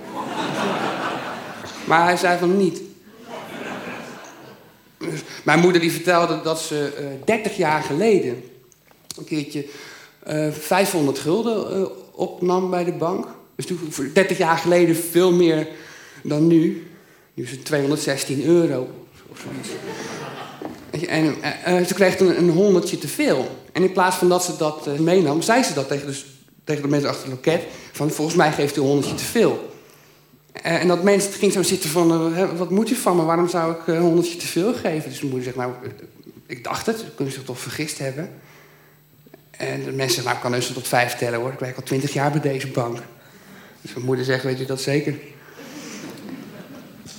Maar 1.84 2.04
hij 2.04 2.16
zei 2.16 2.38
van 2.38 2.56
niet. 2.56 2.80
Dus 4.98 5.20
mijn 5.42 5.58
moeder 5.58 5.80
die 5.80 5.92
vertelde 5.92 6.40
dat 6.42 6.60
ze 6.60 6.92
uh, 7.00 7.06
30 7.24 7.56
jaar 7.56 7.82
geleden 7.82 8.42
een 9.16 9.24
keertje 9.24 9.66
uh, 10.28 10.50
500 10.50 11.18
gulden 11.18 11.78
uh, 11.78 11.86
opnam 12.12 12.70
bij 12.70 12.84
de 12.84 12.92
bank. 12.92 13.26
Dus 13.56 13.66
toen, 13.66 13.78
voor 13.90 14.10
30 14.12 14.38
jaar 14.38 14.58
geleden 14.58 14.96
veel 14.96 15.32
meer 15.32 15.68
dan 16.22 16.46
nu. 16.46 16.86
Nu 17.34 17.44
is 17.44 17.50
het 17.50 17.64
216 17.64 18.44
euro 18.44 18.88
of 19.30 19.44
zoiets. 19.44 19.68
En 21.08 21.36
ze 21.86 21.94
kreeg 21.94 22.20
een 22.20 22.50
honderdje 22.50 22.98
te 22.98 23.08
veel. 23.08 23.48
En 23.72 23.82
in 23.82 23.92
plaats 23.92 24.16
van 24.16 24.28
dat 24.28 24.44
ze 24.44 24.56
dat 24.56 24.98
meenam, 24.98 25.42
zei 25.42 25.62
ze 25.62 25.74
dat 25.74 25.88
tegen 25.88 26.14
tegen 26.64 26.82
de 26.82 26.88
mensen 26.88 27.08
achter 27.08 27.24
het 27.24 27.34
loket. 27.34 27.62
Van 27.92 28.10
volgens 28.10 28.36
mij 28.36 28.52
geeft 28.52 28.76
u 28.76 28.80
een 28.80 28.86
honderdje 28.86 29.16
te 29.16 29.24
veel. 29.24 29.72
Uh, 30.56 30.80
en 30.80 30.88
dat 30.88 31.02
mensen 31.02 31.32
ging 31.32 31.52
zo 31.52 31.62
zitten 31.62 31.90
van, 31.90 32.56
wat 32.56 32.70
moet 32.70 32.90
u 32.90 32.94
van 32.94 33.16
me? 33.16 33.22
Waarom 33.22 33.48
zou 33.48 33.72
ik 33.72 33.86
een 33.86 34.00
honderdje 34.00 34.36
te 34.36 34.46
veel 34.46 34.74
geven? 34.74 35.10
Dus 35.10 35.20
de 35.20 35.26
moeder 35.26 35.44
zegt, 35.44 35.56
nou, 35.56 35.72
ik 36.46 36.64
dacht 36.64 36.86
het. 36.86 37.04
Kunnen 37.14 37.32
ze 37.32 37.38
zich 37.38 37.48
toch 37.48 37.60
vergist 37.60 37.98
hebben? 37.98 38.30
En 39.50 39.84
de 39.84 39.90
mensen 39.90 40.14
zeggen, 40.14 40.24
nou, 40.24 40.34
ik 40.36 40.42
kan 40.42 40.52
dus 40.52 40.72
tot 40.72 40.88
vijf 40.88 41.14
tellen 41.14 41.40
hoor. 41.40 41.52
Ik 41.52 41.58
werk 41.58 41.76
al 41.76 41.82
twintig 41.82 42.12
jaar 42.12 42.30
bij 42.30 42.40
deze 42.40 42.68
bank. 42.68 42.98
Dus 43.80 43.92
mijn 43.92 44.06
moeder 44.06 44.24
zegt, 44.24 44.42
weet 44.42 44.60
u 44.60 44.64
dat 44.64 44.80
zeker? 44.80 45.14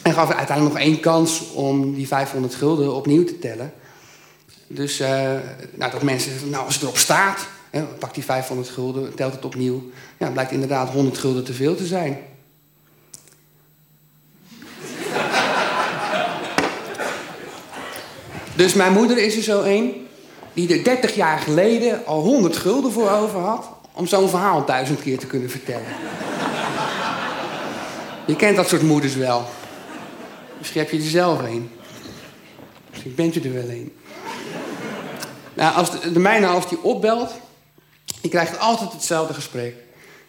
En 0.01 0.13
gaf 0.13 0.31
uiteindelijk 0.31 0.77
nog 0.77 0.85
één 0.85 0.99
kans 0.99 1.51
om 1.51 1.93
die 1.93 2.07
500 2.07 2.55
gulden 2.55 2.95
opnieuw 2.95 3.23
te 3.23 3.39
tellen. 3.39 3.73
Dus 4.67 4.99
nou, 5.71 5.91
dat 5.91 6.01
mensen 6.01 6.49
nou 6.49 6.65
als 6.65 6.73
het 6.73 6.83
erop 6.83 6.97
staat, 6.97 7.47
hè, 7.75 7.83
pak 7.83 8.13
die 8.13 8.23
500 8.23 8.69
gulden, 8.69 9.15
telt 9.15 9.33
het 9.33 9.45
opnieuw. 9.45 9.89
Ja, 10.17 10.29
blijkt 10.29 10.51
inderdaad 10.51 10.89
100 10.89 11.17
gulden 11.17 11.43
te 11.43 11.53
veel 11.53 11.75
te 11.75 11.85
zijn. 11.85 12.17
dus 18.55 18.73
mijn 18.73 18.93
moeder 18.93 19.17
is 19.17 19.35
er 19.35 19.43
zo 19.43 19.61
één 19.61 19.93
die 20.53 20.77
er 20.77 20.83
30 20.83 21.15
jaar 21.15 21.39
geleden 21.39 22.05
al 22.05 22.21
100 22.21 22.57
gulden 22.57 22.91
voor 22.91 23.09
over 23.09 23.39
had 23.39 23.69
om 23.91 24.07
zo'n 24.07 24.29
verhaal 24.29 24.65
duizend 24.65 25.01
keer 25.01 25.17
te 25.19 25.27
kunnen 25.27 25.49
vertellen. 25.49 25.87
Je 28.27 28.35
kent 28.35 28.55
dat 28.55 28.67
soort 28.67 28.81
moeders 28.81 29.15
wel. 29.15 29.45
Misschien 30.57 30.81
heb 30.81 30.91
je 30.91 30.97
er 30.97 31.03
zelf 31.03 31.39
een. 31.39 31.69
Misschien 32.89 33.15
bent 33.15 33.35
u 33.35 33.41
er 33.41 33.53
wel 33.53 33.69
een. 33.69 33.93
Nou, 35.53 35.75
als 35.75 35.91
de, 35.91 36.11
de 36.11 36.19
mijne, 36.19 36.47
als 36.47 36.69
die 36.69 36.83
opbelt, 36.83 37.31
die 38.25 38.33
krijgt 38.33 38.59
altijd 38.59 38.91
hetzelfde 38.91 39.33
gesprek. 39.33 39.75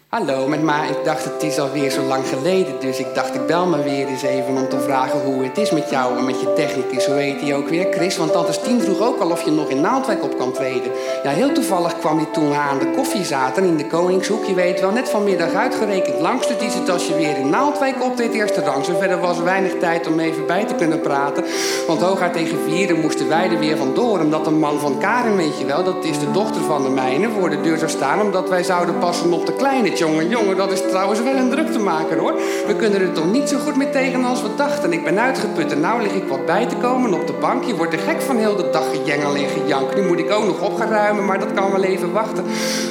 Hallo, 0.09 0.47
met 0.47 0.63
ma, 0.63 0.83
ik 0.83 1.03
dacht 1.03 1.23
het 1.23 1.43
is 1.43 1.59
alweer 1.59 1.89
zo 1.89 2.01
lang 2.01 2.27
geleden, 2.27 2.73
dus 2.79 2.99
ik 2.99 3.15
dacht 3.15 3.35
ik 3.35 3.45
bel 3.45 3.65
maar 3.65 3.83
weer 3.83 4.07
eens 4.07 4.21
even 4.21 4.57
om 4.57 4.69
te 4.69 4.79
vragen 4.79 5.19
hoe 5.19 5.43
het 5.43 5.57
is 5.57 5.71
met 5.71 5.89
jou 5.89 6.17
en 6.17 6.25
met 6.25 6.41
je 6.41 6.53
technicus. 6.53 7.05
Hoe 7.05 7.15
heet 7.15 7.39
die 7.39 7.55
ook 7.55 7.69
weer? 7.69 7.87
Chris, 7.91 8.17
want 8.17 8.31
tante 8.31 8.53
Stien 8.53 8.81
vroeg 8.81 9.01
ook 9.01 9.19
al 9.19 9.31
of 9.31 9.41
je 9.41 9.51
nog 9.51 9.69
in 9.69 9.81
Naaldwijk 9.81 10.23
op 10.23 10.37
kan 10.37 10.51
treden. 10.53 10.91
Ja, 11.23 11.29
heel 11.31 11.51
toevallig 11.51 11.99
kwam 11.99 12.17
hij 12.17 12.27
toen 12.31 12.53
aan 12.53 12.79
de 12.79 12.91
koffie 12.95 13.23
zaten 13.23 13.63
in 13.63 13.77
de 13.77 13.87
Koningshoek. 13.87 14.45
Je 14.45 14.53
weet 14.53 14.79
wel, 14.79 14.91
net 14.91 15.09
vanmiddag 15.09 15.53
uitgerekend 15.53 16.19
langs, 16.19 16.47
dus 16.47 16.57
is 16.57 16.73
het 16.73 16.89
als 16.89 17.07
je 17.07 17.15
weer 17.15 17.37
in 17.37 17.49
Naaldwijk 17.49 18.03
optreedt 18.03 18.33
eerste 18.33 18.61
rang. 18.61 18.85
Zo 18.85 18.97
verder 18.97 19.19
was 19.19 19.37
er 19.37 19.43
weinig 19.43 19.73
tijd 19.79 20.07
om 20.07 20.19
even 20.19 20.45
bij 20.45 20.65
te 20.65 20.75
kunnen 20.75 21.01
praten. 21.01 21.43
Want 21.87 22.01
hooguit 22.01 22.33
tegen 22.33 22.57
vieren 22.67 23.01
moesten 23.01 23.27
wij 23.27 23.49
er 23.49 23.59
weer 23.59 23.77
vandoor. 23.77 24.19
Omdat 24.19 24.45
de 24.45 24.51
man 24.51 24.79
van 24.79 24.99
Karin, 24.99 25.35
weet 25.35 25.59
je 25.59 25.65
wel, 25.65 25.83
dat 25.83 26.05
is 26.05 26.19
de 26.19 26.31
dochter 26.31 26.61
van 26.61 26.83
de 26.83 26.89
mijne, 26.89 27.29
voor 27.29 27.49
de 27.49 27.61
deur 27.61 27.77
zou 27.77 27.89
staan. 27.89 28.21
Omdat 28.21 28.49
wij 28.49 28.63
zouden 28.63 28.97
passen 28.97 29.33
op 29.33 29.45
de 29.45 29.53
kleine 29.53 29.95
jongen, 29.97 30.29
jongen, 30.29 30.55
dat 30.55 30.71
is 30.71 30.81
trouwens 30.81 31.21
wel 31.21 31.35
een 31.35 31.49
druk 31.49 31.71
te 31.71 31.79
maken 31.79 32.17
hoor. 32.17 32.33
We 32.67 32.75
kunnen 32.75 33.01
er 33.01 33.11
toch 33.11 33.31
niet 33.31 33.49
zo 33.49 33.57
goed 33.57 33.75
mee 33.75 33.89
tegen 33.89 34.23
als 34.23 34.41
we 34.41 34.47
dachten. 34.55 34.93
Ik 34.93 35.03
ben 35.03 35.19
uitgeput 35.19 35.71
en 35.71 35.79
nou 35.79 36.01
lig 36.01 36.13
ik 36.13 36.27
wat 36.27 36.45
bij 36.45 36.65
te 36.65 36.75
komen 36.75 37.13
op 37.13 37.27
de 37.27 37.33
bank. 37.33 37.63
Je 37.63 37.75
wordt 37.75 37.93
er 37.93 37.99
gek 37.99 38.21
van 38.21 38.37
heel 38.37 38.55
de 38.55 38.69
dag 38.71 38.89
gejengel 38.89 39.35
en 39.35 39.47
gejank. 39.47 39.95
Nu 39.95 40.07
moet 40.07 40.19
ik 40.19 40.31
ook 40.31 40.45
nog 40.45 40.61
op 40.61 40.75
gaan 40.75 40.89
ruimen, 40.89 41.25
maar 41.25 41.39
dat 41.39 41.53
kan 41.53 41.71
wel 41.71 41.83
even 41.83 42.11
wachten. 42.11 42.43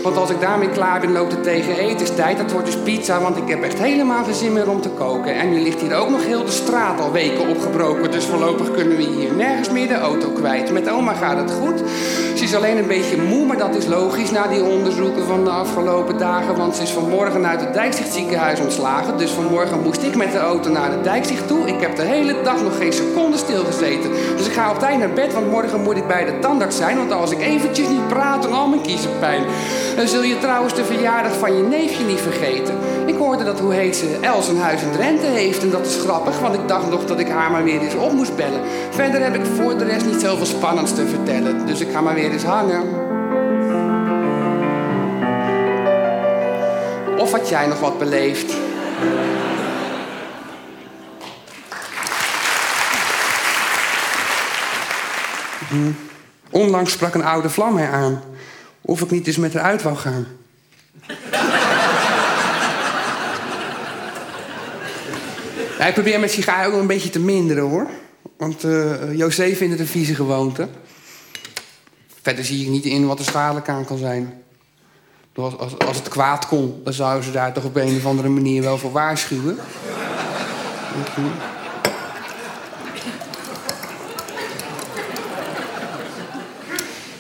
Want 0.03 0.17
als 0.17 0.31
ik 0.31 0.41
daarmee 0.41 0.69
klaar 0.69 1.01
ben, 1.01 1.13
loopt 1.13 1.33
het 1.33 1.43
tegen 1.43 1.79
etenstijd. 1.79 2.39
Dat 2.39 2.53
wordt 2.53 2.67
dus 2.67 2.79
pizza, 2.79 3.21
want 3.21 3.37
ik 3.37 3.49
heb 3.49 3.63
echt 3.63 3.79
helemaal 3.79 4.25
geen 4.25 4.35
zin 4.35 4.53
meer 4.53 4.71
om 4.71 4.81
te 4.81 4.91
koken. 4.91 5.35
En 5.35 5.51
nu 5.51 5.61
ligt 5.61 5.81
hier 5.81 5.97
ook 5.97 6.11
nog 6.11 6.25
heel 6.25 6.45
de 6.45 6.51
straat 6.51 7.01
al 7.01 7.13
weken 7.13 7.49
opgebroken. 7.49 8.11
Dus 8.11 8.25
voorlopig 8.25 8.71
kunnen 8.71 8.97
we 8.97 9.03
hier 9.03 9.35
nergens 9.35 9.71
meer 9.71 9.89
de 9.89 9.95
auto 9.95 10.29
kwijt. 10.29 10.73
Met 10.73 10.91
oma 10.91 11.13
gaat 11.13 11.39
het 11.39 11.51
goed. 11.51 11.83
Ze 12.37 12.45
is 12.45 12.55
alleen 12.55 12.77
een 12.77 12.87
beetje 12.87 13.23
moe, 13.23 13.47
maar 13.47 13.59
dat 13.59 13.75
is 13.75 13.87
logisch 13.87 14.31
na 14.31 14.47
die 14.47 14.65
onderzoeken 14.65 15.27
van 15.27 15.45
de 15.45 15.51
afgelopen 15.51 16.19
dagen. 16.19 16.57
Want 16.57 16.77
ze 16.77 16.83
is 16.83 16.91
vanmorgen 16.91 17.47
uit 17.47 17.61
het 17.61 17.75
Dijkzicht 17.75 18.13
ziekenhuis 18.13 18.61
ontslagen. 18.61 19.19
Dus 19.19 19.31
vanmorgen 19.31 19.83
moest 19.83 20.03
ik 20.03 20.17
met 20.17 20.33
de 20.33 20.39
auto 20.39 20.71
naar 20.71 20.91
de 20.91 21.01
Dijkzicht 21.01 21.49
toe. 21.49 21.67
Ik 21.67 21.81
heb 21.81 21.97
de 21.97 22.03
hele 22.03 22.43
dag 22.43 22.63
nog 22.63 22.77
geen 22.77 22.93
seconde 22.93 23.37
stilgezeten. 23.37 24.11
Dus 24.37 24.47
ik 24.47 24.53
ga 24.53 24.71
op 24.71 24.79
tijd 24.79 24.99
naar 24.99 25.13
bed, 25.13 25.33
want 25.33 25.51
morgen 25.51 25.83
moet 25.83 25.97
ik 25.97 26.07
bij 26.07 26.25
de 26.25 26.39
tandarts 26.39 26.77
zijn. 26.77 26.97
Want 26.97 27.13
als 27.13 27.31
ik 27.31 27.41
eventjes 27.41 27.89
niet 27.89 28.09
praat, 28.09 28.43
dan 28.43 28.53
al 28.53 28.69
mijn 28.69 28.83
kiezenpijn. 28.83 29.43
Dan 29.97 30.09
zul 30.09 30.23
je 30.23 30.39
trouwens 30.39 30.75
de 30.75 30.85
verjaardag 30.85 31.33
van 31.33 31.57
je 31.57 31.63
neefje 31.63 32.05
niet 32.05 32.21
vergeten. 32.21 32.75
Ik 33.07 33.17
hoorde 33.17 33.45
dat, 33.45 33.61
hoe 33.61 33.73
heet 33.73 33.97
ze, 33.97 34.19
Els 34.21 34.49
een 34.49 34.59
huis 34.59 34.83
in 34.83 34.91
Drenthe 34.91 35.27
heeft. 35.27 35.63
En 35.63 35.71
dat 35.71 35.87
is 35.87 35.97
grappig, 35.97 36.41
want 36.41 36.55
ik 36.55 36.69
dacht 36.69 36.91
nog 36.91 37.05
dat 37.05 37.19
ik 37.19 37.29
haar 37.29 37.51
maar 37.51 37.65
weer 37.65 37.81
eens 37.81 37.95
op 37.95 38.13
moest 38.13 38.37
bellen. 38.37 38.61
Verder 38.91 39.23
heb 39.23 39.35
ik 39.35 39.45
voor 39.57 39.79
de 39.79 39.85
rest 39.85 40.07
niet 40.07 40.21
zoveel 40.21 40.47
spannends 40.47 40.95
te 40.95 41.07
vertellen. 41.07 41.67
Dus 41.67 41.81
ik 41.81 41.91
ga 41.93 42.01
maar 42.01 42.15
weer 42.15 42.26
eens 42.33 42.45
hangen. 42.45 43.05
Of 47.19 47.33
had 47.33 47.49
jij 47.49 47.67
nog 47.67 47.81
wat 47.81 47.99
beleefd? 47.99 48.55
Onlangs 56.51 56.93
sprak 56.93 57.15
een 57.15 57.25
oude 57.25 57.51
vlam 57.51 57.75
mij 57.75 57.89
aan. 57.89 58.23
Of 58.81 59.01
ik 59.01 59.11
niet 59.11 59.27
eens 59.27 59.37
met 59.37 59.55
haar 59.55 59.63
uit 59.63 59.83
wou 59.83 59.97
gaan. 59.97 60.27
ja, 65.79 65.87
ik 65.87 65.95
probeer 65.95 66.21
met 66.21 66.31
sigaren 66.31 66.73
ook 66.73 66.81
een 66.81 66.87
beetje 66.87 67.11
te 67.11 67.21
minderen 67.21 67.63
hoor. 67.63 67.87
Want 68.37 68.65
uh, 68.65 69.15
José 69.15 69.55
vindt 69.55 69.73
het 69.73 69.81
een 69.81 69.87
vieze 69.87 70.15
gewoonte. 70.15 70.69
Verder 72.27 72.45
zie 72.45 72.65
ik 72.65 72.71
niet 72.71 72.85
in 72.85 73.07
wat 73.07 73.19
er 73.19 73.25
schadelijk 73.25 73.69
aan 73.69 73.85
kan 73.85 73.99
zijn. 73.99 74.43
Als, 75.35 75.59
als, 75.59 75.79
als 75.79 75.97
het 75.97 76.09
kwaad 76.09 76.47
kon, 76.47 76.81
dan 76.85 76.93
zouden 76.93 77.25
ze 77.25 77.31
daar 77.31 77.53
toch 77.53 77.65
op 77.65 77.77
een 77.77 77.97
of 77.97 78.07
andere 78.07 78.29
manier 78.29 78.63
wel 78.63 78.79
voor 78.79 78.93
waarschuwen. 78.93 79.57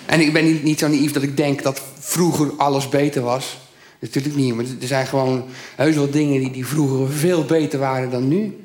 En 0.06 0.20
ik 0.20 0.32
ben 0.32 0.44
niet, 0.44 0.62
niet 0.62 0.78
zo 0.78 0.88
naïef 0.88 1.12
dat 1.12 1.22
ik 1.22 1.36
denk 1.36 1.62
dat 1.62 1.82
vroeger 1.98 2.52
alles 2.56 2.88
beter 2.88 3.22
was. 3.22 3.58
Natuurlijk 3.98 4.36
niet, 4.36 4.54
maar 4.54 4.64
er 4.80 4.86
zijn 4.86 5.06
gewoon 5.06 5.44
heus 5.76 5.94
wel 5.94 6.10
dingen 6.10 6.40
die, 6.40 6.50
die 6.50 6.66
vroeger 6.66 7.10
veel 7.12 7.44
beter 7.44 7.78
waren 7.78 8.10
dan 8.10 8.28
nu. 8.28 8.64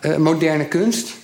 Uh, 0.00 0.16
moderne 0.16 0.68
kunst. 0.68 1.22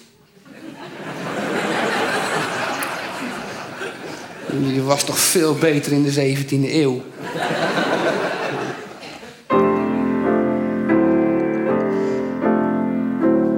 Die 4.59 4.83
was 4.83 5.05
toch 5.05 5.19
veel 5.19 5.55
beter 5.55 5.93
in 5.93 6.03
de 6.03 6.13
17e 6.13 6.73
eeuw. 6.73 7.01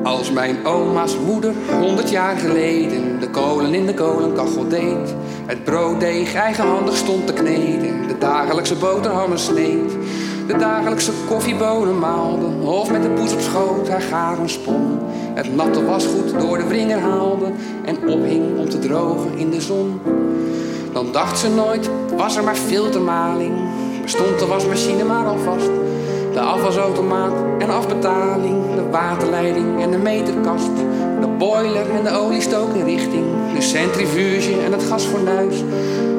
Als 0.03 0.31
mijn 0.31 0.67
oma's 0.67 1.17
moeder 1.27 1.53
honderd 1.81 2.11
jaar 2.11 2.37
geleden 2.37 3.21
de 3.21 3.31
kolen 3.31 3.75
in 3.75 3.87
de 3.87 3.95
kolenkachel 3.95 4.69
deed, 4.69 5.15
het 5.47 5.65
brooddeeg 5.65 6.35
eigenhandig 6.35 6.97
stond 6.97 7.27
te 7.27 7.33
kneden, 7.33 8.09
de 8.09 8.19
dagelijkse 8.19 8.75
boterhammen 8.75 9.39
sneed, 9.39 9.91
de 10.47 10.57
dagelijkse 10.59 11.13
koffiebonen 11.29 11.99
maalde, 11.99 12.47
of 12.67 12.91
met 12.91 13.03
de 13.03 13.11
poes 13.11 13.33
op 13.33 13.41
schoot 13.41 13.89
haar 13.89 14.01
garen 14.01 14.49
spon, 14.49 14.99
het 15.35 15.55
natte 15.55 15.85
wasgoed 15.85 16.41
door 16.41 16.59
de 16.59 16.67
wringer 16.67 16.99
haalde 16.99 17.53
en 17.85 18.09
ophing 18.09 18.59
om 18.59 18.69
te 18.69 18.79
drogen 18.79 19.37
in 19.37 19.51
de 19.51 19.61
zon. 19.61 20.01
Dan 21.03 21.13
dacht 21.13 21.39
ze 21.39 21.49
nooit, 21.49 21.91
was 22.17 22.37
er 22.37 22.45
maar 22.45 22.57
filtermaling, 22.57 23.53
bestond 24.03 24.39
de 24.39 24.47
wasmachine 24.47 25.05
maar 25.05 25.27
alvast. 25.27 25.71
De 26.33 26.41
afwasautomaat 26.41 27.33
en 27.59 27.71
afbetaling, 27.71 28.75
de 28.75 28.91
waterleiding 28.91 29.83
en 29.83 29.91
de 29.91 29.99
meterkast, 29.99 30.77
de 31.21 31.27
boiler 31.39 31.91
en 31.91 32.05
de 32.05 32.17
oliestokinrichting, 32.17 33.25
de 33.55 33.61
centrifuge 33.61 34.61
en 34.65 34.73
het 34.73 34.83
gasfornuis. 34.83 35.55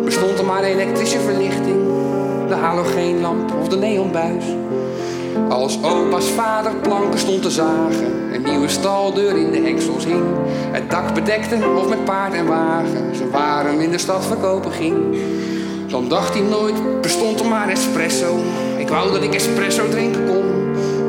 Bestond 0.05 0.39
er 0.39 0.45
maar 0.45 0.63
elektrische 0.63 1.19
verlichting, 1.19 1.81
de 2.47 2.55
halogeenlamp 2.55 3.53
of 3.61 3.67
de 3.67 3.77
neonbuis. 3.77 4.45
Als 5.49 5.83
opa's 5.83 6.25
vader 6.25 6.75
planken 6.75 7.19
stond 7.19 7.41
te 7.41 7.51
zagen, 7.51 8.33
een 8.33 8.43
nieuwe 8.43 8.67
staldeur 8.67 9.37
in 9.37 9.51
de 9.51 9.59
hengsels 9.59 10.05
hing, 10.05 10.23
het 10.71 10.89
dak 10.89 11.13
bedekte 11.13 11.57
of 11.77 11.89
met 11.89 12.05
paard 12.05 12.33
en 12.33 12.47
wagen, 12.47 13.15
ze 13.15 13.29
waren 13.29 13.79
in 13.79 13.91
de 13.91 13.97
stad 13.97 14.25
verkopen 14.25 14.71
ging. 14.71 14.95
Dan 15.87 16.07
dacht 16.07 16.33
hij 16.33 16.43
nooit, 16.43 17.01
bestond 17.01 17.39
er 17.39 17.45
maar 17.45 17.69
espresso. 17.69 18.37
Ik 18.77 18.89
wou 18.89 19.11
dat 19.11 19.23
ik 19.23 19.33
espresso 19.33 19.89
drinken 19.89 20.25
kon. 20.25 20.43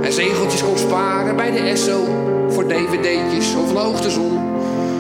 En 0.03 0.13
zegeltjes 0.13 0.65
kon 0.65 0.79
sparen 0.79 1.37
bij 1.37 1.51
de 1.51 1.59
Esso. 1.59 2.05
Voor 2.49 2.67
dvd'tjes 2.67 3.55
of 3.55 3.71
een 3.71 3.77
hoogtezon. 3.77 4.39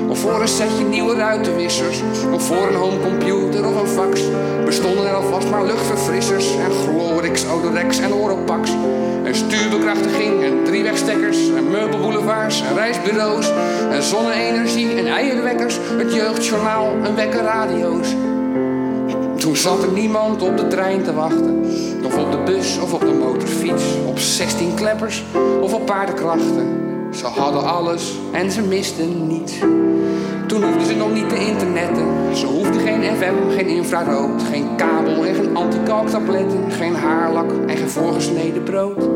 Of 0.09 0.19
voor 0.19 0.41
een 0.41 0.49
setje 0.49 0.85
nieuwe 0.85 1.15
ruitenwissers. 1.15 2.01
Of 2.33 2.43
voor 2.47 2.67
een 2.67 2.75
homecomputer 2.75 3.67
of 3.67 3.81
een 3.81 3.89
fax. 3.89 4.21
Bestonden 4.65 5.07
er 5.07 5.15
alvast 5.15 5.51
maar 5.51 5.65
luchtverfrissers. 5.65 6.57
En 6.57 6.71
Glorix, 6.71 7.47
Odorex 7.49 7.99
en 7.99 8.13
Oropax. 8.13 8.71
En 9.25 9.35
stuurbekrachtiging 9.35 10.43
en 10.43 10.65
driewegstekkers. 10.65 11.49
En 11.57 11.71
meubelboulevards 11.71 12.63
en 12.63 12.75
reisbureaus. 12.75 13.51
En 13.91 14.03
zonne-energie 14.03 14.95
en 14.95 15.07
eierwekkers. 15.07 15.79
Het 15.97 16.15
jeugdjournaal 16.15 16.93
en 17.05 17.15
wekkerradio's. 17.15 18.09
Toen 19.37 19.57
zat 19.57 19.83
er 19.83 19.93
niemand 19.93 20.43
op 20.43 20.57
de 20.57 20.67
trein 20.67 21.03
te 21.03 21.15
wachten. 21.15 21.65
Of 22.05 22.19
op 22.19 22.31
de 22.31 22.43
bus 22.45 22.79
of 22.79 22.93
op 22.93 23.01
de 23.01 23.13
motorfiets. 23.13 23.85
Op 24.07 24.19
16 24.19 24.75
kleppers 24.75 25.25
of 25.61 25.75
op 25.75 25.87
paardenkrachten. 25.87 26.84
Ze 27.17 27.27
hadden 27.27 27.65
alles 27.65 28.13
en 28.33 28.51
ze 28.51 28.63
misten 28.63 29.27
niets. 29.27 29.59
Toen 30.47 30.63
hoefden 30.63 30.87
ze 30.87 30.95
nog 30.95 31.13
niet 31.13 31.29
te 31.29 31.47
internetten. 31.47 32.37
Ze 32.37 32.47
hoefden 32.47 32.81
geen 32.81 33.03
FM, 33.17 33.57
geen 33.57 33.69
infrarood. 33.69 34.43
Geen 34.51 34.77
kabel 34.77 35.25
en 35.25 35.35
geen 35.35 35.57
antikalktabletten. 35.57 36.71
Geen 36.71 36.95
haarlak 36.95 37.51
en 37.67 37.77
geen 37.77 37.89
voorgesneden 37.89 38.63
brood. 38.63 39.09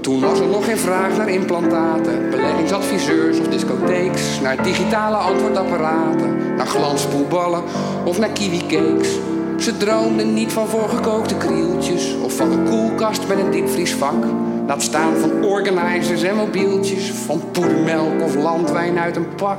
Toen 0.00 0.20
was 0.20 0.40
er 0.40 0.46
nog 0.46 0.64
geen 0.64 0.78
vraag 0.78 1.16
naar 1.16 1.28
implantaten, 1.28 2.30
beleggingsadviseurs 2.30 3.38
of 3.38 3.48
discotheeks, 3.48 4.40
naar 4.40 4.62
digitale 4.62 5.16
antwoordapparaten, 5.16 6.54
naar 6.56 6.66
glanspoelballen 6.66 7.62
of 8.04 8.18
naar 8.18 8.30
kiwicakes. 8.30 9.18
Ze 9.58 9.76
droomden 9.76 10.34
niet 10.34 10.52
van 10.52 10.68
voorgekookte 10.68 11.36
krieltjes 11.36 12.16
of 12.22 12.36
van 12.36 12.52
een 12.52 12.64
koelkast 12.64 13.28
met 13.28 13.38
een 13.38 13.50
diepvriesvak. 13.50 14.24
Laat 14.68 14.82
staan 14.82 15.16
van 15.16 15.44
organizers 15.44 16.22
en 16.22 16.36
mobieltjes, 16.36 17.10
van 17.10 17.42
poedermelk 17.52 18.22
of 18.22 18.34
landwijn 18.34 18.98
uit 18.98 19.16
een 19.16 19.34
pak. 19.34 19.58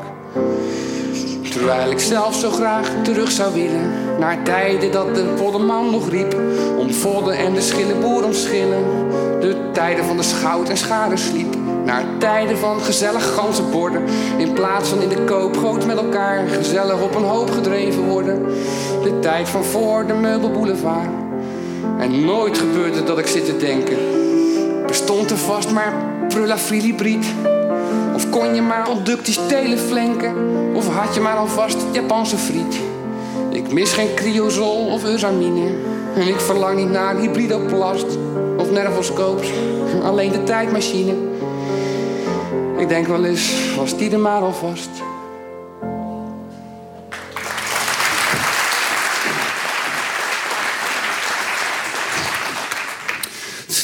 Terwijl 1.52 1.92
ik 1.92 2.00
zelf 2.00 2.36
zo 2.36 2.50
graag 2.50 2.92
terug 3.04 3.32
zou 3.32 3.54
willen 3.54 3.92
naar 4.20 4.44
tijden 4.44 4.92
dat 4.92 5.16
de 5.16 5.24
poddeman 5.24 5.92
nog 5.92 6.10
riep 6.10 6.36
om 6.78 6.94
vodden 6.94 7.38
en 7.38 7.54
de 7.54 7.62
schillenboer 7.62 8.26
om 8.26 8.34
schillen. 8.34 8.84
De 9.40 9.70
tijden 9.74 10.06
van 10.06 10.18
de 10.18 10.24
schout 10.24 10.70
en 10.70 10.78
scharen 10.78 11.18
sliep. 11.18 11.56
Naar 11.86 12.04
tijden 12.18 12.58
van 12.58 12.80
gezellig 12.80 13.34
ganzenborden. 13.34 14.04
In 14.38 14.54
plaats 14.54 14.90
van 14.90 15.02
in 15.02 15.10
de 15.10 15.24
koopgoot 15.24 15.86
met 15.86 15.98
elkaar 15.98 16.48
gezellig 16.48 17.02
op 17.02 17.16
een 17.16 17.24
hoop 17.24 17.50
gedreven 17.50 18.04
worden. 18.04 18.46
De 19.04 19.20
tijd 19.20 19.50
van 19.50 19.64
voor 19.64 20.08
de 20.08 20.14
meubelboulevard. 20.14 21.10
En 22.00 22.26
nooit 22.26 22.58
gebeurde 22.58 23.04
dat 23.04 23.18
ik 23.18 23.28
zit 23.28 23.46
te 23.46 23.58
denken. 23.58 24.19
Bestond 25.00 25.32
er 25.32 25.38
vast 25.38 25.72
maar 25.72 25.94
prulafilibriet. 26.28 27.26
Of 28.16 28.30
kon 28.30 28.56
je 28.56 28.62
maar 28.62 28.90
onductisch 28.90 29.40
teleflenken. 29.48 30.34
Of 30.76 30.88
had 30.96 31.14
je 31.14 31.22
maar 31.22 31.36
alvast 31.36 31.78
Japanse 31.92 32.38
friet. 32.38 32.80
Ik 33.50 33.74
mis 33.74 33.94
geen 33.94 34.14
cryozol 34.16 34.86
of 34.86 35.04
usamine. 35.04 35.72
En 36.16 36.28
ik 36.28 36.40
verlang 36.40 36.78
niet 36.78 36.90
naar 36.90 37.16
hybridoplast 37.16 38.06
of 38.58 38.72
nervoscoops. 38.72 39.52
Alleen 40.04 40.32
de 40.32 40.44
tijdmachine. 40.44 41.14
Ik 42.78 42.90
denk 42.90 43.08
wel 43.08 43.24
eens, 43.24 43.76
was 43.76 43.98
die 43.98 44.12
er 44.12 44.20
maar 44.20 44.42
alvast. 44.42 44.90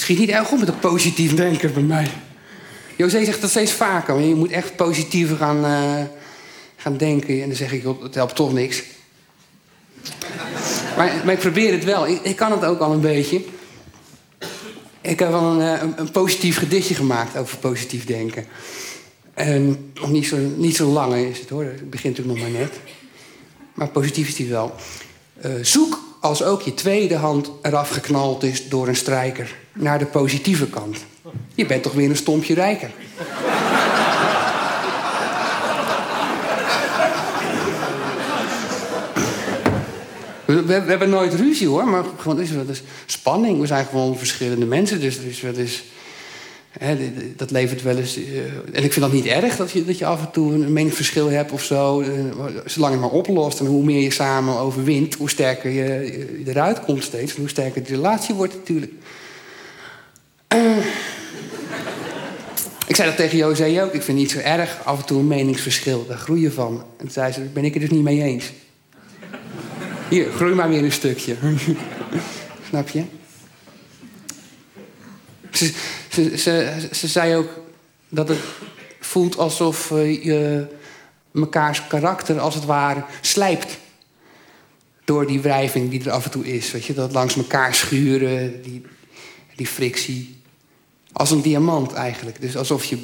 Schiet 0.05 0.19
niet 0.19 0.29
erg 0.29 0.51
op 0.51 0.59
met 0.59 0.67
een 0.67 0.79
positief 0.79 1.35
denken 1.35 1.73
bij 1.73 1.83
mij. 1.83 2.11
José 2.95 3.25
zegt 3.25 3.41
dat 3.41 3.49
steeds 3.49 3.71
vaker. 3.71 4.19
Je 4.19 4.35
moet 4.35 4.51
echt 4.51 4.75
positiever 4.75 5.37
gaan, 5.37 5.65
uh, 5.65 6.05
gaan 6.75 6.97
denken. 6.97 7.41
En 7.41 7.47
dan 7.47 7.57
zeg 7.57 7.71
ik, 7.71 7.83
joh, 7.83 8.03
het 8.03 8.15
helpt 8.15 8.35
toch 8.35 8.53
niks. 8.53 8.83
Maar, 10.97 11.21
maar, 11.23 11.33
ik 11.33 11.39
probeer 11.39 11.71
het 11.71 11.83
wel. 11.83 12.07
Ik, 12.07 12.21
ik, 12.21 12.35
kan 12.35 12.51
het 12.51 12.65
ook 12.65 12.79
al 12.79 12.91
een 12.91 13.01
beetje. 13.01 13.41
Ik 15.01 15.19
heb 15.19 15.29
wel 15.29 15.43
een, 15.43 15.59
een, 15.59 15.93
een, 15.95 16.11
positief 16.11 16.57
gedichtje 16.57 16.95
gemaakt 16.95 17.37
over 17.37 17.57
positief 17.57 18.05
denken. 18.05 18.45
En 19.33 19.91
nog 19.93 20.11
niet 20.11 20.27
zo, 20.27 20.37
niet 20.37 20.75
zo 20.75 20.87
lang 20.87 21.15
is 21.15 21.39
het 21.39 21.49
hoor. 21.49 21.63
Het 21.63 21.89
begint 21.89 22.17
natuurlijk 22.17 22.39
nog 22.39 22.51
maar 22.51 22.59
net. 22.59 22.73
Maar 23.73 23.87
positief 23.87 24.27
is 24.27 24.35
die 24.35 24.49
wel. 24.49 24.75
Uh, 25.45 25.51
zoek 25.61 26.04
als 26.25 26.43
ook 26.43 26.61
je 26.61 26.73
tweede 26.73 27.15
hand 27.15 27.51
eraf 27.61 27.89
geknald 27.89 28.43
is 28.43 28.69
door 28.69 28.88
een 28.88 28.95
strijker 28.95 29.55
naar 29.73 29.99
de 29.99 30.05
positieve 30.05 30.69
kant. 30.69 30.97
Je 31.55 31.65
bent 31.65 31.83
toch 31.83 31.93
weer 31.93 32.09
een 32.09 32.15
stompje 32.15 32.53
rijker. 32.53 32.91
We, 40.45 40.73
hebben 40.73 41.09
nooit 41.09 41.33
ruzie 41.33 41.67
hoor, 41.67 41.88
maar 41.88 42.03
gewoon, 42.17 42.39
is 42.39 42.51
eens 42.51 42.81
spanning. 43.05 43.59
We 43.59 43.67
zijn 43.67 43.85
gewoon 43.85 44.17
verschillende 44.17 44.65
mensen, 44.65 44.99
dus 44.99 45.17
is 45.17 45.41
wel 45.41 45.53
eens, 45.53 45.83
dat 47.35 47.51
levert 47.51 47.81
wel 47.81 47.97
eens. 47.97 48.17
Uh, 48.17 48.38
en 48.71 48.83
ik 48.83 48.93
vind 48.93 49.05
dat 49.05 49.11
niet 49.11 49.25
erg 49.25 49.55
dat 49.55 49.71
je, 49.71 49.85
dat 49.85 49.97
je 49.97 50.05
af 50.05 50.19
en 50.21 50.31
toe 50.31 50.53
een 50.53 50.73
meningsverschil 50.73 51.29
hebt 51.29 51.51
of 51.51 51.63
zo. 51.63 52.01
Uh, 52.01 52.07
zolang 52.65 52.93
je 52.93 52.99
maar 52.99 53.09
oplost 53.09 53.59
en 53.59 53.65
hoe 53.65 53.83
meer 53.83 54.01
je 54.01 54.11
samen 54.11 54.57
overwint, 54.57 55.15
hoe 55.15 55.29
sterker 55.29 55.71
je, 55.71 56.43
eruit 56.45 56.79
komt 56.79 57.03
steeds. 57.03 57.33
En 57.33 57.39
hoe 57.39 57.49
sterker 57.49 57.83
de 57.83 57.89
relatie 57.89 58.35
wordt 58.35 58.53
natuurlijk. 58.53 58.91
Uh, 60.55 60.77
ik 62.88 62.95
zei 62.95 63.07
dat 63.07 63.17
tegen 63.17 63.38
José 63.38 63.83
ook. 63.83 63.93
Ik 63.93 64.01
vind 64.01 64.07
het 64.07 64.15
niet 64.15 64.31
zo 64.31 64.39
erg 64.39 64.77
af 64.83 65.00
en 65.00 65.06
toe 65.06 65.19
een 65.19 65.27
meningsverschil. 65.27 66.06
Daar 66.08 66.17
groei 66.17 66.41
je 66.41 66.52
van. 66.52 66.83
En 66.97 67.12
zei 67.12 67.31
ze, 67.31 67.41
ben 67.41 67.65
ik 67.65 67.73
het 67.73 67.81
dus 67.81 67.91
niet 67.91 68.04
mee 68.04 68.21
eens. 68.21 68.52
Hier, 70.10 70.31
groei 70.31 70.54
maar 70.54 70.69
weer 70.69 70.83
een 70.83 70.91
stukje. 70.91 71.35
Snap 72.69 72.89
je? 72.89 73.04
Ze, 76.15 76.37
ze, 76.37 76.87
ze, 76.91 77.07
zei 77.07 77.35
ook 77.35 77.49
dat 78.09 78.27
het 78.27 78.39
voelt 78.99 79.37
alsof 79.37 79.89
je 79.89 80.67
mekaars 81.31 81.87
karakter 81.87 82.39
als 82.39 82.55
het 82.55 82.65
ware 82.65 83.03
slijpt. 83.21 83.77
Door 85.03 85.27
die 85.27 85.41
wrijving 85.41 85.89
die 85.89 86.03
er 86.03 86.11
af 86.11 86.25
en 86.25 86.31
toe 86.31 86.45
is. 86.45 86.71
Weet 86.71 86.85
je, 86.85 86.93
dat 86.93 87.11
langs 87.11 87.35
elkaar 87.35 87.75
schuren, 87.75 88.61
die, 88.61 88.85
die 89.55 89.67
frictie. 89.67 90.41
Als 91.11 91.31
een 91.31 91.41
diamant 91.41 91.93
eigenlijk. 91.93 92.41
Dus 92.41 92.57
alsof 92.57 92.85
je 92.85 92.97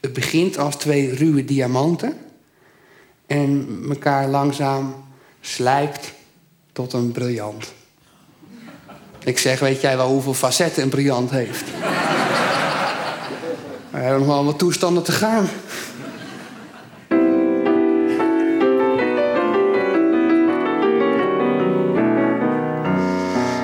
het 0.00 0.12
begint 0.12 0.58
als 0.58 0.76
twee 0.76 1.14
ruwe 1.14 1.44
diamanten. 1.44 2.16
En 3.26 3.80
elkaar 3.88 4.28
langzaam 4.28 5.04
slijpt 5.40 6.12
tot 6.72 6.92
een 6.92 7.12
briljant. 7.12 7.72
Ik 9.24 9.38
zeg, 9.38 9.60
weet 9.60 9.80
jij 9.80 9.96
wel 9.96 10.08
hoeveel 10.08 10.34
facetten 10.34 10.82
een 10.82 10.88
briljant 10.88 11.30
heeft? 11.30 11.64
We 13.90 13.98
hebben 13.98 14.26
nog 14.26 14.44
wat 14.44 14.58
toestanden 14.58 15.02
te 15.02 15.12
gaan. 15.12 15.46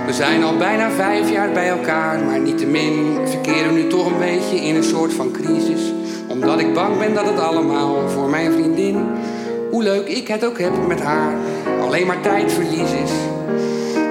We 0.06 0.12
zijn 0.12 0.42
al 0.42 0.56
bijna 0.56 0.90
vijf 0.90 1.30
jaar 1.30 1.52
bij 1.52 1.68
elkaar, 1.68 2.24
maar 2.24 2.40
niettemin 2.40 3.18
verkeren 3.24 3.74
we 3.74 3.80
nu 3.80 3.88
toch 3.88 4.06
een 4.06 4.18
beetje 4.18 4.56
in 4.56 4.74
een 4.74 4.84
soort 4.84 5.12
van 5.12 5.32
crisis. 5.32 5.92
Omdat 6.28 6.60
ik 6.60 6.74
bang 6.74 6.98
ben 6.98 7.14
dat 7.14 7.26
het 7.26 7.38
allemaal 7.38 8.08
voor 8.08 8.28
mijn 8.28 8.52
vriendin, 8.52 9.06
hoe 9.70 9.82
leuk 9.82 10.08
ik 10.08 10.28
het 10.28 10.44
ook 10.44 10.58
heb 10.58 10.86
met 10.86 11.00
haar, 11.00 11.34
alleen 11.80 12.06
maar 12.06 12.20
tijdverlies 12.20 12.92
is. 12.92 13.10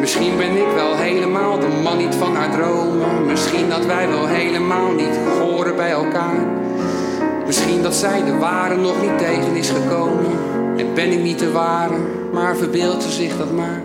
Misschien 0.04 0.38
ben 0.38 0.58
ik 0.58 0.74
wel 0.76 0.96
helemaal 0.96 1.60
de 1.60 1.68
man 1.84 1.98
niet 1.98 2.16
van 2.16 2.36
haar 2.36 2.52
dromen. 2.52 3.26
Misschien 3.26 3.70
dat 3.70 3.86
wij 3.86 4.08
wel 4.08 4.28
helemaal 4.28 4.92
niet 4.92 5.18
horen 5.40 5.76
bij 5.76 5.92
elkaar. 5.92 6.46
Misschien 7.46 7.82
dat 7.82 7.96
zij 7.96 8.24
de 8.24 8.38
ware 8.38 8.76
nog 8.76 9.02
niet 9.02 9.18
tegen 9.18 9.56
is 9.56 9.70
gekomen. 9.70 10.32
En 10.78 10.94
ben 10.94 11.12
ik 11.12 11.24
niet 11.24 11.40
de 11.40 11.52
ware, 11.52 11.96
maar 12.34 12.56
verbeeldt 12.56 13.04
ze 13.04 13.12
zich 13.12 13.38
dat 13.38 13.52
maar. 13.52 13.84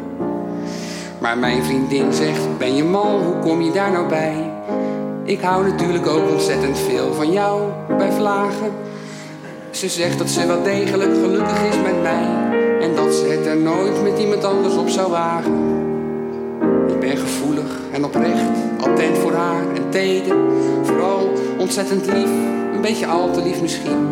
Maar 1.19 1.39
mijn 1.39 1.63
vriendin 1.63 2.13
zegt, 2.13 2.59
ben 2.59 2.77
je 2.77 2.85
mal, 2.85 3.21
hoe 3.23 3.39
kom 3.39 3.63
je 3.63 3.73
daar 3.73 3.93
nou 3.93 4.09
bij? 4.09 4.53
Ik 5.25 5.41
hou 5.41 5.69
natuurlijk 5.69 6.07
ook 6.07 6.31
ontzettend 6.31 6.79
veel 6.79 7.15
van 7.15 7.33
jou 7.33 7.63
bij 7.99 8.13
vlagen. 8.13 8.73
Ze 9.71 9.89
zegt 9.89 10.19
dat 10.19 10.29
ze 10.29 10.47
wel 10.47 10.63
degelijk 10.63 11.15
gelukkig 11.23 11.63
is 11.63 11.77
met 11.83 12.03
mij. 12.03 12.27
En 12.81 12.95
dat 12.95 13.15
ze 13.15 13.27
het 13.27 13.47
er 13.47 13.57
nooit 13.57 14.03
met 14.03 14.19
iemand 14.19 14.45
anders 14.45 14.77
op 14.77 14.89
zou 14.89 15.11
wagen. 15.11 15.78
En 17.99 18.05
oprecht, 18.05 18.51
attent 18.81 19.19
voor 19.19 19.33
haar 19.33 19.63
en 19.75 19.91
teder. 19.91 20.37
Vooral 20.83 21.33
ontzettend 21.59 22.07
lief, 22.07 22.31
een 22.75 22.81
beetje 22.81 23.07
al 23.07 23.31
te 23.31 23.43
lief 23.43 23.61
misschien. 23.61 24.09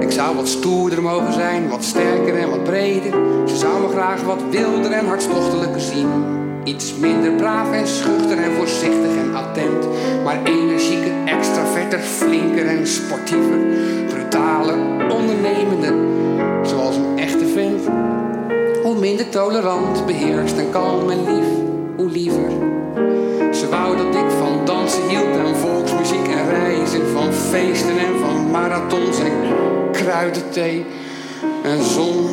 Ik 0.00 0.10
zou 0.10 0.36
wat 0.36 0.48
stoerder 0.48 1.02
mogen 1.02 1.32
zijn, 1.32 1.68
wat 1.68 1.84
sterker 1.84 2.36
en 2.36 2.50
wat 2.50 2.64
breder. 2.64 3.12
Ze 3.46 3.56
zou 3.56 3.80
me 3.80 3.88
graag 3.88 4.22
wat 4.22 4.42
wilder 4.50 4.92
en 4.92 5.06
hartstochtelijker 5.06 5.80
zien. 5.80 6.08
Iets 6.64 6.94
minder 6.94 7.32
braaf 7.32 7.72
en 7.72 7.86
schuchter 7.86 8.38
en 8.38 8.52
voorzichtig 8.52 9.16
en 9.16 9.34
attent. 9.34 9.86
Maar 10.24 10.42
energieker, 10.44 11.12
extraverter, 11.24 11.98
flinker 11.98 12.66
en 12.66 12.86
sportiever. 12.86 13.58
Brutaler, 14.08 14.78
ondernemender, 15.10 15.94
zoals 16.62 16.96
een 16.96 17.18
echte 17.18 17.46
vent. 17.46 17.82
Hoe 18.82 18.98
minder 18.98 19.28
tolerant, 19.28 20.06
beheerst 20.06 20.58
en 20.58 20.70
kalm 20.70 21.10
en 21.10 21.24
lief, 21.24 21.48
hoe 21.96 22.10
liever. 22.10 22.74
Ze 23.56 23.68
wou 23.68 23.96
dat 23.96 24.14
ik 24.14 24.30
van 24.38 24.64
dansen 24.64 25.08
hield 25.08 25.36
en 25.36 25.56
volksmuziek 25.56 26.28
en 26.28 26.50
reizen. 26.50 27.08
Van 27.12 27.32
feesten 27.32 27.98
en 27.98 28.18
van 28.20 28.50
marathons 28.50 29.18
en 29.18 29.32
kruidenthee 29.92 30.86
en 31.62 31.84
zon. 31.84 32.26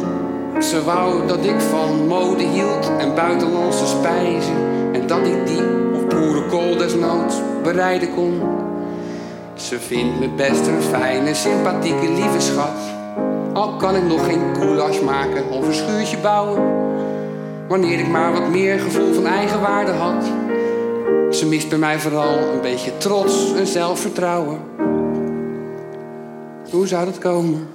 Ze 0.61 0.83
wou 0.83 1.27
dat 1.27 1.45
ik 1.45 1.59
van 1.59 2.07
mode 2.07 2.43
hield 2.43 2.91
en 2.97 3.15
buitenlandse 3.15 3.85
spijzen. 3.85 4.55
En 4.93 5.07
dat 5.07 5.27
ik 5.27 5.47
die 5.47 5.61
op 5.93 6.09
boerenkool 6.09 6.77
desnoods 6.77 7.35
bereiden 7.63 8.13
kon. 8.13 8.41
Ze 9.53 9.79
vindt 9.79 10.19
me 10.19 10.29
best 10.29 10.67
een 10.67 10.81
fijne, 10.81 11.33
sympathieke, 11.33 12.11
lieve 12.11 12.39
schat. 12.39 12.79
Al 13.53 13.75
kan 13.75 13.95
ik 13.95 14.03
nog 14.03 14.25
geen 14.25 14.55
goulash 14.55 15.01
maken 15.01 15.49
of 15.49 15.67
een 15.67 15.73
schuurtje 15.73 16.17
bouwen. 16.17 16.61
Wanneer 17.67 17.99
ik 17.99 18.07
maar 18.07 18.31
wat 18.31 18.49
meer 18.49 18.79
gevoel 18.79 19.13
van 19.13 19.27
eigenwaarde 19.27 19.91
had. 19.91 20.42
Ze 21.33 21.45
mist 21.45 21.69
bij 21.69 21.77
mij 21.77 21.99
vooral 21.99 22.37
een 22.37 22.61
beetje 22.61 22.97
trots 22.97 23.53
en 23.53 23.67
zelfvertrouwen. 23.67 24.59
Hoe 26.71 26.87
zou 26.87 27.05
dat 27.05 27.17
komen? 27.17 27.67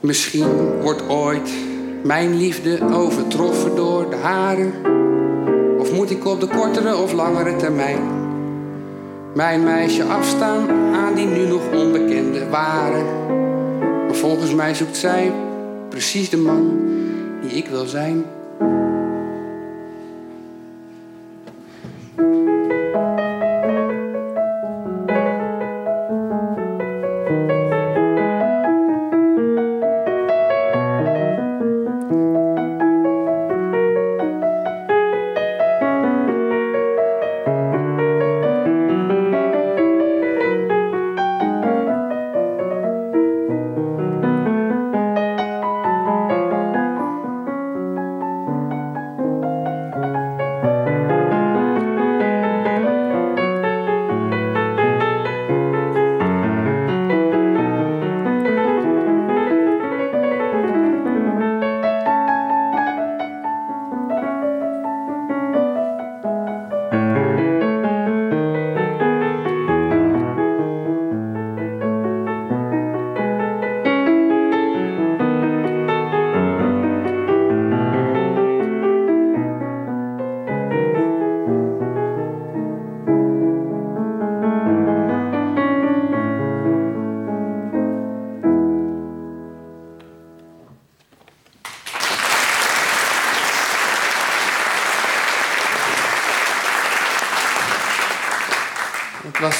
Misschien 0.00 0.80
wordt 0.80 1.08
ooit 1.08 1.50
mijn 2.02 2.36
liefde 2.36 2.78
overtroffen 2.92 3.76
door 3.76 4.10
de 4.10 4.16
haren. 4.16 4.72
Of 5.78 5.92
moet 5.92 6.10
ik 6.10 6.26
op 6.26 6.40
de 6.40 6.46
kortere 6.46 6.96
of 6.96 7.12
langere 7.12 7.56
termijn 7.56 8.00
mijn 9.34 9.64
meisje 9.64 10.04
afstaan 10.04 10.70
aan 10.94 11.14
die 11.14 11.26
nu 11.26 11.46
nog 11.46 11.62
onbekende 11.72 12.48
waren? 12.48 13.04
Maar 14.06 14.14
volgens 14.14 14.54
mij 14.54 14.74
zoekt 14.74 14.96
zij 14.96 15.32
precies 15.88 16.30
de 16.30 16.36
man 16.36 16.78
die 17.42 17.50
ik 17.50 17.66
wil 17.66 17.86
zijn. 17.86 18.24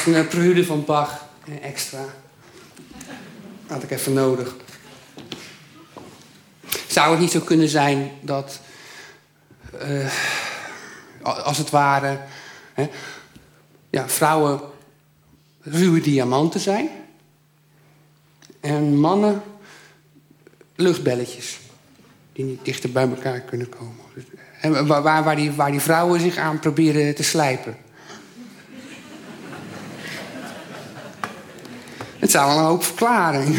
Een 0.05 0.15
eh, 0.15 0.27
prelude 0.27 0.65
van 0.65 0.85
Bach, 0.85 1.25
een 1.47 1.61
extra. 1.61 2.05
Had 3.67 3.83
ik 3.83 3.91
even 3.91 4.13
nodig. 4.13 4.55
Zou 6.87 7.11
het 7.11 7.19
niet 7.19 7.31
zo 7.31 7.39
kunnen 7.39 7.67
zijn 7.67 8.11
dat, 8.21 8.59
eh, 9.79 10.11
als 11.21 11.57
het 11.57 11.69
ware, 11.69 12.19
hè, 12.73 12.89
ja, 13.89 14.09
vrouwen 14.09 14.61
ruwe 15.61 16.01
diamanten 16.01 16.59
zijn 16.59 16.89
en 18.59 18.99
mannen 18.99 19.41
luchtbelletjes 20.75 21.59
die 22.33 22.45
niet 22.45 22.65
dichter 22.65 22.91
bij 22.91 23.09
elkaar 23.09 23.39
kunnen 23.39 23.69
komen? 23.69 23.95
En 24.61 24.87
waar, 24.87 25.01
waar, 25.01 25.23
waar, 25.23 25.35
die, 25.35 25.51
waar 25.51 25.71
die 25.71 25.79
vrouwen 25.79 26.19
zich 26.19 26.37
aan 26.37 26.59
proberen 26.59 27.15
te 27.15 27.23
slijpen. 27.23 27.77
Het 32.21 32.31
zou 32.31 32.47
wel 32.47 32.57
een 32.57 32.63
hoop 32.63 32.83
verklaren. 32.83 33.53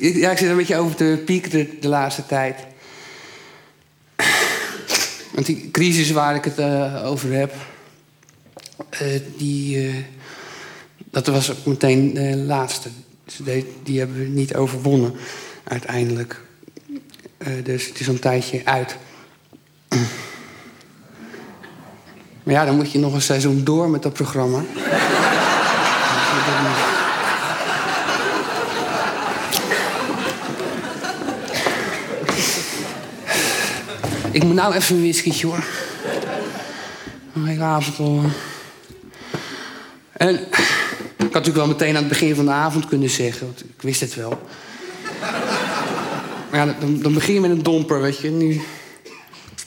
Ja, 0.00 0.30
ik 0.30 0.38
zit 0.38 0.48
een 0.48 0.56
beetje 0.56 0.76
over 0.76 0.96
te 0.96 1.22
piekeren 1.24 1.68
de 1.80 1.88
laatste 1.88 2.26
tijd. 2.26 2.56
Want 5.30 5.46
die 5.46 5.70
crisis 5.70 6.10
waar 6.10 6.34
ik 6.34 6.44
het 6.44 6.58
eh, 6.58 7.02
over 7.04 7.32
heb... 7.32 7.54
eh, 8.88 9.20
die, 9.36 9.88
eh, 9.88 9.94
dat 11.10 11.26
was 11.26 11.50
ook 11.50 11.64
meteen 11.64 12.14
de 12.14 12.36
laatste. 12.36 12.88
Dus 13.24 13.36
die, 13.36 13.72
die 13.82 13.98
hebben 13.98 14.18
we 14.18 14.28
niet 14.28 14.54
overwonnen, 14.54 15.14
uiteindelijk. 15.64 16.40
Dus 17.62 17.86
het 17.86 18.00
is 18.00 18.06
een 18.06 18.18
tijdje 18.18 18.60
uit. 18.64 18.96
Maar 22.42 22.54
ja, 22.54 22.64
dan 22.64 22.76
moet 22.76 22.92
je 22.92 22.98
nog 22.98 23.14
een 23.14 23.22
seizoen 23.22 23.64
door 23.64 23.90
met 23.90 24.02
dat 24.02 24.12
programma. 24.12 24.64
Ik 34.32 34.44
moet 34.44 34.54
nou 34.54 34.74
even 34.74 34.96
een 34.96 35.02
whiskytje 35.02 35.46
hoor. 35.46 35.64
Een 37.34 37.46
hele 37.46 37.62
avond 37.62 37.98
al. 37.98 38.22
En 40.12 40.34
ik 40.34 40.48
had 41.16 41.32
natuurlijk 41.32 41.56
wel 41.56 41.66
meteen 41.66 41.96
aan 41.96 42.02
het 42.02 42.08
begin 42.08 42.34
van 42.34 42.44
de 42.44 42.50
avond 42.50 42.86
kunnen 42.86 43.10
zeggen, 43.10 43.46
want 43.46 43.64
ik 43.64 43.82
wist 43.82 44.00
het 44.00 44.14
wel. 44.14 44.40
Maar 46.50 46.66
ja, 46.66 46.76
dan, 46.80 47.00
dan 47.00 47.14
begin 47.14 47.34
je 47.34 47.40
met 47.40 47.50
een 47.50 47.62
domper, 47.62 48.00
weet 48.00 48.18
je. 48.18 48.30
Nu, 48.30 48.62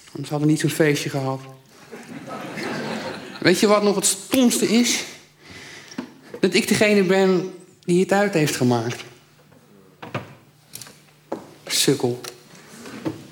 anders 0.08 0.30
hadden 0.30 0.40
we 0.40 0.46
niet 0.46 0.60
zo'n 0.60 0.70
feestje 0.70 1.10
gehad. 1.10 1.40
Weet 3.40 3.60
je 3.60 3.68
wat 3.68 3.84
nog 3.84 3.96
het 3.96 4.06
stomste 4.06 4.68
is? 4.68 5.04
Dat 6.46 6.54
ik 6.54 6.68
degene 6.68 7.04
ben 7.04 7.54
die 7.84 8.00
het 8.00 8.12
uit 8.12 8.34
heeft 8.34 8.56
gemaakt. 8.56 9.04
Sukkel. 11.66 12.22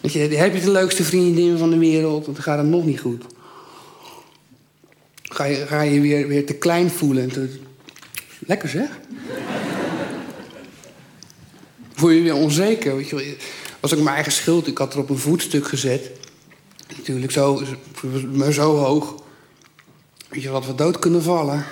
Je, 0.01 0.19
heb 0.19 0.53
je 0.53 0.61
de 0.61 0.71
leukste 0.71 1.03
vriendin 1.03 1.57
van 1.57 1.69
de 1.69 1.77
wereld, 1.77 2.25
dan 2.25 2.35
gaat 2.35 2.57
het 2.57 2.67
nog 2.67 2.85
niet 2.85 2.99
goed. 2.99 3.23
Ga 5.23 5.43
je 5.43 5.55
ga 5.55 5.81
je 5.81 6.01
weer, 6.01 6.27
weer 6.27 6.45
te 6.45 6.53
klein 6.53 6.89
voelen. 6.89 7.31
Lekker 8.39 8.69
zeg. 8.69 8.89
Voel 11.93 12.09
je 12.09 12.21
weer 12.21 12.35
onzeker. 12.35 12.95
Weet 12.95 13.09
je, 13.09 13.37
was 13.79 13.95
mijn 13.95 14.07
eigen 14.07 14.31
schuld. 14.31 14.67
Ik 14.67 14.77
had 14.77 14.93
er 14.93 14.99
op 14.99 15.09
een 15.09 15.17
voetstuk 15.17 15.67
gezet. 15.67 16.11
Natuurlijk 16.97 17.31
zo, 17.31 17.61
maar 18.31 18.51
zo 18.51 18.75
hoog. 18.75 19.23
Weet 20.29 20.43
je 20.43 20.49
wat 20.49 20.65
we 20.65 20.75
dood 20.75 20.99
kunnen 20.99 21.23
vallen. 21.23 21.65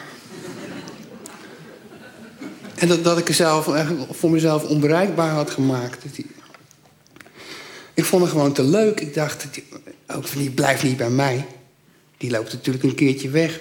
En 2.81 2.87
dat, 2.87 3.03
dat 3.03 3.17
ik 3.17 3.33
zelf 3.33 3.69
voor 4.11 4.29
mezelf 4.29 4.63
onbereikbaar 4.63 5.29
had 5.29 5.49
gemaakt. 5.49 6.05
Ik 7.93 8.05
vond 8.05 8.21
het 8.21 8.31
gewoon 8.31 8.53
te 8.53 8.63
leuk. 8.63 8.99
Ik 8.99 9.13
dacht, 9.13 9.47
ook 10.07 10.31
die 10.31 10.49
blijft 10.49 10.83
niet 10.83 10.97
bij 10.97 11.09
mij. 11.09 11.45
Die 12.17 12.31
loopt 12.31 12.53
natuurlijk 12.53 12.83
een 12.83 12.95
keertje 12.95 13.29
weg. 13.29 13.59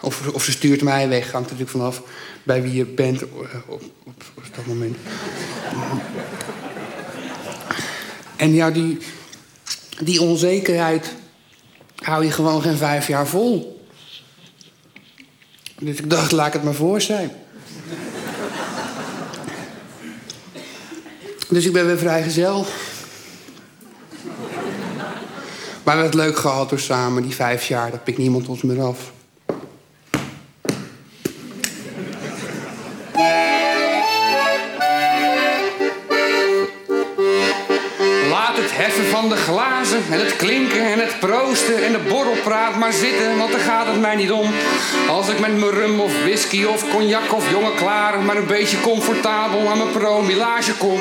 Of, 0.00 0.28
of 0.32 0.44
ze 0.44 0.50
stuurt 0.50 0.82
mij 0.82 1.08
weg. 1.08 1.30
Hangt 1.30 1.50
natuurlijk 1.50 1.70
vanaf 1.70 2.02
bij 2.42 2.62
wie 2.62 2.72
je 2.72 2.84
bent 2.84 3.22
eh, 3.22 3.28
op, 3.66 3.82
op, 4.04 4.24
op 4.34 4.44
dat 4.56 4.66
moment. 4.66 4.96
en 8.36 8.54
ja, 8.54 8.70
die, 8.70 8.98
die 10.00 10.20
onzekerheid 10.20 11.12
hou 11.96 12.24
je 12.24 12.30
gewoon 12.30 12.62
geen 12.62 12.76
vijf 12.76 13.06
jaar 13.06 13.26
vol. 13.26 13.75
Dus 15.78 15.98
ik 15.98 16.10
dacht, 16.10 16.32
laat 16.32 16.46
ik 16.46 16.52
het 16.52 16.62
maar 16.62 16.74
voor 16.74 17.00
zijn. 17.00 17.30
dus 21.48 21.64
ik 21.64 21.72
ben 21.72 21.86
weer 21.86 21.98
vrijgezel. 21.98 22.66
Maar 25.82 25.94
we 25.94 26.02
hebben 26.02 26.20
het 26.20 26.28
leuk 26.28 26.36
gehad 26.38 26.68
door 26.68 26.78
samen, 26.78 27.22
die 27.22 27.34
vijf 27.34 27.68
jaar. 27.68 27.90
Dat 27.90 28.04
pikt 28.04 28.18
niemand 28.18 28.48
ons 28.48 28.62
meer 28.62 28.82
af. 28.82 29.12
En 40.16 40.24
het 40.24 40.36
klinken 40.36 40.86
en 40.92 40.98
het 40.98 41.18
proosten 41.20 41.84
en 41.84 41.92
de 41.92 41.98
borrelpraat 42.08 42.76
maar 42.76 42.92
zitten, 42.92 43.38
want 43.38 43.52
daar 43.52 43.60
gaat 43.60 43.86
het 43.86 44.00
mij 44.00 44.14
niet 44.14 44.32
om. 44.32 44.50
Als 45.08 45.28
ik 45.28 45.38
met 45.38 45.58
mijn 45.58 45.70
rum 45.70 46.00
of 46.00 46.12
whisky 46.22 46.64
of 46.64 46.90
cognac 46.90 47.34
of 47.34 47.50
jonge 47.50 47.74
klaar 47.74 48.18
maar 48.20 48.36
een 48.36 48.46
beetje 48.46 48.80
comfortabel 48.80 49.68
aan 49.68 49.78
mijn 49.78 49.90
promilage 49.90 50.74
kom. 50.74 50.98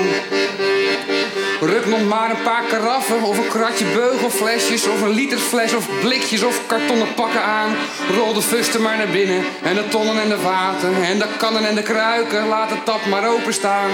Ruk 1.62 1.86
nog 1.86 2.08
maar 2.08 2.30
een 2.30 2.44
paar 2.44 2.64
karaffen 2.70 3.22
of 3.24 3.38
een 3.38 3.48
kratje 3.48 3.86
beugelflesjes 3.86 4.88
of 4.88 5.02
een 5.02 5.14
litersfles 5.14 5.74
of 5.74 5.90
blikjes 6.02 6.44
of 6.44 6.62
kartonnen 6.68 7.14
pakken 7.14 7.44
aan. 7.44 7.76
Rol 8.16 8.34
de 8.34 8.42
fusten 8.42 8.82
maar 8.82 8.98
naar 8.98 9.08
binnen 9.08 9.44
en 9.64 9.76
de 9.76 9.88
tonnen 9.88 10.22
en 10.22 10.30
de 10.30 10.40
vaten 10.40 11.04
en 11.04 11.18
de 11.20 11.28
kannen 11.38 11.68
en 11.68 11.76
de 11.76 11.84
kruiken, 11.84 12.48
laat 12.48 12.70
het 12.70 12.86
tap 12.86 13.06
maar 13.06 13.30
openstaan. 13.30 13.90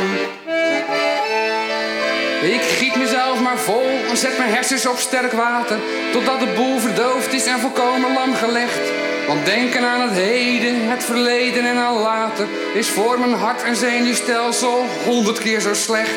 Ik 2.41 2.61
giet 2.61 2.95
mezelf 2.95 3.41
maar 3.41 3.57
vol 3.57 3.89
en 4.09 4.17
zet 4.17 4.37
mijn 4.37 4.53
hersens 4.53 4.85
op 4.85 4.97
sterk 4.97 5.31
water. 5.31 5.79
Totdat 6.11 6.39
de 6.39 6.53
boel 6.55 6.79
verdoofd 6.79 7.33
is 7.33 7.45
en 7.45 7.59
volkomen 7.59 8.13
lam 8.13 8.33
gelegd. 8.33 8.91
Want 9.27 9.45
denken 9.45 9.83
aan 9.83 10.01
het 10.01 10.17
heden, 10.17 10.89
het 10.89 11.03
verleden 11.03 11.65
en 11.65 11.77
al 11.77 11.99
later 11.99 12.47
is 12.73 12.89
voor 12.89 13.19
mijn 13.19 13.33
hart 13.33 13.63
en 13.63 13.75
zenuwstelsel 13.75 14.85
honderd 15.05 15.39
keer 15.39 15.59
zo 15.59 15.73
slecht. 15.73 16.11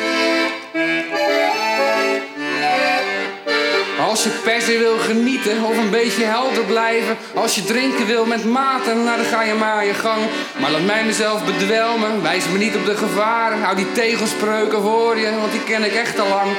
Als 4.15 4.23
je 4.23 4.29
per 4.29 4.79
wil 4.79 4.97
genieten 4.97 5.63
of 5.63 5.77
een 5.77 5.89
beetje 5.89 6.23
helder 6.23 6.63
blijven. 6.63 7.17
Als 7.33 7.55
je 7.55 7.63
drinken 7.63 8.05
wil 8.05 8.25
met 8.25 8.45
maten, 8.45 9.03
nou 9.03 9.17
dan 9.17 9.25
ga 9.25 9.43
je 9.43 9.53
maar 9.53 9.85
je 9.85 9.93
gang. 9.93 10.21
Maar 10.59 10.71
laat 10.71 10.85
mij 10.85 11.03
mezelf 11.05 11.45
bedwelmen, 11.45 12.21
wijs 12.21 12.47
me 12.47 12.57
niet 12.57 12.75
op 12.75 12.85
de 12.85 12.97
gevaren. 12.97 13.61
Hou 13.61 13.75
die 13.75 13.91
tegelspreuken 13.91 14.81
voor 14.81 15.17
je, 15.17 15.39
want 15.39 15.51
die 15.51 15.63
ken 15.63 15.83
ik 15.83 15.93
echt 15.93 16.19
al 16.19 16.27
lang. 16.27 16.51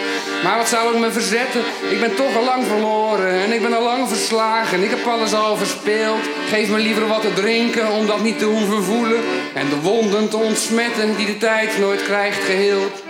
Maar 0.42 0.57
wat 0.57 0.68
zou 0.68 0.94
ik 0.94 1.00
me 1.00 1.11
verzetten? 1.11 1.61
Ik 1.90 2.00
ben 2.00 2.14
toch 2.14 2.36
al 2.36 2.44
lang 2.44 2.66
verloren 2.66 3.30
en 3.30 3.52
ik 3.52 3.62
ben 3.62 3.74
al 3.74 3.82
lang 3.82 4.09
verslagen. 4.09 4.82
Ik 4.82 4.90
heb 4.90 5.07
alles 5.07 5.34
al 5.34 5.57
verspeeld. 5.57 6.24
Geef 6.48 6.68
me 6.68 6.78
liever 6.78 7.07
wat 7.07 7.20
te 7.20 7.32
drinken 7.32 7.90
om 7.90 8.07
dat 8.07 8.22
niet 8.22 8.38
te 8.38 8.44
hoeven 8.44 8.82
voelen. 8.82 9.20
En 9.54 9.68
de 9.68 9.80
wonden 9.80 10.28
te 10.28 10.36
ontsmetten 10.36 11.16
die 11.16 11.26
de 11.26 11.38
tijd 11.38 11.78
nooit 11.78 12.02
krijgt 12.02 12.44
geheeld. 12.44 13.02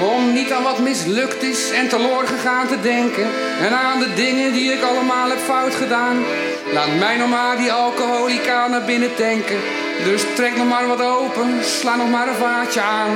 Om 0.00 0.32
niet 0.32 0.52
aan 0.52 0.62
wat 0.62 0.78
mislukt 0.78 1.42
is 1.42 1.70
en 1.70 1.88
teloor 1.88 2.26
gegaan 2.26 2.66
te 2.66 2.80
denken. 2.80 3.26
En 3.60 3.72
aan 3.72 3.98
de 3.98 4.14
dingen 4.14 4.52
die 4.52 4.72
ik 4.72 4.82
allemaal 4.82 5.28
heb 5.28 5.38
fout 5.38 5.74
gedaan. 5.74 6.24
Laat 6.72 6.94
mij 6.98 7.16
nog 7.16 7.28
maar 7.28 7.56
die 7.56 7.72
alcoholica 7.72 8.66
naar 8.66 8.84
binnen 8.84 9.14
tanken. 9.14 9.60
Dus 10.04 10.22
trek 10.34 10.56
nog 10.56 10.68
maar 10.68 10.86
wat 10.86 11.00
open, 11.00 11.64
sla 11.64 11.96
nog 11.96 12.10
maar 12.10 12.28
een 12.28 12.34
vaatje 12.34 12.80
aan. 12.80 13.10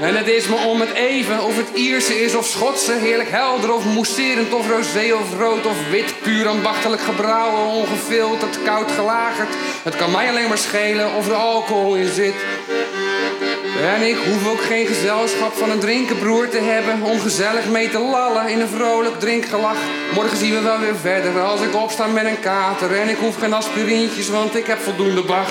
En 0.00 0.16
het 0.16 0.28
is 0.28 0.46
me 0.46 0.56
om 0.56 0.80
het 0.80 0.92
even 0.92 1.42
of 1.44 1.56
het 1.56 1.68
Ierse 1.74 2.22
is 2.22 2.34
of 2.34 2.46
Schotse, 2.46 2.92
heerlijk 2.92 3.30
helder 3.30 3.72
of 3.72 3.84
mousserend 3.84 4.54
of 4.54 4.68
rosé 4.68 5.14
of 5.14 5.38
rood 5.38 5.66
of 5.66 5.88
wit, 5.90 6.14
puur 6.22 6.48
ambachtelijk 6.48 7.02
gebrouwen, 7.02 7.66
ongefilterd, 7.66 8.62
koud 8.64 8.90
gelagerd. 8.90 9.48
Het 9.82 9.96
kan 9.96 10.10
mij 10.10 10.28
alleen 10.28 10.48
maar 10.48 10.58
schelen 10.58 11.14
of 11.14 11.28
er 11.28 11.34
alcohol 11.34 11.94
in 11.94 12.12
zit. 12.12 12.34
En 13.94 14.02
ik 14.02 14.16
hoef 14.16 14.50
ook 14.50 14.60
geen 14.60 14.86
gezelschap 14.86 15.52
van 15.52 15.70
een 15.70 15.78
drinkenbroer 15.78 16.48
te 16.48 16.60
hebben 16.60 17.02
om 17.02 17.20
gezellig 17.20 17.66
mee 17.66 17.90
te 17.90 17.98
lallen 17.98 18.48
in 18.48 18.60
een 18.60 18.68
vrolijk 18.68 19.20
drinkgelach. 19.20 19.78
Morgen 20.14 20.36
zien 20.36 20.54
we 20.54 20.60
wel 20.60 20.78
weer 20.78 20.96
verder 20.96 21.40
als 21.40 21.60
ik 21.60 21.74
opsta 21.74 22.06
met 22.06 22.24
een 22.24 22.40
kater 22.40 23.00
en 23.00 23.08
ik 23.08 23.16
hoef 23.16 23.38
geen 23.38 23.52
aspirintjes, 23.52 24.28
want 24.28 24.56
ik 24.56 24.66
heb 24.66 24.78
voldoende 24.78 25.22
bag. 25.22 25.48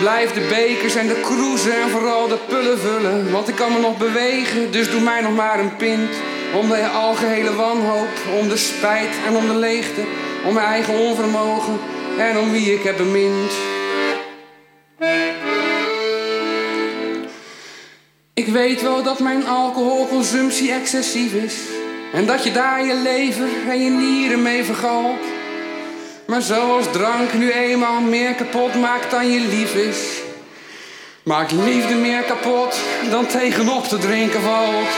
Blijf 0.00 0.32
de 0.32 0.40
bekers 0.40 0.94
en 0.94 1.08
de 1.08 1.20
kroezen 1.20 1.82
en 1.82 1.90
vooral 1.90 2.28
de 2.28 2.38
pullen 2.48 2.78
vullen. 2.78 3.32
Want 3.32 3.48
ik 3.48 3.54
kan 3.54 3.72
me 3.72 3.78
nog 3.78 3.98
bewegen, 3.98 4.70
dus 4.70 4.90
doe 4.90 5.00
mij 5.00 5.20
nog 5.20 5.34
maar 5.34 5.58
een 5.58 5.76
pint. 5.76 6.10
Om 6.54 6.68
de 6.68 6.86
algehele 6.86 7.54
wanhoop, 7.54 8.08
om 8.40 8.48
de 8.48 8.56
spijt 8.56 9.14
en 9.26 9.36
om 9.36 9.46
de 9.46 9.54
leegte. 9.54 10.00
Om 10.44 10.54
mijn 10.54 10.66
eigen 10.66 10.94
onvermogen 10.94 11.78
en 12.18 12.38
om 12.38 12.52
wie 12.52 12.74
ik 12.74 12.82
heb 12.82 12.96
bemind. 12.96 13.52
Ik 18.34 18.46
weet 18.46 18.82
wel 18.82 19.02
dat 19.02 19.18
mijn 19.18 19.46
alcoholconsumptie 19.46 20.72
excessief 20.72 21.32
is. 21.32 21.54
En 22.12 22.26
dat 22.26 22.44
je 22.44 22.52
daar 22.52 22.86
je 22.86 22.94
lever 22.94 23.48
en 23.68 23.84
je 23.84 23.90
nieren 23.90 24.42
mee 24.42 24.64
vergalt. 24.64 25.35
Maar 26.26 26.42
zoals 26.42 26.92
drank 26.92 27.32
nu 27.32 27.50
eenmaal 27.50 28.00
meer 28.00 28.34
kapot 28.34 28.74
maakt 28.74 29.10
dan 29.10 29.30
je 29.30 29.40
lief 29.40 29.74
is. 29.74 29.98
Maakt 31.22 31.52
liefde 31.52 31.94
meer 31.94 32.22
kapot 32.22 32.80
dan 33.10 33.26
tegenop 33.26 33.84
te 33.84 33.98
drinken 33.98 34.40
valt. 34.40 34.88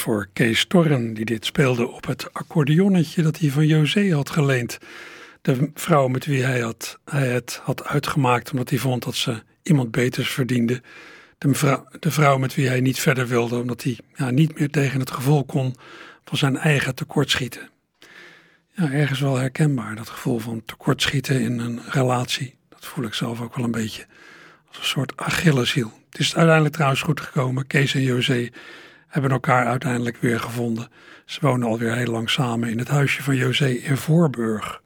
Voor 0.00 0.28
Kees 0.32 0.64
Torren, 0.64 1.14
die 1.14 1.24
dit 1.24 1.44
speelde 1.44 1.88
op 1.88 2.06
het 2.06 2.32
accordeonnetje 2.32 3.22
dat 3.22 3.38
hij 3.38 3.50
van 3.50 3.66
José 3.66 4.14
had 4.14 4.30
geleend. 4.30 4.78
De 5.42 5.70
vrouw 5.74 6.08
met 6.08 6.26
wie 6.26 6.42
hij, 6.42 6.60
had, 6.60 6.98
hij 7.04 7.28
het 7.28 7.60
had 7.62 7.84
uitgemaakt 7.84 8.50
omdat 8.50 8.70
hij 8.70 8.78
vond 8.78 9.04
dat 9.04 9.14
ze 9.14 9.42
iemand 9.62 9.90
beters 9.90 10.30
verdiende. 10.30 10.82
De 11.38 11.54
vrouw, 11.54 11.86
de 12.00 12.10
vrouw 12.10 12.38
met 12.38 12.54
wie 12.54 12.68
hij 12.68 12.80
niet 12.80 13.00
verder 13.00 13.26
wilde 13.26 13.60
omdat 13.60 13.82
hij 13.82 13.98
ja, 14.14 14.30
niet 14.30 14.58
meer 14.58 14.70
tegen 14.70 15.00
het 15.00 15.10
gevoel 15.10 15.44
kon 15.44 15.76
van 16.24 16.38
zijn 16.38 16.56
eigen 16.56 16.94
tekortschieten. 16.94 17.68
Ja, 18.74 18.90
ergens 18.90 19.20
wel 19.20 19.36
herkenbaar, 19.36 19.96
dat 19.96 20.08
gevoel 20.08 20.38
van 20.38 20.62
tekortschieten 20.64 21.40
in 21.40 21.58
een 21.58 21.80
relatie. 21.88 22.54
Dat 22.68 22.86
voel 22.86 23.04
ik 23.04 23.14
zelf 23.14 23.40
ook 23.40 23.56
wel 23.56 23.64
een 23.64 23.70
beetje 23.70 24.06
Als 24.68 24.78
een 24.78 24.84
soort 24.84 25.16
Achilleshiel. 25.16 25.92
Het 26.10 26.20
is 26.20 26.34
uiteindelijk 26.34 26.74
trouwens 26.74 27.02
goed 27.02 27.20
gekomen. 27.20 27.66
Kees 27.66 27.94
en 27.94 28.02
José 28.02 28.48
hebben 29.10 29.30
elkaar 29.30 29.66
uiteindelijk 29.66 30.16
weer 30.16 30.40
gevonden. 30.40 30.88
Ze 31.24 31.38
wonen 31.40 31.68
alweer 31.68 31.94
heel 31.94 32.10
lang 32.10 32.30
samen 32.30 32.70
in 32.70 32.78
het 32.78 32.88
huisje 32.88 33.22
van 33.22 33.36
José 33.36 33.68
in 33.68 33.96
Voorburg. 33.96 34.82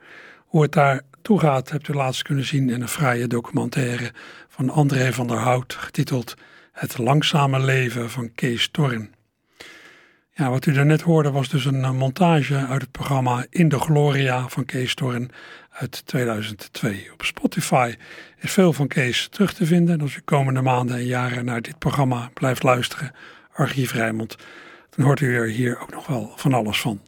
Hoe 0.47 0.63
het 0.63 0.73
daar 0.73 1.01
toe 1.23 1.41
gaat, 1.41 1.71
hebt 1.71 1.89
u 1.89 1.93
laatst 1.93 2.23
kunnen 2.23 2.45
zien 2.45 2.71
in 2.71 2.81
een 2.81 2.89
fraaie 2.89 3.27
documentaire 3.27 4.13
van 4.49 4.71
André 4.71 5.13
van 5.13 5.27
der 5.27 5.39
Hout, 5.39 5.75
getiteld 5.75 6.35
Het 6.73 6.99
langzame 6.99 7.61
leven 7.61 8.11
van 8.11 8.35
Kees 8.35 8.69
Torren. 8.69 9.15
Ja, 10.37 10.51
wat 10.51 10.67
u 10.67 10.73
daarnet 10.73 11.01
hoorde 11.01 11.31
was 11.31 11.49
dus 11.49 11.65
een 11.65 11.85
eh, 11.85 11.91
montage 11.91 12.67
uit 12.67 12.81
het 12.81 12.91
programma 12.91 13.47
In 13.51 13.69
de 13.69 13.79
Gloria 13.79 14.49
van 14.49 14.65
Kees 14.65 14.95
Torren 14.95 15.31
uit 15.71 16.07
2002. 16.07 17.09
Op 17.13 17.25
Spotify 17.25 17.95
is 18.39 18.53
veel 18.53 18.73
van 18.73 18.89
Kees 18.89 19.29
terug 19.29 19.55
te 19.55 19.67
vinden. 19.67 19.95
En 19.95 20.01
als 20.01 20.17
u 20.17 20.21
komende 20.25 20.63
maanden 20.63 20.97
en 20.97 21.05
jaren 21.05 21.45
naar 21.45 21.63
dit 21.63 21.79
programma 21.79 22.31
blijft 22.35 22.63
luisteren, 22.63 23.13
Archief 23.55 23.93
Rijmond, 23.93 24.37
dan 24.91 25.05
hoort 25.05 25.21
u 25.21 25.37
er 25.37 25.47
hier 25.47 25.81
ook 25.81 25.91
nog 25.91 26.07
wel 26.07 26.33
van 26.37 26.53
alles 26.53 26.81
van. 26.81 27.01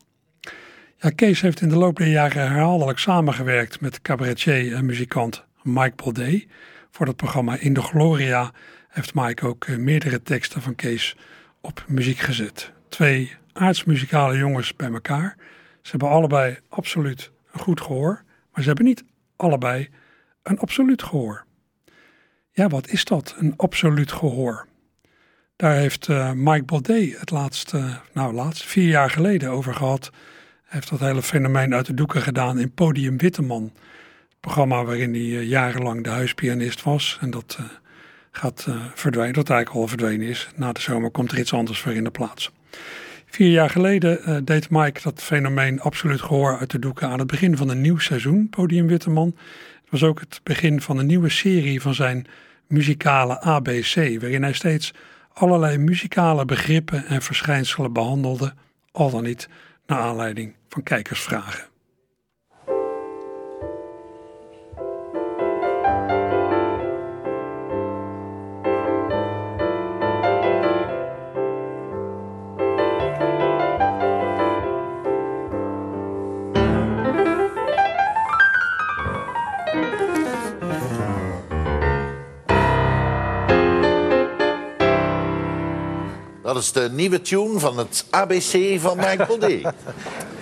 Ja, 0.96 1.10
Kees 1.10 1.40
heeft 1.40 1.60
in 1.60 1.68
de 1.68 1.76
loop 1.76 1.96
der 1.96 2.06
jaren 2.06 2.42
herhaaldelijk 2.42 2.98
samengewerkt 2.98 3.80
met 3.80 4.02
cabaretier 4.02 4.74
en 4.74 4.86
muzikant 4.86 5.44
Mike 5.62 5.94
Baudet. 5.96 6.46
Voor 6.90 7.06
het 7.06 7.16
programma 7.16 7.56
In 7.58 7.72
de 7.72 7.82
Gloria 7.82 8.52
heeft 8.88 9.14
Mike 9.14 9.46
ook 9.46 9.64
eh, 9.64 9.76
meerdere 9.76 10.22
teksten 10.22 10.62
van 10.62 10.74
Kees 10.74 11.16
op 11.60 11.84
muziek 11.88 12.18
gezet. 12.18 12.72
Twee 12.88 13.34
aardsmuzikale 13.52 14.36
jongens 14.36 14.76
bij 14.76 14.92
elkaar. 14.92 15.36
Ze 15.82 15.90
hebben 15.90 16.08
allebei 16.08 16.58
absoluut 16.68 17.30
een 17.52 17.60
goed 17.60 17.80
gehoor, 17.80 18.22
maar 18.52 18.62
ze 18.62 18.68
hebben 18.68 18.84
niet 18.86 19.04
allebei 19.36 19.88
een 20.42 20.58
absoluut 20.58 21.02
gehoor. 21.02 21.44
Ja, 22.50 22.68
wat 22.68 22.88
is 22.88 23.04
dat, 23.04 23.34
een 23.38 23.54
absoluut 23.56 24.12
gehoor? 24.12 24.66
Daar 25.56 25.74
heeft 25.74 26.08
uh, 26.08 26.32
Mike 26.32 26.64
Baudet 26.64 27.18
het 27.18 27.30
laatste, 27.30 27.98
nou 28.12 28.34
laatst, 28.34 28.64
vier 28.64 28.88
jaar 28.88 29.10
geleden 29.10 29.50
over 29.50 29.74
gehad. 29.74 30.10
Hij 30.12 30.78
heeft 30.78 30.90
dat 30.90 31.00
hele 31.00 31.22
fenomeen 31.22 31.74
uit 31.74 31.86
de 31.86 31.94
doeken 31.94 32.22
gedaan 32.22 32.58
in 32.58 32.72
Podium 32.72 33.18
Witteman. 33.18 33.62
Het 33.62 34.40
programma 34.40 34.84
waarin 34.84 35.12
hij 35.12 35.22
uh, 35.22 35.42
jarenlang 35.42 36.04
de 36.04 36.10
huispianist 36.10 36.82
was. 36.82 37.18
En 37.20 37.30
dat 37.30 37.58
gaat 38.30 38.66
verdwijnen, 38.94 39.34
dat 39.34 39.50
eigenlijk 39.50 39.80
al 39.80 39.88
verdwenen 39.88 40.26
is. 40.26 40.48
Na 40.56 40.72
de 40.72 40.80
zomer 40.80 41.10
komt 41.10 41.32
er 41.32 41.38
iets 41.38 41.52
anders 41.52 41.80
voor 41.80 41.92
in 41.92 42.04
de 42.04 42.10
plaats. 42.10 42.50
Vier 43.26 43.50
jaar 43.50 43.70
geleden 43.70 44.44
deed 44.44 44.70
Mike 44.70 45.00
dat 45.02 45.22
fenomeen 45.22 45.80
absoluut 45.80 46.20
gehoor 46.20 46.58
uit 46.58 46.70
de 46.70 46.78
doeken 46.78 47.08
aan 47.08 47.18
het 47.18 47.26
begin 47.26 47.56
van 47.56 47.68
een 47.68 47.80
nieuw 47.80 47.98
seizoen, 47.98 48.48
Podium 48.48 48.86
Witteman. 48.86 49.36
Het 49.80 49.90
was 49.90 50.02
ook 50.02 50.20
het 50.20 50.40
begin 50.42 50.80
van 50.80 50.98
een 50.98 51.06
nieuwe 51.06 51.28
serie 51.28 51.80
van 51.80 51.94
zijn 51.94 52.26
muzikale 52.66 53.40
ABC, 53.40 53.94
waarin 53.94 54.42
hij 54.42 54.52
steeds 54.52 54.92
allerlei 55.38 55.78
muzikale 55.78 56.44
begrippen 56.44 57.06
en 57.06 57.22
verschijnselen 57.22 57.92
behandelde, 57.92 58.54
al 58.92 59.10
dan 59.10 59.22
niet 59.22 59.48
naar 59.86 59.98
aanleiding 59.98 60.54
van 60.68 60.82
kijkersvragen. 60.82 61.64
Dat 86.56 86.64
is 86.64 86.72
de 86.72 86.90
nieuwe 86.90 87.22
tune 87.22 87.58
van 87.58 87.78
het 87.78 88.04
ABC 88.10 88.80
van 88.80 88.96
Michael 88.96 89.38
D. 89.44 89.44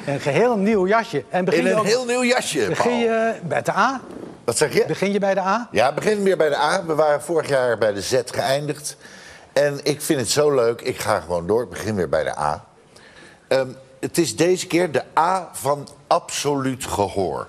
een 0.07 0.21
geheel 0.21 0.57
nieuw 0.57 0.87
jasje. 0.87 1.25
En 1.29 1.45
begin 1.45 1.61
In 1.61 1.73
een 1.73 1.79
ook, 1.79 1.85
heel 1.85 2.05
nieuw 2.05 2.25
jasje, 2.25 2.67
Begin 2.69 2.99
je 2.99 3.35
bij 3.43 3.63
de 3.63 3.77
A? 3.77 4.01
Wat 4.45 4.57
zeg 4.57 4.75
je? 4.75 4.85
Begin 4.87 5.13
je 5.13 5.19
bij 5.19 5.35
de 5.35 5.41
A? 5.41 5.69
Ja, 5.71 5.93
begin 5.93 6.23
weer 6.23 6.37
bij 6.37 6.49
de 6.49 6.57
A. 6.57 6.85
We 6.85 6.95
waren 6.95 7.23
vorig 7.23 7.49
jaar 7.49 7.79
bij 7.79 7.93
de 7.93 8.03
Z 8.03 8.21
geëindigd. 8.27 8.97
En 9.53 9.81
ik 9.83 10.03
vind 10.03 10.21
het 10.21 10.31
zo 10.31 10.55
leuk. 10.55 10.81
Ik 10.81 10.99
ga 10.99 11.21
gewoon 11.21 11.47
door. 11.47 11.63
Ik 11.63 11.69
begin 11.69 11.95
weer 11.95 12.09
bij 12.09 12.25
de 12.25 12.39
A. 12.39 12.65
Um, 13.49 13.77
het 14.01 14.19
is 14.19 14.37
deze 14.37 14.67
keer 14.67 14.93
de 14.93 15.03
A 15.19 15.49
van 15.53 15.89
absoluut 16.07 16.85
gehoor. 16.85 17.49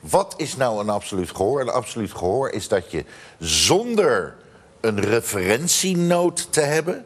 Wat 0.00 0.34
is 0.36 0.56
nou 0.56 0.80
een 0.80 0.90
absoluut 0.90 1.30
gehoor? 1.30 1.60
Een 1.60 1.68
absoluut 1.68 2.12
gehoor 2.12 2.50
is 2.50 2.68
dat 2.68 2.90
je 2.90 3.04
zonder 3.38 4.34
een 4.80 5.00
referentienoot 5.00 6.52
te 6.52 6.60
hebben 6.60 7.04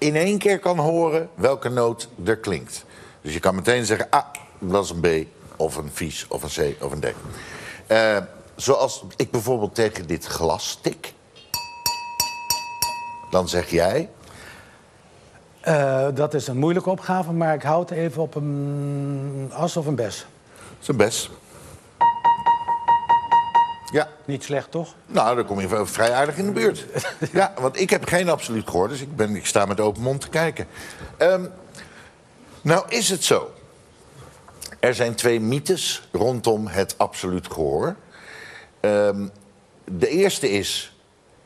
in 0.00 0.16
één 0.16 0.38
keer 0.38 0.58
kan 0.58 0.78
horen 0.78 1.30
welke 1.34 1.68
noot 1.68 2.08
er 2.24 2.36
klinkt. 2.36 2.84
Dus 3.20 3.32
je 3.32 3.40
kan 3.40 3.54
meteen 3.54 3.84
zeggen, 3.84 4.06
ah, 4.10 4.24
dat 4.58 4.84
is 4.84 4.90
een 4.90 5.00
B, 5.00 5.26
of 5.56 5.76
een 5.76 5.90
vies, 5.92 6.26
of 6.28 6.42
een 6.42 6.74
C, 6.76 6.84
of 6.84 6.92
een 6.92 7.00
D. 7.00 7.06
Uh, 7.92 8.16
zoals 8.56 9.04
ik 9.16 9.30
bijvoorbeeld 9.30 9.74
tegen 9.74 10.06
dit 10.06 10.26
glas 10.26 10.78
tik. 10.82 11.12
Dan 13.30 13.48
zeg 13.48 13.70
jij... 13.70 14.08
Uh, 15.64 16.06
dat 16.14 16.34
is 16.34 16.46
een 16.46 16.56
moeilijke 16.56 16.90
opgave, 16.90 17.32
maar 17.32 17.54
ik 17.54 17.62
houd 17.62 17.90
even 17.90 18.22
op 18.22 18.34
een 18.34 19.50
as 19.54 19.76
of 19.76 19.86
een 19.86 19.94
bes. 19.94 20.26
Dat 20.56 20.80
is 20.80 20.88
een 20.88 20.96
bes. 20.96 21.30
Ja. 23.92 24.08
Niet 24.24 24.44
slecht, 24.44 24.70
toch? 24.70 24.94
Nou, 25.06 25.36
dan 25.36 25.44
kom 25.44 25.60
je 25.60 25.86
vrij 25.86 26.12
aardig 26.12 26.36
in 26.36 26.46
de 26.46 26.52
buurt. 26.52 26.86
ja, 27.32 27.52
want 27.58 27.80
ik 27.80 27.90
heb 27.90 28.04
geen 28.04 28.28
absoluut 28.28 28.68
gehoor, 28.68 28.88
dus 28.88 29.00
ik, 29.00 29.16
ben, 29.16 29.36
ik 29.36 29.46
sta 29.46 29.64
met 29.64 29.80
open 29.80 30.02
mond 30.02 30.20
te 30.20 30.28
kijken. 30.28 30.66
Um, 31.18 31.50
nou 32.62 32.84
is 32.88 33.08
het 33.08 33.24
zo. 33.24 33.50
Er 34.78 34.94
zijn 34.94 35.14
twee 35.14 35.40
mythes 35.40 36.08
rondom 36.12 36.66
het 36.66 36.94
absoluut 36.98 37.46
gehoor. 37.52 37.96
Um, 38.80 39.30
de 39.84 40.08
eerste 40.08 40.50
is... 40.50 40.94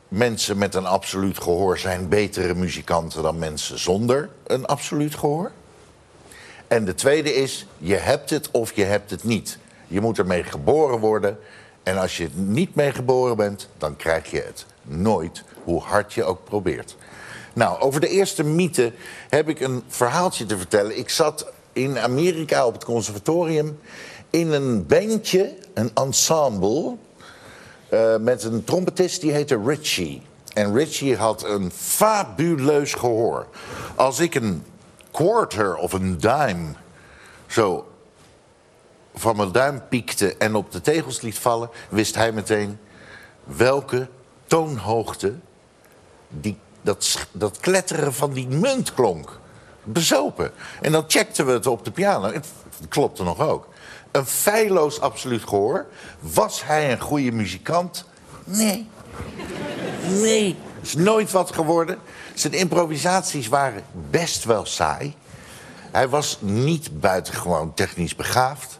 mensen 0.07 0.57
met 0.57 0.75
een 0.75 0.85
absoluut 0.85 1.39
gehoor 1.39 1.77
zijn 1.77 2.09
betere 2.09 2.55
muzikanten... 2.55 3.23
dan 3.23 3.39
mensen 3.39 3.79
zonder 3.79 4.29
een 4.47 4.65
absoluut 4.65 5.15
gehoor. 5.15 5.51
En 6.67 6.85
de 6.85 6.95
tweede 6.95 7.33
is, 7.33 7.67
je 7.77 7.95
hebt 7.95 8.29
het 8.29 8.51
of 8.51 8.75
je 8.75 8.83
hebt 8.83 9.09
het 9.09 9.23
niet. 9.23 9.57
Je 9.87 10.01
moet 10.01 10.17
ermee 10.17 10.43
geboren 10.43 10.99
worden... 10.99 11.39
En 11.85 11.97
als 11.97 12.17
je 12.17 12.29
niet 12.33 12.75
mee 12.75 12.91
geboren 12.91 13.37
bent, 13.37 13.69
dan 13.77 13.95
krijg 13.95 14.31
je 14.31 14.41
het 14.41 14.65
nooit, 14.81 15.43
hoe 15.63 15.81
hard 15.81 16.13
je 16.13 16.23
ook 16.23 16.43
probeert. 16.43 16.95
Nou, 17.53 17.79
over 17.79 18.01
de 18.01 18.07
eerste 18.07 18.43
mythe 18.43 18.93
heb 19.29 19.49
ik 19.49 19.59
een 19.59 19.83
verhaaltje 19.87 20.45
te 20.45 20.57
vertellen. 20.57 20.97
Ik 20.97 21.09
zat 21.09 21.51
in 21.73 21.99
Amerika 21.99 22.65
op 22.65 22.73
het 22.73 22.83
conservatorium 22.83 23.79
in 24.29 24.51
een 24.51 24.85
bandje, 24.85 25.55
een 25.73 25.91
ensemble, 25.93 26.95
uh, 27.89 28.17
met 28.17 28.43
een 28.43 28.63
trompetist 28.63 29.21
die 29.21 29.31
heette 29.31 29.61
Richie. 29.65 30.21
En 30.53 30.75
Richie 30.75 31.15
had 31.15 31.43
een 31.43 31.71
fabuleus 31.71 32.93
gehoor. 32.93 33.47
Als 33.95 34.19
ik 34.19 34.35
een 34.35 34.63
quarter 35.11 35.75
of 35.75 35.93
een 35.93 36.17
dime 36.17 36.73
zo 37.47 37.87
van 39.15 39.35
mijn 39.35 39.51
duim 39.51 39.81
piekte 39.89 40.37
en 40.37 40.55
op 40.55 40.71
de 40.71 40.81
tegels 40.81 41.21
liet 41.21 41.39
vallen, 41.39 41.69
wist 41.89 42.15
hij 42.15 42.31
meteen 42.31 42.79
welke 43.43 44.07
toonhoogte 44.47 45.35
die, 46.29 46.57
dat, 46.81 47.27
dat 47.31 47.59
kletteren 47.59 48.13
van 48.13 48.33
die 48.33 48.47
munt 48.47 48.93
klonk. 48.93 49.39
Bezopen. 49.83 50.51
En 50.81 50.91
dan 50.91 51.03
checkten 51.07 51.45
we 51.45 51.51
het 51.51 51.67
op 51.67 51.85
de 51.85 51.91
piano. 51.91 52.31
Het 52.31 52.47
klopte 52.89 53.23
nog 53.23 53.39
ook. 53.39 53.67
Een 54.11 54.25
feilloos 54.25 54.99
absoluut 55.01 55.43
gehoor. 55.43 55.85
Was 56.19 56.65
hij 56.65 56.91
een 56.91 56.99
goede 56.99 57.31
muzikant? 57.31 58.05
Nee. 58.43 58.87
Nee. 60.09 60.55
Is 60.81 60.95
nooit 60.95 61.31
wat 61.31 61.53
geworden. 61.53 61.99
Zijn 62.33 62.53
improvisaties 62.53 63.47
waren 63.47 63.83
best 64.09 64.43
wel 64.43 64.65
saai. 64.65 65.15
Hij 65.91 66.09
was 66.09 66.37
niet 66.41 66.99
buitengewoon 66.99 67.73
technisch 67.73 68.15
begaafd. 68.15 68.79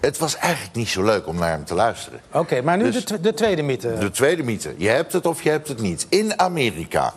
Het 0.00 0.18
was 0.18 0.36
eigenlijk 0.36 0.74
niet 0.74 0.88
zo 0.88 1.02
leuk 1.02 1.26
om 1.26 1.36
naar 1.36 1.50
hem 1.50 1.64
te 1.64 1.74
luisteren. 1.74 2.20
Oké, 2.32 2.62
maar 2.62 2.76
nu 2.76 2.90
dus 2.90 3.04
de, 3.04 3.20
de, 3.20 3.34
tweede 3.34 3.62
mythe. 3.62 3.98
De 3.98 4.10
tweede 4.10 4.42
mythe. 4.42 4.74
Je 4.76 4.88
hebt 4.88 5.12
het 5.12 5.26
of 5.26 5.42
je 5.42 5.50
hebt 5.50 5.68
het 5.68 5.80
niet. 5.80 6.06
In 6.08 6.38
Amerika 6.38 7.14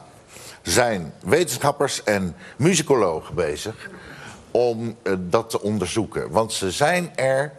zijn 0.62 1.14
wetenschappers 1.24 2.04
en 2.04 2.36
muzikologen 2.58 3.36
bezig 3.36 3.90
om 4.52 4.98
uh, 5.04 5.14
dat 5.20 5.50
te 5.50 5.62
onderzoeken. 5.62 6.30
Want 6.30 6.54
ze 6.54 6.72
zijn 6.72 7.16
er, 7.16 7.54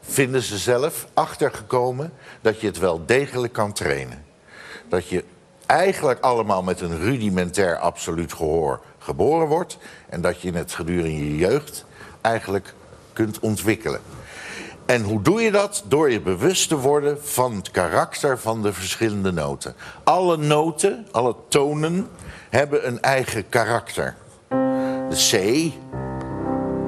vinden 0.00 0.42
ze 0.42 0.58
zelf, 0.58 1.06
achtergekomen 1.14 2.12
dat 2.40 2.60
je 2.60 2.66
het 2.66 2.78
wel 2.78 3.06
degelijk 3.06 3.52
kan 3.52 3.72
trainen. 3.72 4.24
Dat 4.88 5.08
je 5.08 5.24
eigenlijk 5.66 6.20
allemaal 6.20 6.62
met 6.62 6.80
een 6.80 6.98
rudimentair 6.98 7.76
absoluut 7.76 8.32
gehoor 8.32 8.80
geboren 8.98 9.46
wordt... 9.46 9.78
en 10.08 10.20
dat 10.20 10.40
je 10.40 10.52
het 10.52 10.72
gedurende 10.72 11.30
je 11.30 11.36
jeugd 11.36 11.84
eigenlijk 12.20 12.74
kunt 13.12 13.38
ontwikkelen. 13.38 14.00
En 14.86 15.02
hoe 15.02 15.22
doe 15.22 15.40
je 15.40 15.50
dat? 15.50 15.84
Door 15.88 16.10
je 16.10 16.20
bewust 16.20 16.68
te 16.68 16.76
worden 16.76 17.18
van 17.22 17.54
het 17.54 17.70
karakter 17.70 18.38
van 18.38 18.62
de 18.62 18.72
verschillende 18.72 19.32
noten. 19.32 19.74
Alle 20.04 20.36
noten, 20.36 21.06
alle 21.10 21.34
tonen, 21.48 22.08
hebben 22.50 22.86
een 22.86 23.02
eigen 23.02 23.48
karakter. 23.48 24.16
De 25.08 25.26
C, 25.30 25.72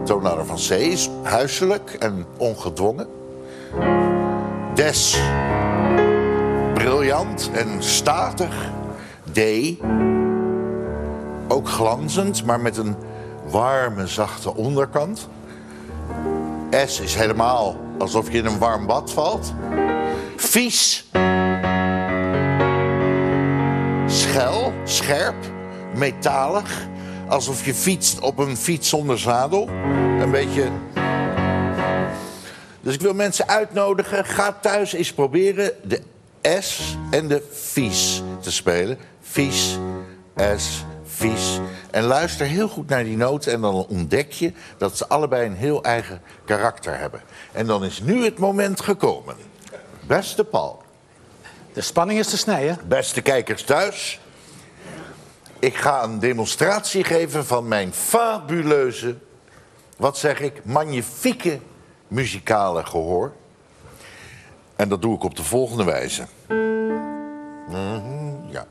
toonader 0.07 0.47
van 0.47 0.57
C, 0.57 0.71
is 0.71 1.11
huiselijk 1.23 1.91
en 1.91 2.27
ongedwongen. 2.37 3.07
Des, 4.75 5.21
briljant 6.75 7.51
en 7.55 7.83
statig. 7.83 8.71
D, 9.33 9.41
ook 11.49 11.69
glanzend, 11.69 12.45
maar 12.45 12.61
met 12.61 12.77
een 12.77 12.97
warme, 13.51 14.07
zachte 14.07 14.55
onderkant. 14.55 15.29
S 16.87 17.01
is 17.01 17.15
helemaal 17.15 17.87
alsof 17.99 18.33
je 18.33 18.39
in 18.39 18.47
een 18.47 18.59
warm 18.59 18.87
bad 18.87 19.13
valt. 19.13 19.53
Vies. 20.37 21.07
Schel, 24.07 24.73
scherp, 24.85 25.37
metalig. 25.95 26.87
Alsof 27.29 27.65
je 27.65 27.75
fietst 27.75 28.21
op 28.21 28.39
een 28.39 28.57
fiets 28.57 28.89
zonder 28.89 29.19
zadel. 29.19 29.69
Een 30.21 30.31
beetje. 30.31 30.69
Dus 32.81 32.95
ik 32.95 33.01
wil 33.01 33.15
mensen 33.15 33.49
uitnodigen. 33.49 34.25
Ga 34.25 34.59
thuis 34.61 34.93
eens 34.93 35.13
proberen 35.13 35.73
de 35.83 36.03
S 36.61 36.97
en 37.11 37.29
de 37.29 37.43
vies 37.53 38.23
te 38.41 38.53
spelen. 38.53 38.99
Vies, 39.21 39.79
S, 40.57 40.85
vies. 41.19 41.61
En 41.91 42.05
luister 42.05 42.47
heel 42.47 42.69
goed 42.69 42.89
naar 42.89 43.05
die 43.05 43.17
noten 43.17 43.53
en 43.53 43.61
dan 43.61 43.75
ontdek 43.75 44.33
je 44.33 44.53
dat 44.77 44.97
ze 44.97 45.09
allebei 45.09 45.47
een 45.47 45.57
heel 45.57 45.83
eigen 45.83 46.23
karakter 46.45 46.99
hebben. 46.99 47.21
En 47.53 47.67
dan 47.67 47.85
is 47.85 48.01
nu 48.01 48.25
het 48.25 48.39
moment 48.39 48.81
gekomen. 48.81 49.37
Beste 50.07 50.45
Paul. 50.45 50.83
De 51.73 51.81
spanning 51.81 52.19
is 52.19 52.29
te 52.29 52.37
snijden. 52.37 52.79
Beste 52.85 53.21
kijkers 53.21 53.63
thuis. 53.63 54.21
Ik 55.59 55.77
ga 55.77 56.03
een 56.03 56.19
demonstratie 56.19 57.05
geven 57.05 57.47
van 57.47 57.69
mijn 57.69 57.93
fabuleuze, 57.93 59.17
wat 59.97 60.19
zeg 60.19 60.41
ik, 60.41 60.65
magnifieke 60.65 61.61
muzikale 62.09 62.85
gehoor. 62.85 63.33
En 64.77 64.89
dat 64.89 65.03
doe 65.03 65.15
ik 65.15 65.23
op 65.23 65.37
de 65.37 65.45
volgende 65.45 65.85
wijze. 65.85 66.27
Mhm, 67.69 68.51
ja. 68.51 68.67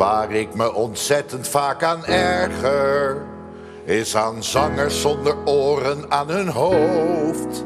Waar 0.00 0.32
ik 0.32 0.54
me 0.54 0.74
ontzettend 0.74 1.48
vaak 1.48 1.82
aan 1.82 2.04
erger, 2.06 3.22
is 3.84 4.16
aan 4.16 4.44
zangers 4.44 5.00
zonder 5.00 5.36
oren 5.44 6.04
aan 6.08 6.28
hun 6.28 6.48
hoofd. 6.48 7.64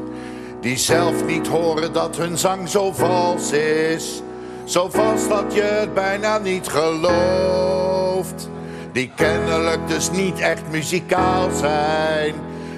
Die 0.61 0.77
zelf 0.77 1.25
niet 1.25 1.47
horen 1.47 1.93
dat 1.93 2.17
hun 2.17 2.37
zang 2.37 2.69
zo 2.69 2.91
vals 2.91 3.51
is. 3.51 4.21
Zo 4.63 4.89
vals 4.89 5.27
dat 5.27 5.53
je 5.53 5.61
het 5.61 5.93
bijna 5.93 6.37
niet 6.37 6.67
gelooft. 6.67 8.49
Die 8.91 9.11
kennelijk 9.15 9.87
dus 9.87 10.11
niet 10.11 10.39
echt 10.39 10.63
muzikaal 10.71 11.49
zijn, 11.51 12.35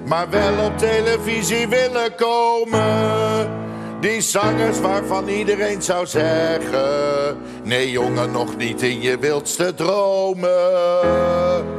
maar 0.07 0.29
wel 0.29 0.65
op 0.65 0.77
televisie 0.77 1.67
willen 1.67 2.15
komen. 2.15 3.66
Die 3.99 4.21
zangers 4.21 4.79
waarvan 4.79 5.27
iedereen 5.27 5.81
zou 5.81 6.05
zeggen: 6.05 7.37
Nee, 7.63 7.91
jongen, 7.91 8.31
nog 8.31 8.57
niet 8.57 8.81
in 8.81 9.01
je 9.01 9.19
wildste 9.19 9.73
dromen. 9.73 11.75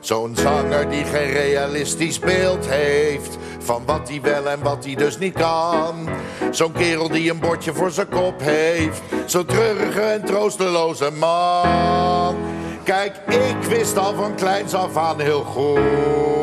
Zo'n 0.00 0.36
zanger 0.36 0.90
die 0.90 1.04
geen 1.04 1.30
realistisch 1.30 2.18
beeld 2.18 2.66
heeft 2.68 3.36
van 3.58 3.82
wat 3.86 4.08
hij 4.08 4.20
wel 4.20 4.48
en 4.48 4.62
wat 4.62 4.84
hij 4.84 4.94
dus 4.94 5.18
niet 5.18 5.34
kan. 5.34 6.08
Zo'n 6.50 6.72
kerel 6.72 7.08
die 7.08 7.30
een 7.30 7.38
bordje 7.38 7.74
voor 7.74 7.90
zijn 7.90 8.08
kop 8.08 8.40
heeft. 8.40 9.02
Zo'n 9.26 9.46
treurige 9.46 10.00
en 10.00 10.24
troosteloze 10.24 11.10
man. 11.10 12.36
Kijk, 12.84 13.16
ik 13.28 13.68
wist 13.68 13.98
al 13.98 14.14
van 14.14 14.34
kleins 14.34 14.74
af 14.74 14.96
aan 14.96 15.20
heel 15.20 15.42
goed. 15.42 16.37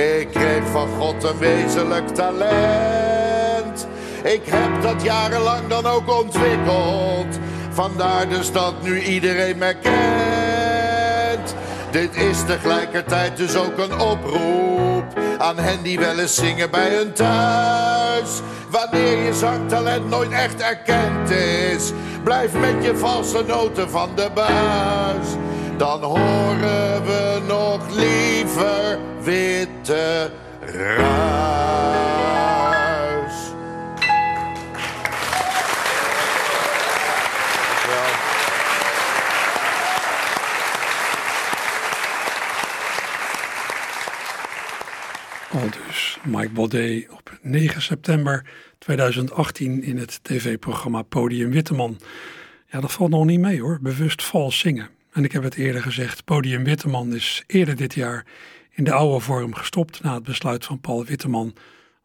Ik 0.00 0.28
kreeg 0.30 0.62
van 0.72 0.88
God 0.98 1.24
een 1.24 1.38
wezenlijk 1.38 2.08
talent. 2.08 3.86
Ik 4.22 4.42
heb 4.44 4.82
dat 4.82 5.02
jarenlang 5.02 5.66
dan 5.68 5.86
ook 5.86 6.18
ontwikkeld. 6.18 7.38
Vandaar 7.70 8.28
dus 8.28 8.52
dat 8.52 8.82
nu 8.82 9.02
iedereen 9.02 9.58
me 9.58 9.74
kent. 9.82 11.54
Dit 11.90 12.16
is 12.16 12.44
tegelijkertijd 12.46 13.36
dus 13.36 13.56
ook 13.56 13.78
een 13.78 14.00
oproep 14.00 15.18
aan 15.38 15.58
hen 15.58 15.82
die 15.82 15.98
wel 15.98 16.18
eens 16.18 16.34
zingen 16.34 16.70
bij 16.70 16.94
hun 16.94 17.12
thuis. 17.12 18.40
Wanneer 18.70 19.24
je 19.24 19.34
zangtalent 19.34 20.08
nooit 20.08 20.30
echt 20.30 20.60
erkend 20.60 21.30
is, 21.30 21.92
blijf 22.24 22.52
met 22.52 22.84
je 22.84 22.96
valse 22.96 23.44
noten 23.46 23.90
van 23.90 24.10
de 24.14 24.30
buis. 24.34 25.26
Dan 25.76 26.02
horen 26.02 26.89
we 27.04 27.42
nog 27.46 27.94
liever 27.94 28.98
witte 29.22 30.30
ruis. 30.60 31.10
Al 45.50 45.70
dus 45.86 46.18
Mike 46.24 46.50
Baudet 46.50 47.10
op 47.10 47.38
9 47.42 47.82
september 47.82 48.46
2018 48.78 49.82
in 49.82 49.98
het 49.98 50.20
tv-programma 50.22 51.02
Podium 51.02 51.50
Witteman. 51.50 52.00
Ja, 52.66 52.80
dat 52.80 52.92
valt 52.92 53.10
nog 53.10 53.24
niet 53.24 53.40
mee 53.40 53.60
hoor, 53.60 53.78
bewust 53.82 54.22
vals 54.22 54.58
zingen. 54.58 54.99
En 55.12 55.24
ik 55.24 55.32
heb 55.32 55.42
het 55.42 55.54
eerder 55.54 55.82
gezegd, 55.82 56.24
Podium 56.24 56.64
Witteman 56.64 57.14
is 57.14 57.44
eerder 57.46 57.76
dit 57.76 57.94
jaar 57.94 58.26
in 58.70 58.84
de 58.84 58.92
oude 58.92 59.20
vorm 59.20 59.54
gestopt 59.54 60.02
na 60.02 60.14
het 60.14 60.22
besluit 60.22 60.64
van 60.64 60.80
Paul 60.80 61.04
Witteman 61.04 61.54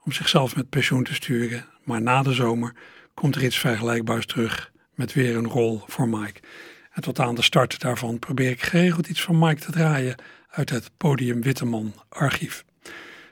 om 0.03 0.11
zichzelf 0.11 0.55
met 0.55 0.69
pensioen 0.69 1.03
te 1.03 1.13
sturen. 1.13 1.65
Maar 1.83 2.01
na 2.01 2.23
de 2.23 2.33
zomer 2.33 2.73
komt 3.13 3.35
er 3.35 3.43
iets 3.43 3.59
vergelijkbaars 3.59 4.25
terug 4.25 4.71
met 4.93 5.13
weer 5.13 5.35
een 5.35 5.47
rol 5.47 5.81
voor 5.87 6.09
Mike. 6.09 6.39
En 6.91 7.01
tot 7.01 7.19
aan 7.19 7.35
de 7.35 7.41
start 7.41 7.79
daarvan 7.79 8.19
probeer 8.19 8.49
ik 8.49 8.61
geregeld 8.61 9.07
iets 9.07 9.21
van 9.21 9.39
Mike 9.39 9.61
te 9.61 9.71
draaien 9.71 10.15
uit 10.49 10.69
het 10.69 10.91
Podium 10.97 11.41
Witteman 11.41 11.93
archief. 12.09 12.65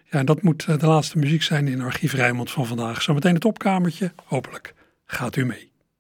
Ja, 0.04 0.20
en 0.20 0.26
dat 0.26 0.42
moet 0.42 0.66
eh, 0.66 0.78
de 0.78 0.88
laatste 0.88 1.18
muziek 1.18 1.44
zijn 1.44 1.68
in 1.68 1.82
Archief 1.82 2.14
Rijnmond 2.14 2.52
van 2.52 2.66
vandaag. 2.66 3.02
Zometeen 3.02 3.34
het 3.34 3.46
opkamertje. 3.46 4.14
Hopelijk 4.26 4.74
gaat 5.06 5.36
u 5.36 5.46
mee. 5.46 5.73